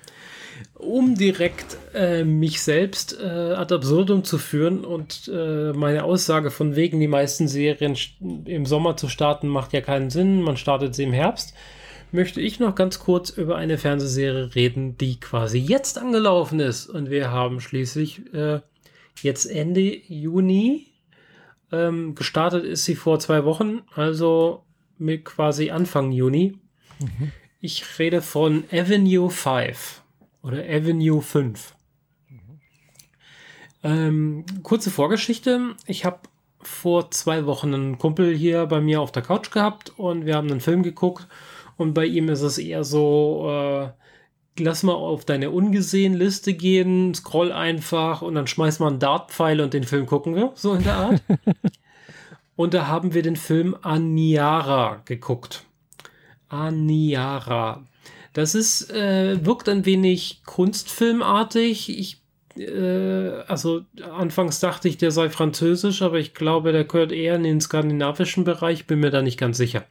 [0.74, 6.76] Um direkt äh, mich selbst äh, ad absurdum zu führen und äh, meine Aussage von
[6.76, 7.98] wegen, die meisten Serien
[8.46, 11.54] im Sommer zu starten, macht ja keinen Sinn, man startet sie im Herbst,
[12.12, 16.88] möchte ich noch ganz kurz über eine Fernsehserie reden, die quasi jetzt angelaufen ist.
[16.88, 18.60] Und wir haben schließlich äh,
[19.22, 20.88] jetzt Ende Juni.
[21.72, 24.64] Ähm, gestartet ist sie vor zwei Wochen, also
[24.98, 26.58] mit quasi Anfang Juni.
[27.00, 27.32] Mhm.
[27.62, 30.01] Ich rede von Avenue 5
[30.44, 31.76] oder Avenue 5.
[32.30, 32.40] Mhm.
[33.84, 35.76] Ähm, kurze Vorgeschichte.
[35.86, 36.20] Ich habe
[36.64, 40.50] vor zwei Wochen einen Kumpel hier bei mir auf der Couch gehabt und wir haben
[40.50, 41.28] einen Film geguckt
[41.78, 43.90] und bei ihm ist es eher so, äh,
[44.62, 49.62] lass mal auf deine ungesehen Liste gehen, scroll einfach und dann schmeiß mal einen Dartpfeil
[49.62, 51.24] und den Film gucken wir, so in der Art.
[52.56, 55.66] und da haben wir den Film Aniara geguckt.
[56.50, 57.84] Aniara.
[58.34, 61.90] Das ist, äh, wirkt ein wenig kunstfilmartig.
[61.90, 62.22] Ich,
[62.58, 67.44] äh, also anfangs dachte ich, der sei französisch, aber ich glaube, der gehört eher in
[67.44, 69.86] den skandinavischen Bereich, bin mir da nicht ganz sicher.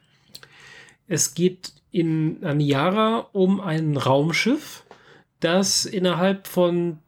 [1.07, 4.85] Es geht in Aniara um ein Raumschiff,
[5.39, 6.99] das innerhalb von,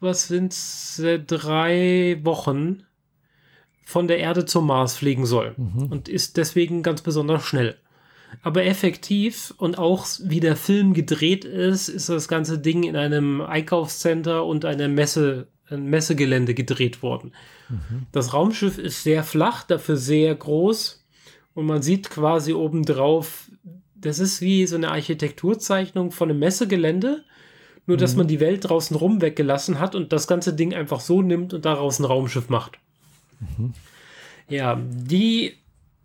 [0.00, 0.54] was sind
[1.00, 2.84] äh, drei Wochen
[3.84, 5.86] von der Erde zum Mars fliegen soll mhm.
[5.90, 7.78] und ist deswegen ganz besonders schnell.
[8.42, 13.40] Aber effektiv und auch wie der Film gedreht ist, ist das ganze Ding in einem
[13.40, 17.32] Einkaufscenter und einem Messe, ein Messegelände gedreht worden.
[17.68, 18.06] Mhm.
[18.12, 21.04] Das Raumschiff ist sehr flach, dafür sehr groß
[21.54, 23.50] und man sieht quasi obendrauf,
[23.94, 27.24] das ist wie so eine Architekturzeichnung von einem Messegelände,
[27.86, 28.18] nur dass mhm.
[28.18, 31.64] man die Welt draußen rum weggelassen hat und das ganze Ding einfach so nimmt und
[31.64, 32.78] daraus ein Raumschiff macht.
[33.40, 33.72] Mhm.
[34.48, 35.54] Ja, die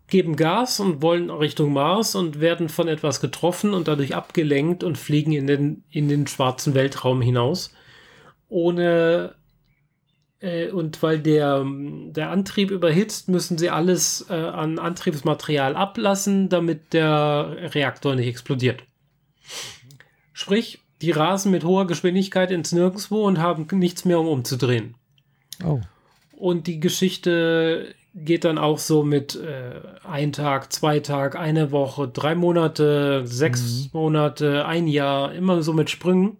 [0.07, 4.97] geben Gas und wollen Richtung Mars und werden von etwas getroffen und dadurch abgelenkt und
[4.97, 7.73] fliegen in den, in den schwarzen Weltraum hinaus.
[8.49, 9.35] Ohne
[10.43, 16.93] äh, und weil der, der Antrieb überhitzt, müssen sie alles äh, an Antriebsmaterial ablassen, damit
[16.93, 18.83] der Reaktor nicht explodiert.
[20.33, 24.95] Sprich, die rasen mit hoher Geschwindigkeit ins Nirgendwo und haben nichts mehr, um umzudrehen.
[25.63, 25.79] Oh.
[26.35, 32.07] Und die Geschichte geht dann auch so mit äh, ein Tag, zwei Tag, eine Woche,
[32.07, 33.99] drei Monate, sechs mhm.
[33.99, 36.37] Monate, ein Jahr, immer so mit Sprüngen.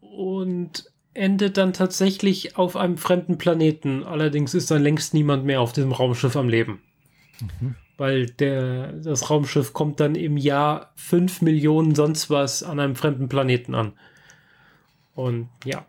[0.00, 4.04] Und endet dann tatsächlich auf einem fremden Planeten.
[4.04, 6.82] Allerdings ist dann längst niemand mehr auf diesem Raumschiff am Leben.
[7.40, 7.76] Mhm.
[7.96, 13.28] Weil der, das Raumschiff kommt dann im Jahr 5 Millionen sonst was an einem fremden
[13.28, 13.92] Planeten an.
[15.14, 15.84] Und ja.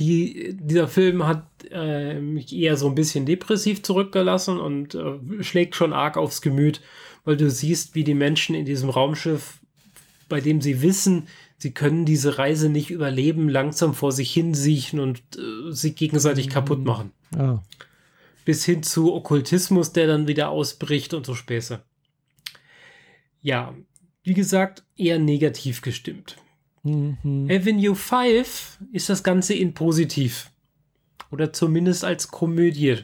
[0.00, 5.76] Die, dieser Film hat äh, mich eher so ein bisschen depressiv zurückgelassen und äh, schlägt
[5.76, 6.80] schon arg aufs Gemüt,
[7.24, 9.60] weil du siehst, wie die Menschen in diesem Raumschiff,
[10.28, 11.28] bei dem sie wissen,
[11.58, 16.46] sie können diese Reise nicht überleben, langsam vor sich hin siechen und äh, sich gegenseitig
[16.46, 16.50] mhm.
[16.50, 17.12] kaputt machen.
[17.36, 17.62] Ja.
[18.44, 21.82] Bis hin zu Okkultismus, der dann wieder ausbricht und so Späße.
[23.40, 23.74] Ja,
[24.24, 26.36] wie gesagt, eher negativ gestimmt.
[26.82, 27.48] Mhm.
[27.50, 30.50] Avenue 5 ist das Ganze in positiv.
[31.30, 32.98] Oder zumindest als Komödie.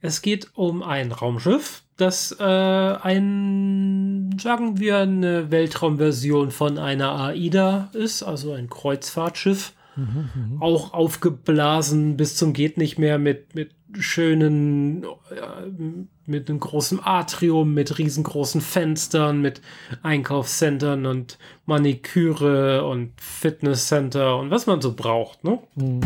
[0.00, 7.90] Es geht um ein Raumschiff, das äh, ein, sagen wir, eine Weltraumversion von einer AIDA
[7.92, 9.74] ist, also ein Kreuzfahrtschiff.
[9.94, 15.06] Mhm, auch aufgeblasen bis zum geht nicht mehr mit, mit schönen, äh,
[16.26, 19.60] mit einem großen Atrium, mit riesengroßen Fenstern, mit
[20.02, 25.58] Einkaufscentern und Maniküre und Fitnesscenter und was man so braucht, ne?
[25.74, 26.00] Mhm.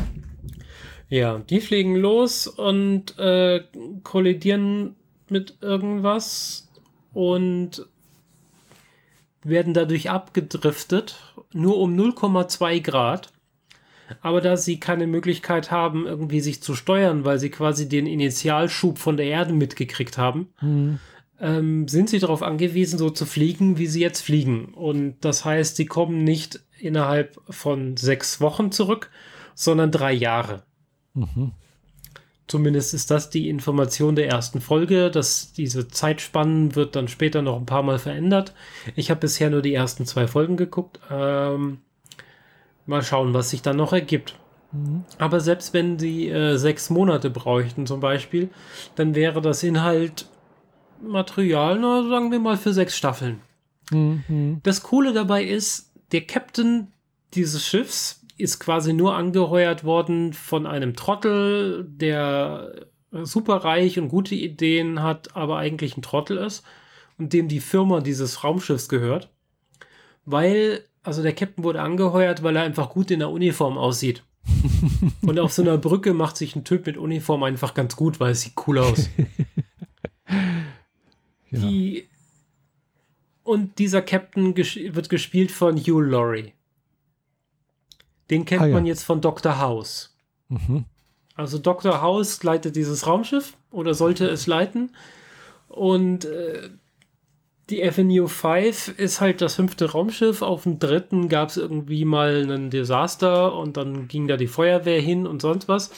[1.09, 3.63] Ja, die fliegen los und äh,
[4.03, 4.97] kollidieren
[5.29, 6.69] mit irgendwas
[7.13, 7.87] und
[9.45, 11.17] werden dadurch abgedriftet,
[11.53, 13.33] nur um 0,2 Grad.
[14.21, 18.99] Aber da sie keine Möglichkeit haben, irgendwie sich zu steuern, weil sie quasi den Initialschub
[18.99, 20.99] von der Erde mitgekriegt haben, mhm.
[21.41, 24.67] ähm, sind sie darauf angewiesen, so zu fliegen, wie sie jetzt fliegen.
[24.67, 29.11] Und das heißt, sie kommen nicht innerhalb von sechs Wochen zurück,
[29.55, 30.63] sondern drei Jahre.
[31.15, 31.53] Mhm.
[32.47, 37.57] Zumindest ist das die Information der ersten Folge, dass diese Zeitspannen wird dann später noch
[37.57, 38.55] ein paar Mal verändert.
[38.95, 41.01] Ich habe bisher nur die ersten zwei Folgen geguckt.
[41.11, 41.79] Ähm,
[42.87, 44.39] mal schauen, was sich dann noch ergibt.
[44.73, 45.05] Mhm.
[45.19, 48.51] Aber selbst wenn sie äh, sechs Monate bräuchten zum Beispiel,
[48.95, 50.27] dann wäre das Inhalt
[51.03, 53.41] Material, na, sagen wir mal, für sechs Staffeln.
[53.91, 54.61] Mhm.
[54.63, 56.93] Das Coole dabei ist, der Captain
[57.35, 64.35] dieses Schiffs ist quasi nur angeheuert worden von einem Trottel, der super reich und gute
[64.35, 66.65] Ideen hat, aber eigentlich ein Trottel ist
[67.19, 69.31] und dem die Firma dieses Raumschiffs gehört,
[70.25, 74.23] weil also der Captain wurde angeheuert, weil er einfach gut in der Uniform aussieht.
[75.23, 78.33] Und auf so einer Brücke macht sich ein Typ mit Uniform einfach ganz gut, weil
[78.33, 79.09] es sieht cool aus.
[81.51, 81.59] ja.
[81.59, 82.09] Die,
[83.43, 86.53] und dieser Captain ges wird gespielt von Hugh Laurie.
[88.31, 88.75] Den kennt ah, ja.
[88.75, 89.59] man jetzt von Dr.
[89.59, 90.17] House.
[90.49, 90.85] Mhm.
[91.35, 92.03] Also Dr.
[92.03, 94.91] House leitet dieses Raumschiff oder sollte es leiten.
[95.69, 96.71] Und äh,
[97.71, 100.43] die Avenue 5 ist halt das fünfte Raumschiff.
[100.43, 105.01] Auf dem dritten gab es irgendwie mal ein Desaster und dann ging da die Feuerwehr
[105.01, 105.91] hin und sonst was.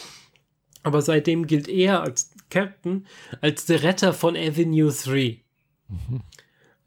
[0.82, 3.07] Aber seitdem gilt er als Captain
[3.43, 5.40] als der Retter von Avenue 3.
[5.89, 6.20] Mhm.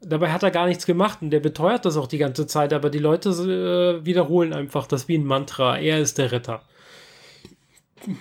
[0.00, 2.90] Dabei hat er gar nichts gemacht und der beteuert das auch die ganze Zeit, aber
[2.90, 5.78] die Leute äh, wiederholen einfach das wie ein Mantra.
[5.78, 6.62] Er ist der Retter.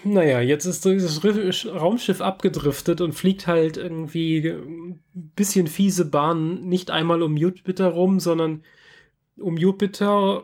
[0.03, 1.23] Naja, jetzt ist dieses
[1.65, 5.01] Raumschiff abgedriftet und fliegt halt irgendwie ein
[5.35, 8.63] bisschen fiese Bahnen, nicht einmal um Jupiter rum, sondern
[9.37, 10.43] um Jupiter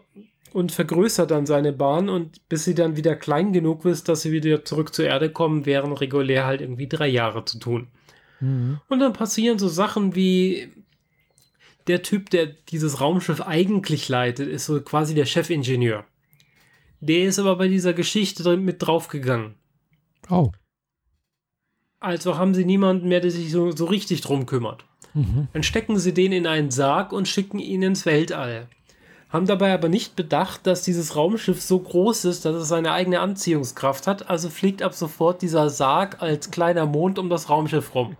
[0.53, 4.31] und vergrößert dann seine Bahn und bis sie dann wieder klein genug ist, dass sie
[4.31, 7.87] wieder zurück zur Erde kommen, wären regulär halt irgendwie drei Jahre zu tun.
[8.39, 8.79] Mhm.
[8.87, 10.69] Und dann passieren so Sachen wie
[11.87, 16.05] der Typ, der dieses Raumschiff eigentlich leitet, ist so quasi der Chefingenieur.
[16.99, 19.55] Der ist aber bei dieser Geschichte mit draufgegangen.
[20.29, 20.51] Oh.
[21.99, 24.85] Also haben sie niemanden mehr, der sich so, so richtig drum kümmert.
[25.13, 25.47] Mhm.
[25.53, 28.67] Dann stecken sie den in einen Sarg und schicken ihn ins Weltall.
[29.29, 33.19] Haben dabei aber nicht bedacht, dass dieses Raumschiff so groß ist, dass es seine eigene
[33.19, 34.29] Anziehungskraft hat.
[34.29, 38.15] Also fliegt ab sofort dieser Sarg als kleiner Mond um das Raumschiff rum.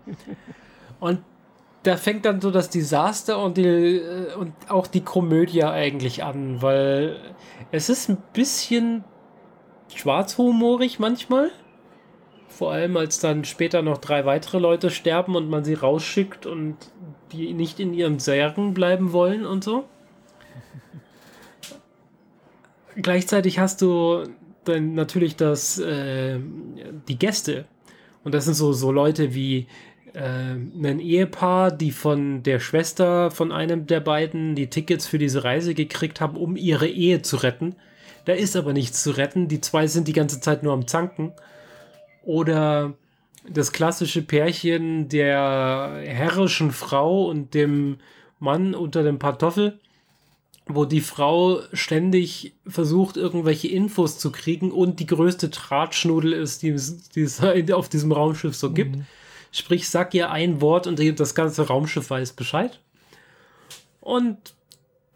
[1.00, 1.20] Und
[1.84, 6.60] da fängt dann so das Desaster und, die, äh, und auch die Komödie eigentlich an,
[6.60, 7.16] weil
[7.70, 9.04] es ist ein bisschen
[9.94, 11.50] schwarzhumorig manchmal.
[12.48, 16.76] Vor allem, als dann später noch drei weitere Leute sterben und man sie rausschickt und
[17.32, 19.84] die nicht in ihren Särgen bleiben wollen und so.
[22.96, 24.24] Gleichzeitig hast du
[24.64, 26.38] dann natürlich das, äh,
[27.06, 27.66] die Gäste.
[28.24, 29.66] Und das sind so, so Leute wie
[30.14, 35.74] ein Ehepaar, die von der Schwester von einem der beiden die Tickets für diese Reise
[35.74, 37.76] gekriegt haben, um ihre Ehe zu retten.
[38.24, 39.48] Da ist aber nichts zu retten.
[39.48, 41.32] Die zwei sind die ganze Zeit nur am Zanken.
[42.22, 42.94] Oder
[43.48, 47.98] das klassische Pärchen der herrischen Frau und dem
[48.38, 49.80] Mann unter dem Pantoffel,
[50.66, 56.76] wo die Frau ständig versucht, irgendwelche Infos zu kriegen und die größte Drahtschnudel ist, die,
[57.14, 57.40] die es
[57.72, 58.96] auf diesem Raumschiff so gibt.
[58.96, 59.06] Mhm.
[59.58, 62.80] Sprich, sag ihr ein Wort und das ganze Raumschiff weiß Bescheid.
[64.00, 64.54] Und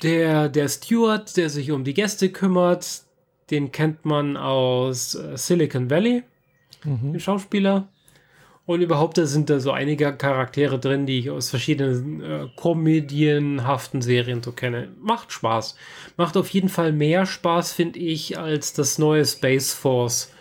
[0.03, 3.03] der, der Steward, der sich um die Gäste kümmert,
[3.51, 6.25] den kennt man aus äh, Silicon Valley,
[6.85, 7.13] mhm.
[7.13, 7.89] den Schauspieler.
[8.65, 14.03] Und überhaupt da sind da so einige Charaktere drin, die ich aus verschiedenen äh, komödienhaften
[14.03, 14.89] Serien so kenne.
[15.01, 15.77] Macht Spaß.
[16.17, 20.33] Macht auf jeden Fall mehr Spaß, finde ich, als das neue Space Force,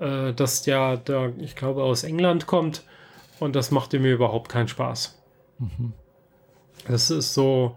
[0.00, 2.84] äh, das ja da, ich glaube, aus England kommt.
[3.40, 5.18] Und das machte mir überhaupt keinen Spaß.
[5.58, 5.92] Mhm.
[6.86, 7.76] Das ist so,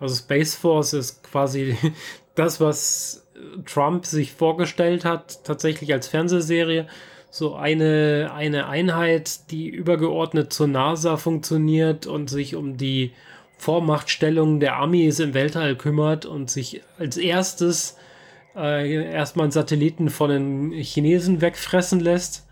[0.00, 1.76] also Space Force ist quasi
[2.34, 3.26] das, was
[3.66, 6.86] Trump sich vorgestellt hat, tatsächlich als Fernsehserie.
[7.30, 13.12] So eine, eine Einheit, die übergeordnet zur NASA funktioniert und sich um die
[13.58, 17.96] Vormachtstellung der Amis im Weltall kümmert und sich als erstes
[18.54, 22.45] äh, erstmal einen Satelliten von den Chinesen wegfressen lässt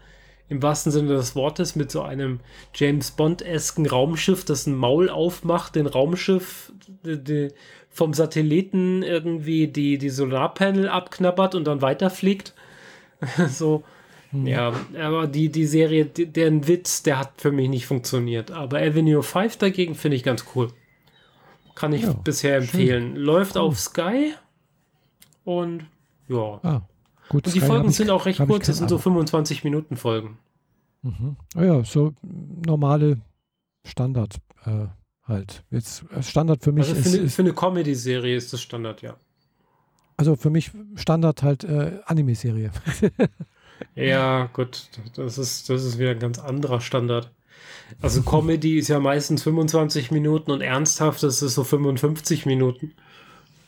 [0.49, 2.41] im wahrsten Sinne des Wortes mit so einem
[2.75, 6.73] James Bond-esken Raumschiff, das ein Maul aufmacht, den Raumschiff
[7.05, 7.49] die, die,
[7.91, 12.55] vom Satelliten irgendwie die, die Solarpanel abknabbert und dann weiterfliegt.
[13.49, 13.85] so,
[14.31, 14.47] hm.
[14.47, 18.51] ja, aber die, die Serie, die, deren Witz, der hat für mich nicht funktioniert.
[18.51, 20.69] Aber Avenue 5 dagegen finde ich ganz cool.
[21.75, 23.15] Kann ich ja, bisher empfehlen.
[23.15, 23.16] Schön.
[23.16, 23.62] Läuft cool.
[23.62, 24.35] auf Sky
[25.45, 25.87] und
[26.29, 26.61] ja.
[26.62, 26.83] Ah.
[27.35, 29.97] Gut, und die Sky Folgen ich, sind auch recht kurz, das sind so 25 Minuten
[29.97, 30.39] Folgen.
[31.02, 31.36] Mhm.
[31.56, 32.15] Oh ja, so
[32.65, 33.20] normale
[33.85, 34.86] Standard äh,
[35.24, 35.65] halt.
[35.73, 39.02] Jetzt äh, Standard für mich also für ist, eine, für eine Comedy-Serie ist das Standard,
[39.02, 39.16] ja.
[40.16, 42.70] Also für mich Standard halt äh, Anime-Serie.
[43.97, 47.32] ja, gut, das ist, das ist wieder ein ganz anderer Standard.
[48.01, 52.93] Also Comedy ist ja meistens 25 Minuten und ernsthaft das ist so 55 Minuten.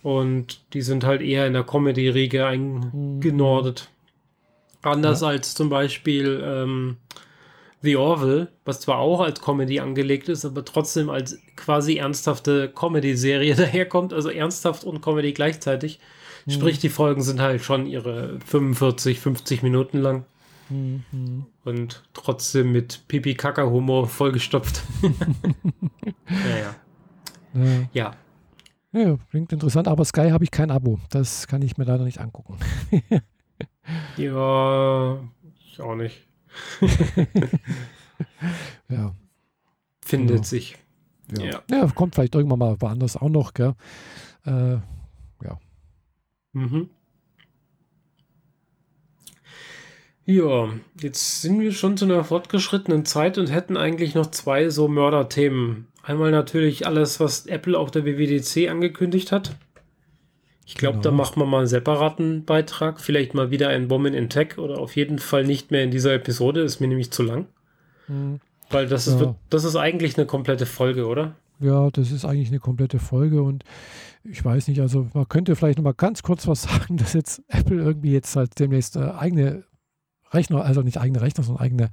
[0.02, 3.89] Und die sind halt eher in der Comedy-Riege eingenordet.
[4.82, 5.28] Anders ja.
[5.28, 6.97] als zum Beispiel ähm,
[7.82, 13.55] The Orville, was zwar auch als Comedy angelegt ist, aber trotzdem als quasi ernsthafte Comedy-Serie
[13.56, 15.98] daherkommt, also ernsthaft und Comedy gleichzeitig.
[16.47, 16.52] Mhm.
[16.52, 20.24] Sprich, die Folgen sind halt schon ihre 45, 50 Minuten lang.
[20.68, 21.47] Mhm.
[21.64, 24.82] Und trotzdem mit Pipi-Kaka-Humor vollgestopft.
[26.28, 26.74] naja.
[27.55, 27.89] Ja.
[27.94, 28.16] ja.
[28.93, 30.99] Ja, klingt interessant, aber Sky habe ich kein Abo.
[31.11, 32.57] Das kann ich mir leider nicht angucken.
[34.17, 35.19] ja,
[35.59, 36.27] ich auch nicht.
[38.89, 39.15] ja.
[40.01, 40.45] Findet ja.
[40.45, 40.79] sich.
[41.37, 41.45] Ja.
[41.45, 41.63] ja.
[41.71, 41.87] Ja.
[41.89, 43.75] kommt vielleicht irgendwann mal woanders auch noch, gell?
[44.47, 44.79] Äh,
[45.43, 45.59] ja.
[46.53, 46.89] Mhm.
[50.29, 54.89] Ja, jetzt sind wir schon zu einer fortgeschrittenen Zeit und hätten eigentlich noch zwei so
[54.89, 55.87] Mörderthemen.
[56.07, 59.57] Einmal natürlich alles, was Apple auf der WWDC angekündigt hat.
[60.65, 61.03] Ich glaube, genau.
[61.03, 63.01] da macht man mal einen separaten Beitrag.
[63.01, 66.15] Vielleicht mal wieder ein Woman in Tech oder auf jeden Fall nicht mehr in dieser
[66.15, 66.61] Episode.
[66.61, 67.47] Ist mir nämlich zu lang.
[68.07, 68.39] Mhm.
[68.70, 69.35] Weil das ist, ja.
[69.51, 71.35] das ist eigentlich eine komplette Folge, oder?
[71.59, 73.65] Ja, das ist eigentlich eine komplette Folge und
[74.23, 77.43] ich weiß nicht, also man könnte vielleicht noch mal ganz kurz was sagen, dass jetzt
[77.49, 79.65] Apple irgendwie jetzt halt demnächst äh, eigene
[80.31, 81.91] Rechner, also nicht eigene Rechner, sondern eigene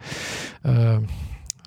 [0.63, 0.99] äh,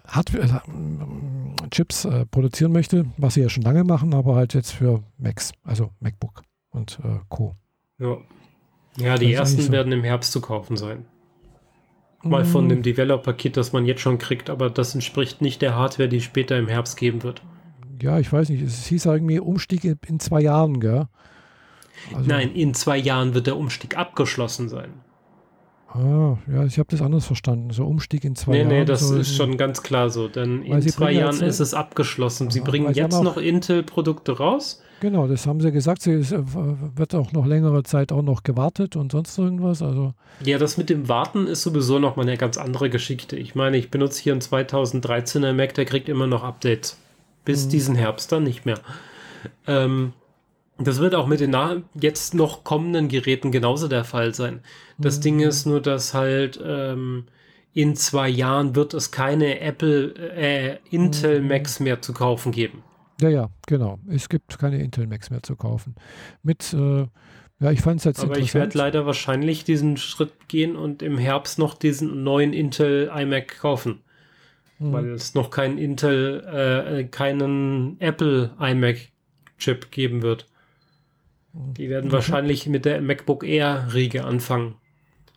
[0.09, 4.73] Hardware, äh, Chips äh, produzieren möchte, was sie ja schon lange machen, aber halt jetzt
[4.73, 7.57] für Macs, also MacBook und äh, Co.
[7.99, 8.17] Ja,
[8.97, 9.73] ja die ersten so.
[9.73, 11.07] werden im Herbst zu kaufen sein.
[12.23, 12.69] Mal von mm.
[12.71, 16.59] dem Developer-Kit, das man jetzt schon kriegt, aber das entspricht nicht der Hardware, die später
[16.59, 17.43] im Herbst geben wird.
[18.03, 18.63] Ja, ich weiß nicht.
[18.63, 21.07] Es hieß irgendwie Umstieg in zwei Jahren, gell?
[22.15, 24.91] Also, Nein, in zwei Jahren wird der Umstieg abgeschlossen sein.
[25.97, 27.71] Ah, ja, ich habe das anders verstanden.
[27.71, 28.69] So Umstieg in zwei nee, Jahren.
[28.69, 30.29] Nee, nee, das ist schon ganz klar so.
[30.29, 32.51] Denn in zwei Jahren ist es abgeschlossen.
[32.51, 34.83] Sie bringen jetzt noch Intel-Produkte raus.
[35.01, 36.03] Genau, das haben sie gesagt.
[36.03, 39.83] Sie es wird auch noch längere Zeit auch noch gewartet und sonst irgendwas.
[39.83, 40.15] Also
[40.45, 43.37] ja, das mit dem Warten ist sowieso noch mal eine ganz andere Geschichte.
[43.37, 46.99] Ich meine, ich benutze hier einen 2013er Mac, der kriegt immer noch Updates.
[47.45, 47.71] Bis mhm.
[47.71, 48.81] diesen Herbst dann nicht mehr.
[49.67, 50.13] Ähm,
[50.79, 51.57] das wird auch mit den
[51.95, 54.61] jetzt noch kommenden Geräten genauso der Fall sein.
[54.99, 55.23] Das mhm.
[55.23, 57.25] Ding ist nur, dass halt ähm,
[57.73, 61.49] in zwei Jahren wird es keine Apple, äh, Intel mhm.
[61.49, 62.83] Macs mehr zu kaufen geben.
[63.21, 63.99] Ja, ja, genau.
[64.09, 65.95] Es gibt keine Intel Macs mehr zu kaufen.
[66.43, 67.07] Mit, äh,
[67.61, 71.17] ja, ich fand es jetzt Aber ich werde leider wahrscheinlich diesen Schritt gehen und im
[71.17, 74.01] Herbst noch diesen neuen Intel iMac kaufen.
[74.79, 74.93] Mhm.
[74.93, 79.09] Weil es noch keinen Intel, äh, keinen Apple iMac
[79.59, 80.47] Chip geben wird.
[81.77, 84.75] Die werden wahrscheinlich mit der MacBook Air-Riege anfangen.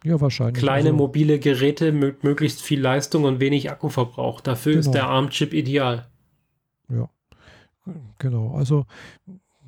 [0.03, 0.61] Ja, wahrscheinlich.
[0.61, 4.41] Kleine also, mobile Geräte mit möglichst viel Leistung und wenig Akkuverbrauch.
[4.41, 4.81] Dafür genau.
[4.81, 6.07] ist der ARM-Chip ideal.
[6.89, 7.09] Ja,
[8.17, 8.55] genau.
[8.55, 8.85] Also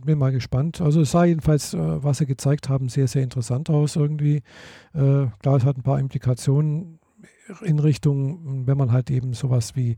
[0.05, 0.81] bin mal gespannt.
[0.81, 4.37] Also es sah jedenfalls, äh, was sie gezeigt haben, sehr, sehr interessant aus irgendwie.
[4.93, 6.99] Äh, klar, es hat ein paar Implikationen
[7.63, 9.97] in Richtung, wenn man halt eben sowas wie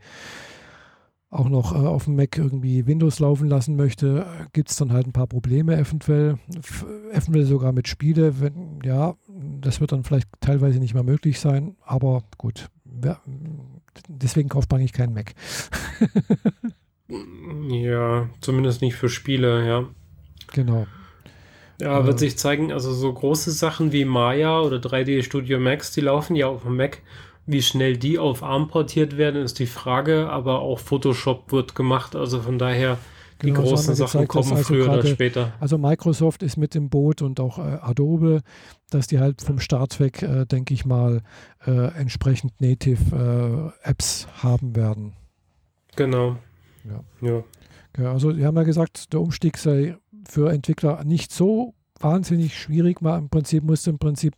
[1.34, 5.08] auch noch äh, auf dem Mac irgendwie Windows laufen lassen möchte, gibt es dann halt
[5.08, 6.38] ein paar Probleme eventuell.
[7.12, 8.40] Eventuell sogar mit Spiele.
[8.40, 9.16] Wenn, ja,
[9.60, 12.70] das wird dann vielleicht teilweise nicht mehr möglich sein, aber gut.
[12.86, 13.20] Wer,
[14.08, 15.34] deswegen kauft man eigentlich keinen Mac.
[17.70, 19.86] ja, zumindest nicht für Spiele, ja.
[20.54, 20.86] Genau.
[21.82, 25.92] Ja, wird äh, sich zeigen, also so große Sachen wie Maya oder 3D Studio Max,
[25.92, 27.02] die laufen ja auf dem Mac
[27.46, 32.16] wie schnell die auf ARM portiert werden, ist die Frage, aber auch Photoshop wird gemacht,
[32.16, 32.98] also von daher
[33.42, 35.54] die genau, großen Sachen gezeigt, kommen also früher grade, oder später.
[35.60, 38.42] Also Microsoft ist mit dem Boot und auch äh, Adobe,
[38.90, 41.22] dass die halt vom Start weg, äh, denke ich mal,
[41.66, 45.14] äh, entsprechend Native äh, Apps haben werden.
[45.96, 46.38] Genau.
[46.86, 47.28] Ja.
[47.28, 47.44] ja.
[47.98, 48.14] ja.
[48.14, 53.02] Also, die haben ja gesagt, der Umstieg sei für Entwickler nicht so wahnsinnig schwierig.
[53.02, 54.36] Man im Prinzip musste im Prinzip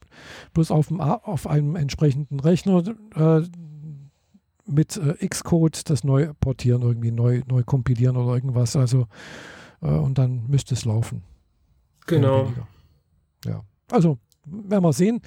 [0.53, 2.83] bloß auf, dem, auf einem entsprechenden Rechner
[3.15, 3.41] äh,
[4.67, 8.75] mit äh, Xcode das neu portieren, irgendwie neu, neu kompilieren oder irgendwas.
[8.75, 9.07] Also
[9.81, 11.23] äh, und dann müsste es laufen.
[12.07, 12.51] Genau.
[13.45, 13.63] Ja.
[13.91, 15.21] Also werden wir sehen.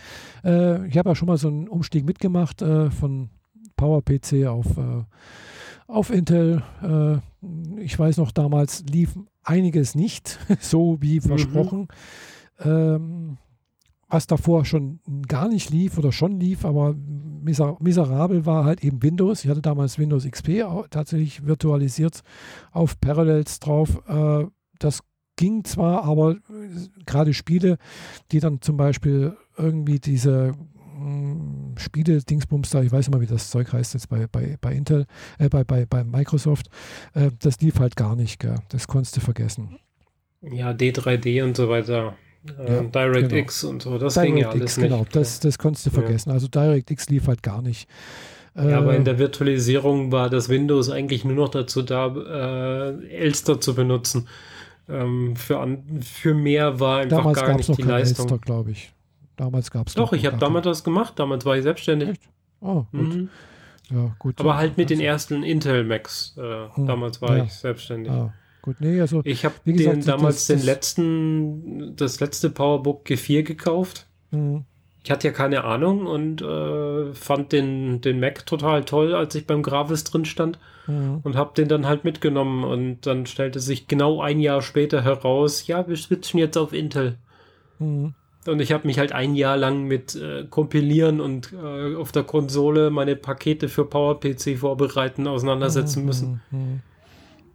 [0.45, 3.31] Äh, ich habe ja schon mal so einen Umstieg mitgemacht äh, von
[3.77, 5.05] PowerPC auf, äh,
[5.87, 6.63] auf Intel.
[7.79, 9.17] ich weiß noch, damals lief
[9.49, 11.23] einiges nicht, so wie mhm.
[11.23, 11.89] versprochen.
[12.63, 12.71] Mhm.
[12.71, 13.39] Ähm,
[14.11, 19.03] was davor schon gar nicht lief oder schon lief, aber miser miserabel war halt eben
[19.03, 19.45] Windows.
[19.45, 22.23] Ich hatte damals Windows XP tatsächlich virtualisiert
[22.73, 24.01] auf Parallels drauf.
[24.09, 24.47] Äh,
[24.79, 25.01] das
[25.37, 26.37] ging zwar, aber äh,
[27.05, 27.77] gerade Spiele,
[28.33, 30.53] die dann zum Beispiel irgendwie diese
[30.97, 34.73] hm, Spiele, Dingsbums da, ich weiß immer, wie das Zeug heißt jetzt bei, bei, bei
[34.73, 35.07] Intel,
[35.39, 36.69] äh, bei, bei, bei Microsoft,
[37.15, 38.57] äh, das lief halt gar nicht, gell?
[38.69, 39.79] das konntest du vergessen.
[40.43, 42.15] Ja, D3D und so weiter.
[42.59, 43.73] Äh, ja, DirectX genau.
[43.73, 44.91] und so, das Direct ging ja alles X, nicht.
[44.91, 46.31] Genau, das, das konntest du vergessen.
[46.31, 46.35] Ja.
[46.35, 47.89] Also DirectX lief halt gar nicht.
[48.55, 53.07] Ja, aber in äh, der Virtualisierung war das Windows eigentlich nur noch dazu da, äh,
[53.09, 54.27] Elster zu benutzen.
[54.89, 58.25] Ähm, für, an, für mehr war einfach damals gar nicht die Leistung.
[58.25, 58.93] Elster, glaube ich.
[59.39, 61.15] Damals gab es Doch, ich habe damals das gemacht.
[61.19, 62.11] Damals war ich selbstständig.
[62.11, 62.23] Echt?
[62.61, 63.15] Oh, gut.
[63.15, 63.29] Mhm.
[63.91, 64.39] Ja, gut.
[64.41, 66.37] Aber halt mit den ersten Intel Macs.
[66.37, 66.87] Äh, hm.
[66.87, 67.45] Damals war ja.
[67.45, 68.13] ich selbstständig.
[68.13, 68.77] Ah, gut.
[68.81, 69.55] Nee, also, ich habe
[70.05, 74.07] damals das- den letzten, das letzte PowerBook G4 gekauft.
[74.31, 74.65] Mhm.
[75.05, 79.47] Ich hatte ja keine Ahnung und äh, fand den, den Mac total toll, als ich
[79.47, 81.21] beim Gravis drin stand Mhm.
[81.23, 85.67] und habe den dann halt mitgenommen und dann stellte sich genau ein Jahr später heraus,
[85.67, 87.17] ja, wir switchen jetzt auf Intel.
[87.79, 88.15] Mhm.
[88.49, 92.25] Und ich habe mich halt ein Jahr lang mit äh, Kompilieren und äh, auf der
[92.25, 96.41] Konsole meine Pakete für PowerPC vorbereiten auseinandersetzen müssen.
[96.51, 96.81] Mhm.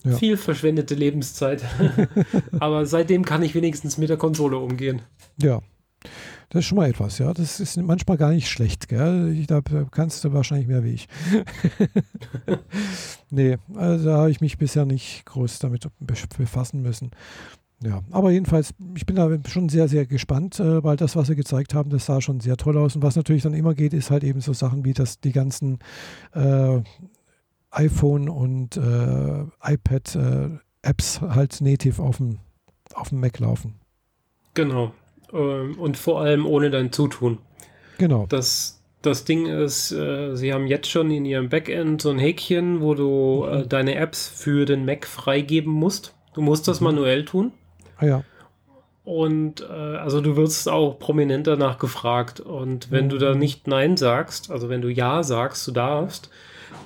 [0.05, 0.17] Ja.
[0.17, 1.63] Viel verschwendete Lebenszeit.
[2.59, 5.01] Aber seitdem kann ich wenigstens mit der Konsole umgehen.
[5.41, 5.61] Ja,
[6.49, 7.33] das ist schon mal etwas, ja.
[7.33, 9.33] Das ist manchmal gar nicht schlecht, gell?
[9.35, 11.07] Ich, da da kannst du wahrscheinlich mehr wie ich.
[13.29, 17.11] nee, also da habe ich mich bisher nicht groß damit be- befassen müssen.
[17.85, 21.35] Ja, aber jedenfalls, ich bin da schon sehr, sehr gespannt, äh, weil das, was sie
[21.35, 22.95] gezeigt haben, das sah schon sehr toll aus.
[22.95, 25.79] Und was natürlich dann immer geht, ist halt eben so Sachen wie das, die ganzen
[26.33, 26.81] äh,
[27.71, 30.49] iPhone und äh, iPad äh,
[30.81, 32.39] Apps halt native auf dem,
[32.93, 33.75] auf dem Mac laufen.
[34.53, 34.93] Genau.
[35.33, 37.39] Ähm, Und vor allem ohne dein Zutun.
[37.97, 38.27] Genau.
[38.27, 42.81] Das, das Ding ist, äh, sie haben jetzt schon in ihrem Backend so ein Häkchen,
[42.81, 46.15] wo du äh, deine Apps für den Mac freigeben musst.
[46.33, 47.51] Du musst das manuell tun.
[48.03, 48.23] Ja.
[49.03, 49.65] Und äh,
[49.97, 52.39] also du wirst auch prominent danach gefragt.
[52.39, 56.29] Und wenn du da nicht Nein sagst, also wenn du Ja sagst, du darfst,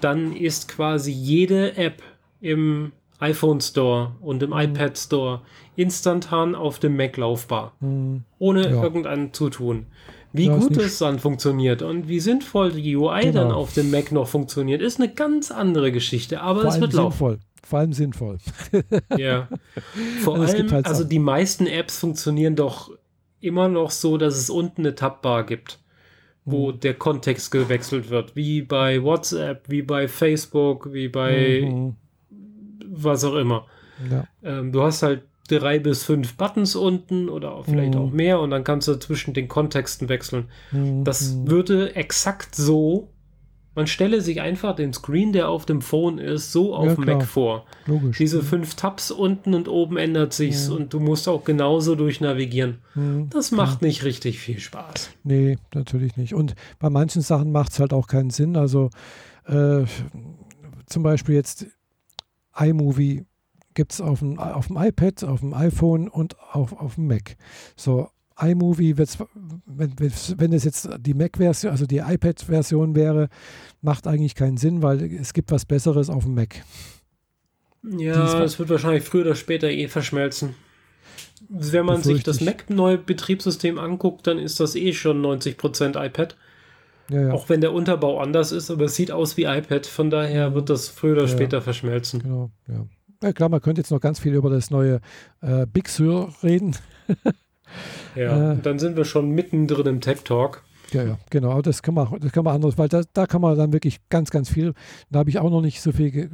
[0.02, 2.02] dann ist quasi jede App
[2.42, 5.42] im iPhone Store und im iPad Store
[5.76, 7.74] instantan auf dem Mac laufbar.
[7.82, 8.24] Hm.
[8.40, 8.82] Ohne Ja.
[8.84, 9.86] irgendein Zutun.
[10.34, 13.42] Wie Ja, gut es dann funktioniert und wie sinnvoll die UI Genau.
[13.44, 16.42] dann auf dem Mac noch funktioniert, ist eine ganz andere Geschichte.
[16.42, 17.12] Aber Vor es wird laufen.
[17.12, 17.40] sinnvoll.
[17.68, 18.38] Vor allem sinnvoll.
[19.18, 19.50] Ja.
[20.24, 22.92] Vor Also allem, halt also die meisten Apps funktionieren doch
[23.42, 25.80] immer noch so, dass es unten eine Tabbar gibt,
[26.46, 26.80] wo Mhm.
[26.80, 28.36] der Kontext gewechselt wird.
[28.36, 31.96] Wie bei WhatsApp, wie bei Facebook, wie bei Mhm.
[32.90, 33.66] was auch immer.
[34.10, 34.28] Ja.
[34.44, 38.00] Ähm, du hast halt drei bis fünf Buttons unten oder vielleicht Mhm.
[38.02, 40.46] auch mehr und dann kannst du zwischen den Kontexten wechseln.
[41.04, 41.50] Das Mhm.
[41.50, 43.10] würde exakt so.
[43.78, 47.06] Man stelle sich einfach den Screen, der auf dem Phone ist, so auf Ja, dem.
[47.06, 47.66] Mac vor.
[47.86, 48.18] Logisch.
[48.18, 50.76] Diese fünf Tabs unten und oben ändert sich's Mhm.
[50.76, 52.80] und du musst auch genauso durchnavigieren.
[53.30, 55.12] Das macht nicht richtig viel Spaß.
[55.24, 56.34] Nee, natürlich nicht.
[56.34, 58.58] Und bei manchen Sachen macht es halt auch keinen Sinn.
[58.58, 58.90] Also
[59.46, 59.84] äh,
[60.88, 61.68] zum Beispiel jetzt
[62.60, 63.26] iMovie
[63.76, 67.38] gibt es auf dem, auf dem iPad, auf dem iPhone und auch auf dem Mac.
[67.76, 68.10] So,
[68.40, 69.94] iMovie, wenn,
[70.38, 73.30] wenn es jetzt die Mac-Version, also die iPad-Version wäre,
[73.82, 76.64] macht eigentlich keinen Sinn, weil es gibt was Besseres auf dem Mac.
[77.84, 80.56] Ja, es wird wahrscheinlich früher oder später eh verschmelzen.
[81.50, 82.42] Wenn man sich das.
[82.42, 86.36] Mac-neue Betriebssystem anguckt, dann ist das eh schon 90% iPad.
[87.10, 89.86] Ja, ja, Auch wenn der Unterbau anders ist, aber es sieht aus wie iPad.
[89.86, 91.28] Von daher wird das früher oder Ja.
[91.30, 92.22] später verschmelzen.
[92.22, 92.52] genau.
[92.68, 92.86] Ja.
[93.24, 95.00] ja, klar, man könnte jetzt noch ganz viel über das neue
[95.42, 96.76] äh, Big Sur reden.
[98.16, 98.58] Ja, Äh.
[98.62, 100.64] dann sind wir schon mittendrin im Tech Talk.
[100.94, 101.62] Ja, ja, genau.
[101.62, 104.30] Das kann man, das kann man anders, weil da, da kann man dann wirklich ganz,
[104.32, 104.74] ganz viel.
[105.10, 106.30] Da habe ich auch noch nicht so viel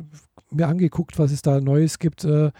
[0.52, 2.24] mir angeguckt, was es da Neues gibt.
[2.24, 2.52] Äh,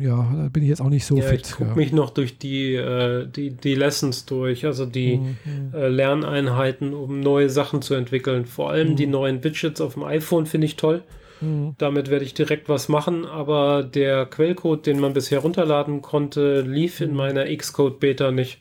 [0.00, 1.46] ja, da bin ich jetzt auch nicht so ja, fit.
[1.46, 1.76] ich gucke ja.
[1.76, 5.74] mich noch durch die, äh, die, die Lessons durch, also die Mhm, mhm.
[5.74, 8.44] äh, Lerneinheiten, um neue Sachen zu entwickeln.
[8.44, 8.96] Vor allem Mhm.
[8.96, 11.02] die neuen Widgets auf dem iPhone finde ich toll.
[11.40, 11.74] Mhm.
[11.78, 17.00] Damit werde ich direkt was machen, aber der Quellcode, den man bisher runterladen konnte, lief
[17.00, 18.60] in meiner Xcode-Beta nicht.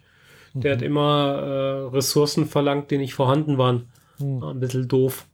[0.53, 0.77] Der Mhm.
[0.77, 3.87] hat immer äh, Ressourcen verlangt, die nicht vorhanden waren.
[4.19, 4.41] Mhm.
[4.41, 5.25] War ein bisschen doof.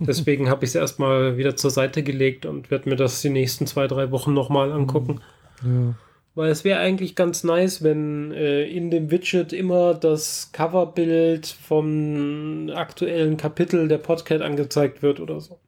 [0.00, 3.66] Deswegen habe ich es erstmal wieder zur Seite gelegt und werde mir das die nächsten
[3.66, 5.20] zwei, drei Wochen nochmal angucken.
[5.64, 5.94] Ja.
[6.34, 12.70] Weil es wäre eigentlich ganz nice, wenn äh, in dem Widget immer das Coverbild vom
[12.72, 15.58] aktuellen Kapitel der Podcast angezeigt wird oder so.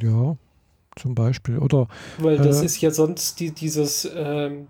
[0.00, 0.36] Ja,
[0.96, 1.58] zum Beispiel.
[1.58, 1.88] Oder
[2.18, 2.66] Weil das Äh.
[2.66, 4.68] ist ja sonst die, dieses, ähm,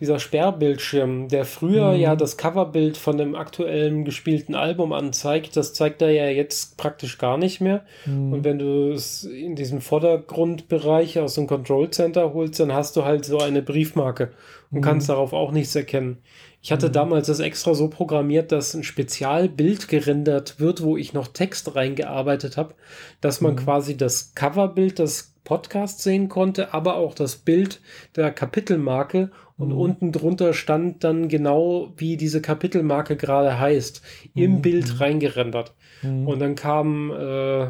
[0.00, 2.00] dieser Sperrbildschirm, der früher Mhm.
[2.00, 7.18] ja das Coverbild von dem aktuellen gespielten Album anzeigt, das zeigt er ja jetzt praktisch
[7.18, 7.84] gar nicht mehr.
[8.06, 12.96] mh, Und wenn du es in diesem Vordergrundbereich aus dem Control Center holst, dann hast
[12.96, 14.30] du halt so eine Briefmarke
[14.70, 14.82] und Mhm.
[14.84, 16.18] kannst darauf auch nichts erkennen.
[16.60, 21.28] Ich hatte damals das extra so programmiert, dass ein Spezialbild gerendert wird, wo ich noch
[21.28, 22.74] Text reingearbeitet habe,
[23.20, 23.58] dass man Mhm.
[23.58, 27.80] quasi das Coverbild des Podcasts sehen konnte, aber auch das Bild
[28.16, 29.78] der Kapitelmarke und Mhm.
[29.78, 34.02] unten drunter stand dann genau, wie diese Kapitelmarke gerade heißt,
[34.34, 34.62] im Mhm.
[34.62, 35.74] Bild reingerendert.
[36.02, 37.68] mh, Und dann kam äh,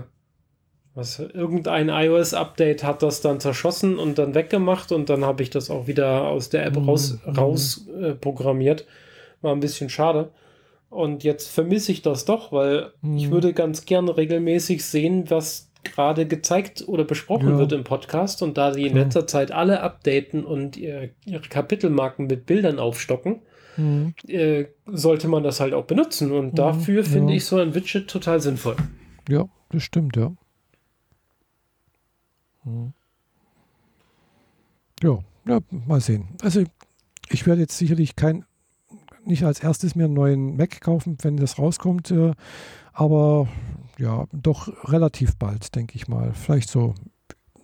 [0.98, 5.70] was, irgendein iOS-Update hat das dann zerschossen und dann weggemacht und dann habe ich das
[5.70, 7.32] auch wieder aus der App Mhm, raus, mhm.
[7.32, 8.84] raus äh, programmiert.
[9.40, 10.28] War ein bisschen schade.
[10.90, 13.30] Und jetzt vermisse ich das doch, weil ich Mhm.
[13.30, 17.58] würde ganz gern regelmäßig sehen, was gerade gezeigt oder besprochen Ja.
[17.58, 22.26] wird im Podcast und da sie in letzter Zeit alle updaten und ihr, ihre Kapitelmarken
[22.26, 23.40] mit Bildern aufstocken,
[23.76, 24.12] Mhm.
[24.26, 26.32] äh, sollte man das halt auch benutzen.
[26.32, 27.36] Und Mhm, dafür finde ja.
[27.36, 28.74] ich so ein Widget total sinnvoll.
[29.28, 30.32] Ja, das stimmt, ja.
[32.68, 32.92] Mhm.
[35.02, 36.28] Ja, ja, mal sehen.
[36.42, 36.64] Also
[37.30, 38.44] ich werde jetzt sicherlich kein,
[39.24, 42.32] nicht als erstes mir einen neuen Mac kaufen, wenn das rauskommt, äh,
[42.92, 43.48] aber
[43.98, 46.32] ja, doch relativ bald, denke ich mal.
[46.34, 46.94] Vielleicht so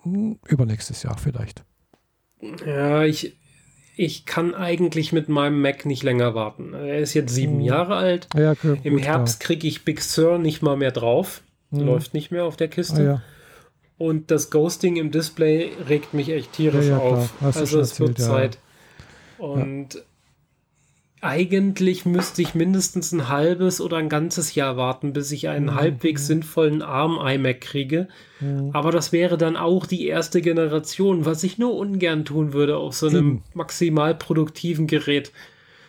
[0.02, 1.64] hm, übernächstes Jahr vielleicht.
[2.66, 3.36] Ja, ich,
[3.97, 6.74] ich kann eigentlich mit meinem Mac nicht länger warten.
[6.74, 7.60] Er ist jetzt sieben Mhm.
[7.62, 8.28] Jahre alt.
[8.35, 11.43] Ah, ja, okay, Im gut, Herbst kriege ich Big Sur nicht mal mehr drauf.
[11.70, 11.81] Mhm.
[11.81, 13.02] Läuft nicht mehr auf der Ah, Kiste.
[13.02, 13.22] ja.
[13.97, 17.31] Und das Ghosting im Display regt mich echt tierisch Ja, ja, auf.
[17.43, 18.25] Also es wird erzählt, ja.
[18.27, 18.59] Zeit.
[19.39, 20.03] Und
[21.21, 25.75] eigentlich müsste ich mindestens ein halbes oder ein ganzes Jahr warten, bis ich einen Mhm.
[25.77, 28.09] halbwegs sinnvollen ARM-iMac kriege.
[28.41, 28.71] Mhm.
[28.75, 32.95] Aber das wäre dann auch die erste Generation, was ich nur ungern tun würde auf
[32.95, 33.43] so einem Eben.
[33.55, 35.33] maximal produktiven Gerät.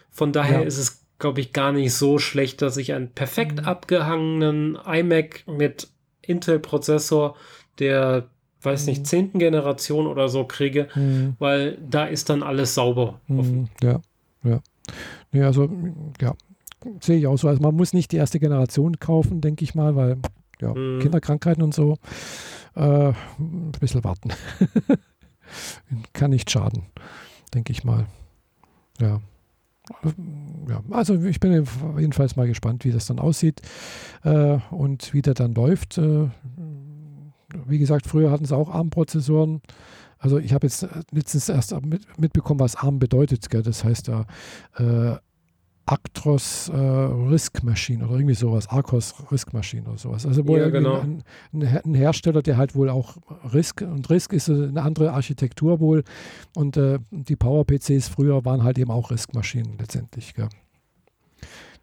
[0.10, 0.65] Von daher Ja.
[0.65, 3.68] ist es, glaube ich, gar nicht so schlecht, dass ich einen perfekt Mhm.
[3.68, 5.90] abgehangenen iMac mit
[6.22, 7.36] Intel-Prozessor
[7.80, 8.26] der,
[8.61, 9.06] weiß nicht, Mhm.
[9.06, 11.35] zehnten Generation oder so kriege, Mhm.
[11.39, 13.19] weil da ist dann alles sauber.
[13.27, 13.99] Mhm, Ja,
[14.43, 14.60] ja.
[15.31, 15.69] Nee, also,
[16.22, 16.34] ja,
[17.02, 17.47] sehe ich auch so.
[17.47, 20.18] Also man muss nicht die erste Generation kaufen, denke ich mal, weil
[20.61, 20.99] ja, Mhm.
[21.02, 21.97] Kinderkrankheiten und so,
[22.76, 24.30] äh, ein bisschen warten.
[26.14, 26.84] Kann nicht schaden,
[27.53, 28.06] denke ich mal.
[28.99, 29.19] Ja.
[30.68, 31.52] Ja, also ich bin
[31.97, 33.61] jedenfalls mal gespannt, wie das dann aussieht
[34.23, 35.99] äh, und wie der dann läuft.
[35.99, 36.30] Äh,
[37.68, 39.61] wie gesagt, früher hatten sie auch ARM-Prozessoren.
[40.18, 43.49] Also ich habe jetzt äh, letztens erst mit, mitbekommen, was ARM bedeutet.
[43.49, 43.64] Gell?
[43.64, 44.26] Das heißt ja
[44.77, 45.18] äh,
[45.88, 50.26] Actros äh, Risk Machine oder irgendwie sowas, Arcos Risk Machine oder sowas.
[50.26, 50.99] Also wo Ja, genau.
[50.99, 51.22] ein,
[51.53, 53.18] ein, Her- ein Hersteller, der halt wohl auch
[53.53, 56.03] Risk und Risk ist äh, eine andere Architektur wohl
[56.56, 60.34] und äh, die Power-PCs früher waren halt eben auch Risk-Maschinen letztendlich.
[60.34, 60.49] Gell?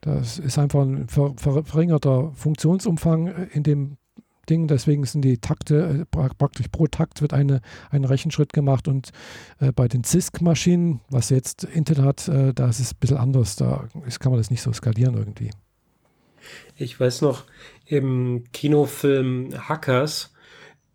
[0.01, 3.99] Das ist einfach ein ver ver verringerter Funktionsumfang äh, in dem
[4.48, 7.60] Ding, deswegen sind die Takte, äh, pra- praktisch pro Takt wird eine,
[7.90, 9.10] ein Rechenschritt gemacht und
[9.60, 13.56] äh, bei den CISC-Maschinen, was jetzt Intel hat, äh, da ist es ein bisschen anders,
[13.56, 15.51] da ist, kann man das nicht so skalieren irgendwie.
[16.77, 17.44] Ich weiß noch,
[17.86, 20.32] im Kinofilm Hackers,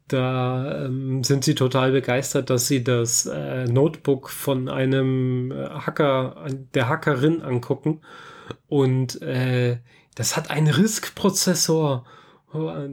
[0.08, 6.48] da ähm, sind sie total begeistert, dass sie das äh, Notebook von einem äh, Hacker,
[6.74, 8.02] der Hackerin angucken.
[8.68, 9.80] Und äh,
[10.16, 12.06] das hat einen RISC-Prozessor.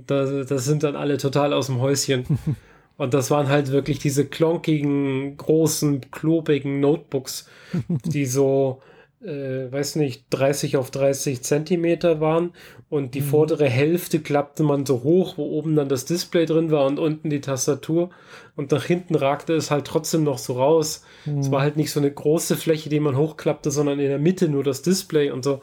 [0.06, 2.24] Da, das sind dann alle total aus dem Häuschen.
[2.96, 7.48] Und das waren halt wirklich diese klonkigen, großen, klobigen Notebooks,
[8.04, 8.80] die so,
[9.20, 12.52] äh, weiß nicht, 30 auf 30 Zentimeter waren.
[12.90, 13.24] Und die Mhm.
[13.24, 17.30] vordere Hälfte klappte man so hoch, wo oben dann das Display drin war und unten
[17.30, 18.10] die Tastatur.
[18.54, 21.02] Und nach hinten ragte es halt trotzdem noch so raus.
[21.40, 24.48] Es war halt nicht so eine große Fläche, die man hochklappte, sondern in der Mitte
[24.48, 25.60] nur das Display und so.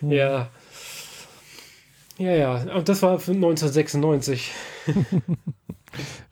[0.00, 0.12] Mhm.
[0.12, 0.50] Ja.
[2.18, 2.74] Ja, ja.
[2.74, 4.52] Und das war für 1996.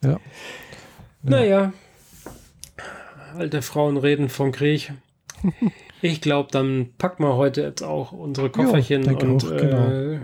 [0.03, 0.19] Ja.
[1.23, 1.73] Naja.
[3.35, 4.93] Alte Frauen reden vom Krieg.
[6.01, 9.87] Ich glaube, dann packen wir heute jetzt auch unsere Kofferchen denke und auch, genau.
[9.87, 10.19] äh,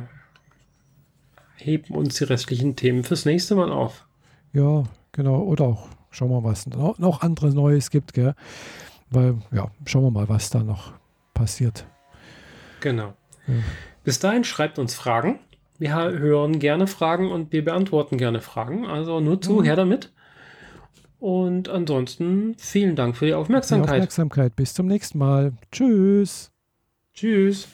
[1.57, 4.05] heben uns die restlichen Themen fürs nächste Mal auf.
[4.53, 5.41] Ja, genau.
[5.41, 8.35] Oder auch schauen wir mal, was noch, noch anderes Neues gibt, gell?
[9.09, 10.93] Weil, ja, schauen wir mal, was da noch
[11.33, 11.85] passiert.
[12.81, 13.13] Genau.
[13.47, 13.53] Ja.
[14.03, 15.39] Bis dahin schreibt uns Fragen.
[15.83, 18.85] Wir hören gerne Fragen und wir beantworten gerne Fragen.
[18.85, 19.63] Also nur zu, Mhm.
[19.65, 20.13] her damit.
[21.19, 23.89] Und ansonsten vielen Dank für die Die Aufmerksamkeit.
[23.95, 24.55] Aufmerksamkeit.
[24.55, 25.51] Bis zum nächsten Mal.
[25.73, 26.51] Tschüss.
[27.13, 27.67] Tschüss.